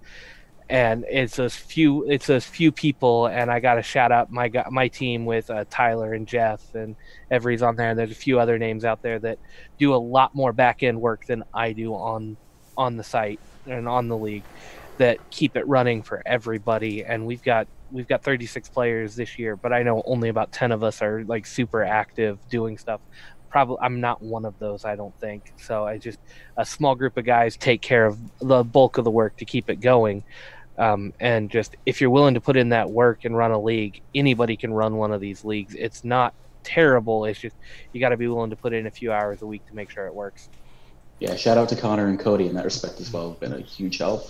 And 0.70 1.06
it's 1.10 1.40
a 1.40 1.50
few 1.50 2.10
it's 2.10 2.30
a 2.30 2.40
few 2.40 2.72
people 2.72 3.28
and 3.28 3.52
i 3.52 3.60
got 3.60 3.76
to 3.76 3.84
shout 3.84 4.14
out 4.14 4.32
my 4.32 4.50
my 4.72 4.88
team 4.88 5.26
with 5.26 5.50
uh, 5.50 5.66
tyler 5.70 6.14
and 6.14 6.26
jeff 6.26 6.74
and 6.74 6.96
everybody's 7.30 7.62
on 7.62 7.76
there. 7.76 7.90
And 7.90 8.00
there's 8.00 8.12
a 8.12 8.16
few 8.16 8.40
other 8.40 8.58
names 8.58 8.86
out 8.86 9.02
there 9.02 9.20
that 9.20 9.40
do 9.78 9.94
a 9.94 9.98
lot 9.98 10.34
more 10.34 10.54
back 10.54 10.82
end 10.82 11.02
work 11.02 11.26
than 11.26 11.44
i 11.54 11.74
do 11.74 11.94
on 11.94 12.38
on 12.78 12.96
the 12.96 13.04
site 13.04 13.42
and 13.68 13.90
on 13.90 14.08
the 14.08 14.18
league 14.18 14.44
that 14.98 15.18
keep 15.30 15.56
it 15.56 15.68
running 15.68 16.02
for 16.02 16.22
everybody. 16.26 17.04
And 17.04 17.26
we've 17.26 17.44
got 17.44 17.68
we've 17.94 18.08
got 18.08 18.24
36 18.24 18.70
players 18.70 19.16
this 19.16 19.38
year, 19.38 19.56
but 19.56 19.72
I 19.72 19.84
know 19.84 20.02
only 20.06 20.30
about 20.30 20.52
10 20.52 20.72
of 20.72 20.84
us 20.84 21.02
are 21.02 21.24
like 21.24 21.46
super 21.46 21.84
active 21.84 22.40
doing 22.50 22.78
stuff. 22.78 23.00
Probably 23.50 23.78
I'm 23.82 24.02
not 24.02 24.22
one 24.22 24.46
of 24.46 24.58
those, 24.58 24.84
I 24.84 24.96
don't 24.96 25.18
think. 25.20 25.54
So 25.58 25.86
I 25.86 26.00
just 26.00 26.20
a 26.58 26.66
small 26.66 26.96
group 26.96 27.18
of 27.18 27.26
guys 27.26 27.56
take 27.56 27.82
care 27.82 28.06
of 28.06 28.18
the 28.40 28.64
bulk 28.64 28.98
of 28.98 29.04
the 29.04 29.12
work 29.12 29.38
to 29.38 29.46
keep 29.46 29.70
it 29.70 29.80
going. 29.80 30.24
Um, 30.78 31.14
and 31.20 31.52
just 31.52 31.76
if 31.86 32.02
you're 32.02 32.10
willing 32.10 32.34
to 32.34 32.42
put 32.42 32.58
in 32.58 32.70
that 32.70 32.90
work 32.90 33.26
and 33.26 33.38
run 33.38 33.52
a 33.52 33.62
league, 33.62 34.02
anybody 34.16 34.58
can 34.58 34.74
run 34.74 34.96
one 34.98 35.12
of 35.12 35.22
these 35.22 35.46
leagues. 35.46 35.76
It's 35.76 36.04
not 36.04 36.34
terrible. 36.64 37.26
It's 37.26 37.40
just 37.40 37.56
you 37.94 38.00
got 38.00 38.10
to 38.10 38.18
be 38.18 38.28
willing 38.28 38.50
to 38.50 38.56
put 38.56 38.74
in 38.74 38.88
a 38.88 38.92
few 38.92 39.14
hours 39.14 39.44
a 39.44 39.46
week 39.46 39.66
to 39.68 39.76
make 39.76 39.92
sure 39.92 40.08
it 40.08 40.16
works. 40.16 40.50
Yeah, 41.20 41.36
shout 41.36 41.60
out 41.60 41.70
to 41.70 41.76
Connor 41.76 42.08
and 42.08 42.20
Cody 42.20 42.48
in 42.48 42.56
that 42.56 42.66
respect 42.66 43.00
as 43.00 43.14
well. 43.14 43.34
Been 43.34 43.54
a 43.54 43.60
huge 43.60 44.00
help. 44.00 44.28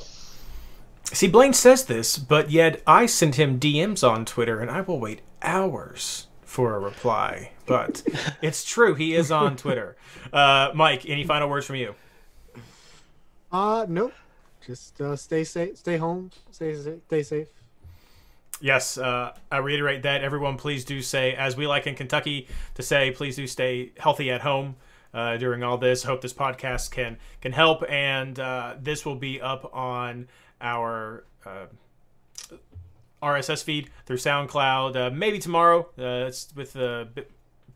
See, 1.13 1.27
Blaine 1.27 1.53
says 1.53 1.85
this, 1.85 2.17
but 2.17 2.49
yet 2.49 2.81
I 2.87 3.05
send 3.05 3.35
him 3.35 3.59
DMs 3.59 4.07
on 4.07 4.25
Twitter, 4.25 4.59
and 4.59 4.71
I 4.71 4.81
will 4.81 4.99
wait 4.99 5.21
hours 5.43 6.25
for 6.41 6.75
a 6.75 6.79
reply. 6.79 7.51
But 7.67 8.01
it's 8.41 8.65
true, 8.65 8.95
he 8.95 9.13
is 9.13 9.31
on 9.31 9.55
Twitter. 9.55 9.95
Uh, 10.31 10.71
Mike, 10.73 11.07
any 11.07 11.23
final 11.23 11.49
words 11.49 11.67
from 11.67 11.75
you? 11.75 11.93
Uh, 13.51 13.85
nope. 13.87 14.13
Just 14.65 14.99
uh, 15.01 15.15
stay 15.15 15.43
safe, 15.43 15.77
stay 15.77 15.97
home, 15.97 16.31
stay 16.49 16.75
stay 17.07 17.21
safe. 17.21 17.47
Yes, 18.59 18.97
uh, 18.97 19.35
I 19.51 19.57
reiterate 19.57 20.03
that. 20.03 20.23
Everyone, 20.23 20.57
please 20.57 20.83
do 20.83 21.01
say, 21.01 21.35
as 21.35 21.55
we 21.55 21.67
like 21.67 21.85
in 21.85 21.93
Kentucky 21.93 22.47
to 22.73 22.81
say, 22.81 23.11
please 23.11 23.35
do 23.35 23.45
stay 23.45 23.91
healthy 23.99 24.31
at 24.31 24.41
home 24.41 24.77
uh, 25.13 25.37
during 25.37 25.63
all 25.63 25.77
this. 25.77 26.03
Hope 26.03 26.21
this 26.21 26.33
podcast 26.33 26.91
can 26.91 27.17
can 27.41 27.51
help, 27.51 27.83
and 27.87 28.39
uh, 28.39 28.75
this 28.81 29.05
will 29.05 29.17
be 29.17 29.39
up 29.41 29.69
on 29.75 30.27
our 30.63 31.25
uh, 31.45 31.65
RSS 33.21 33.63
feed 33.63 33.89
through 34.05 34.17
SoundCloud. 34.17 34.95
Uh, 34.95 35.09
maybe 35.11 35.37
tomorrow. 35.39 35.89
Uh, 35.97 36.27
it's 36.27 36.53
with 36.55 36.75
a 36.75 37.07
bit 37.13 37.31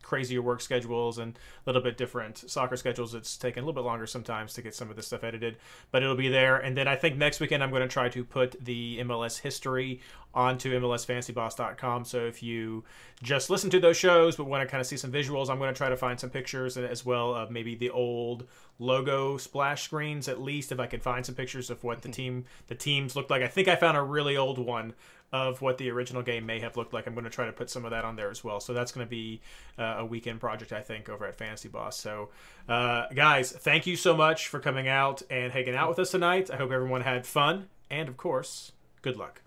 crazier 0.08 0.40
work 0.40 0.62
schedules 0.62 1.18
and 1.18 1.34
a 1.36 1.68
little 1.68 1.82
bit 1.82 1.98
different 1.98 2.38
soccer 2.50 2.76
schedules. 2.76 3.14
It's 3.14 3.36
taken 3.36 3.62
a 3.62 3.66
little 3.66 3.82
bit 3.82 3.86
longer 3.86 4.06
sometimes 4.06 4.54
to 4.54 4.62
get 4.62 4.74
some 4.74 4.88
of 4.88 4.96
this 4.96 5.06
stuff 5.06 5.22
edited, 5.22 5.58
but 5.90 6.02
it'll 6.02 6.16
be 6.16 6.30
there. 6.30 6.56
And 6.56 6.74
then 6.76 6.88
I 6.88 6.96
think 6.96 7.16
next 7.16 7.40
weekend 7.40 7.62
I'm 7.62 7.68
going 7.68 7.82
to 7.82 7.88
try 7.88 8.08
to 8.08 8.24
put 8.24 8.64
the 8.64 8.98
MLS 9.00 9.40
history 9.40 10.00
onto 10.32 10.78
MLSFantasyBoss.com. 10.80 12.06
So 12.06 12.24
if 12.24 12.42
you 12.42 12.84
just 13.22 13.50
listen 13.50 13.68
to 13.70 13.80
those 13.80 13.98
shows 13.98 14.36
but 14.36 14.44
want 14.44 14.62
to 14.62 14.70
kind 14.70 14.80
of 14.80 14.86
see 14.86 14.96
some 14.96 15.12
visuals, 15.12 15.50
I'm 15.50 15.58
going 15.58 15.72
to 15.72 15.76
try 15.76 15.90
to 15.90 15.96
find 15.96 16.18
some 16.18 16.30
pictures 16.30 16.78
as 16.78 17.04
well 17.04 17.34
of 17.34 17.50
maybe 17.50 17.74
the 17.74 17.90
old 17.90 18.46
logo 18.78 19.36
splash 19.36 19.82
screens 19.82 20.28
at 20.28 20.40
least 20.40 20.70
if 20.70 20.78
I 20.78 20.86
can 20.86 21.00
find 21.00 21.26
some 21.26 21.34
pictures 21.34 21.68
of 21.68 21.82
what 21.82 22.00
the 22.02 22.08
hmm. 22.08 22.12
team 22.12 22.44
the 22.68 22.74
teams 22.74 23.14
looked 23.14 23.30
like. 23.30 23.42
I 23.42 23.48
think 23.48 23.68
I 23.68 23.76
found 23.76 23.96
a 23.96 24.02
really 24.02 24.36
old 24.36 24.58
one 24.58 24.94
of 25.32 25.60
what 25.60 25.78
the 25.78 25.90
original 25.90 26.22
game 26.22 26.46
may 26.46 26.60
have 26.60 26.76
looked 26.76 26.92
like. 26.92 27.06
I'm 27.06 27.14
going 27.14 27.24
to 27.24 27.30
try 27.30 27.46
to 27.46 27.52
put 27.52 27.68
some 27.70 27.84
of 27.84 27.90
that 27.90 28.04
on 28.04 28.16
there 28.16 28.30
as 28.30 28.42
well. 28.42 28.60
So 28.60 28.72
that's 28.72 28.92
going 28.92 29.06
to 29.06 29.10
be 29.10 29.40
uh, 29.78 29.96
a 29.98 30.04
weekend 30.04 30.40
project, 30.40 30.72
I 30.72 30.80
think, 30.80 31.08
over 31.08 31.26
at 31.26 31.36
Fantasy 31.36 31.68
Boss. 31.68 31.98
So, 31.98 32.30
uh, 32.68 33.06
guys, 33.14 33.52
thank 33.52 33.86
you 33.86 33.96
so 33.96 34.16
much 34.16 34.48
for 34.48 34.58
coming 34.60 34.88
out 34.88 35.22
and 35.30 35.52
hanging 35.52 35.74
out 35.74 35.88
with 35.88 35.98
us 35.98 36.10
tonight. 36.10 36.50
I 36.50 36.56
hope 36.56 36.70
everyone 36.70 37.02
had 37.02 37.26
fun. 37.26 37.68
And, 37.90 38.08
of 38.08 38.16
course, 38.16 38.72
good 39.02 39.16
luck. 39.16 39.42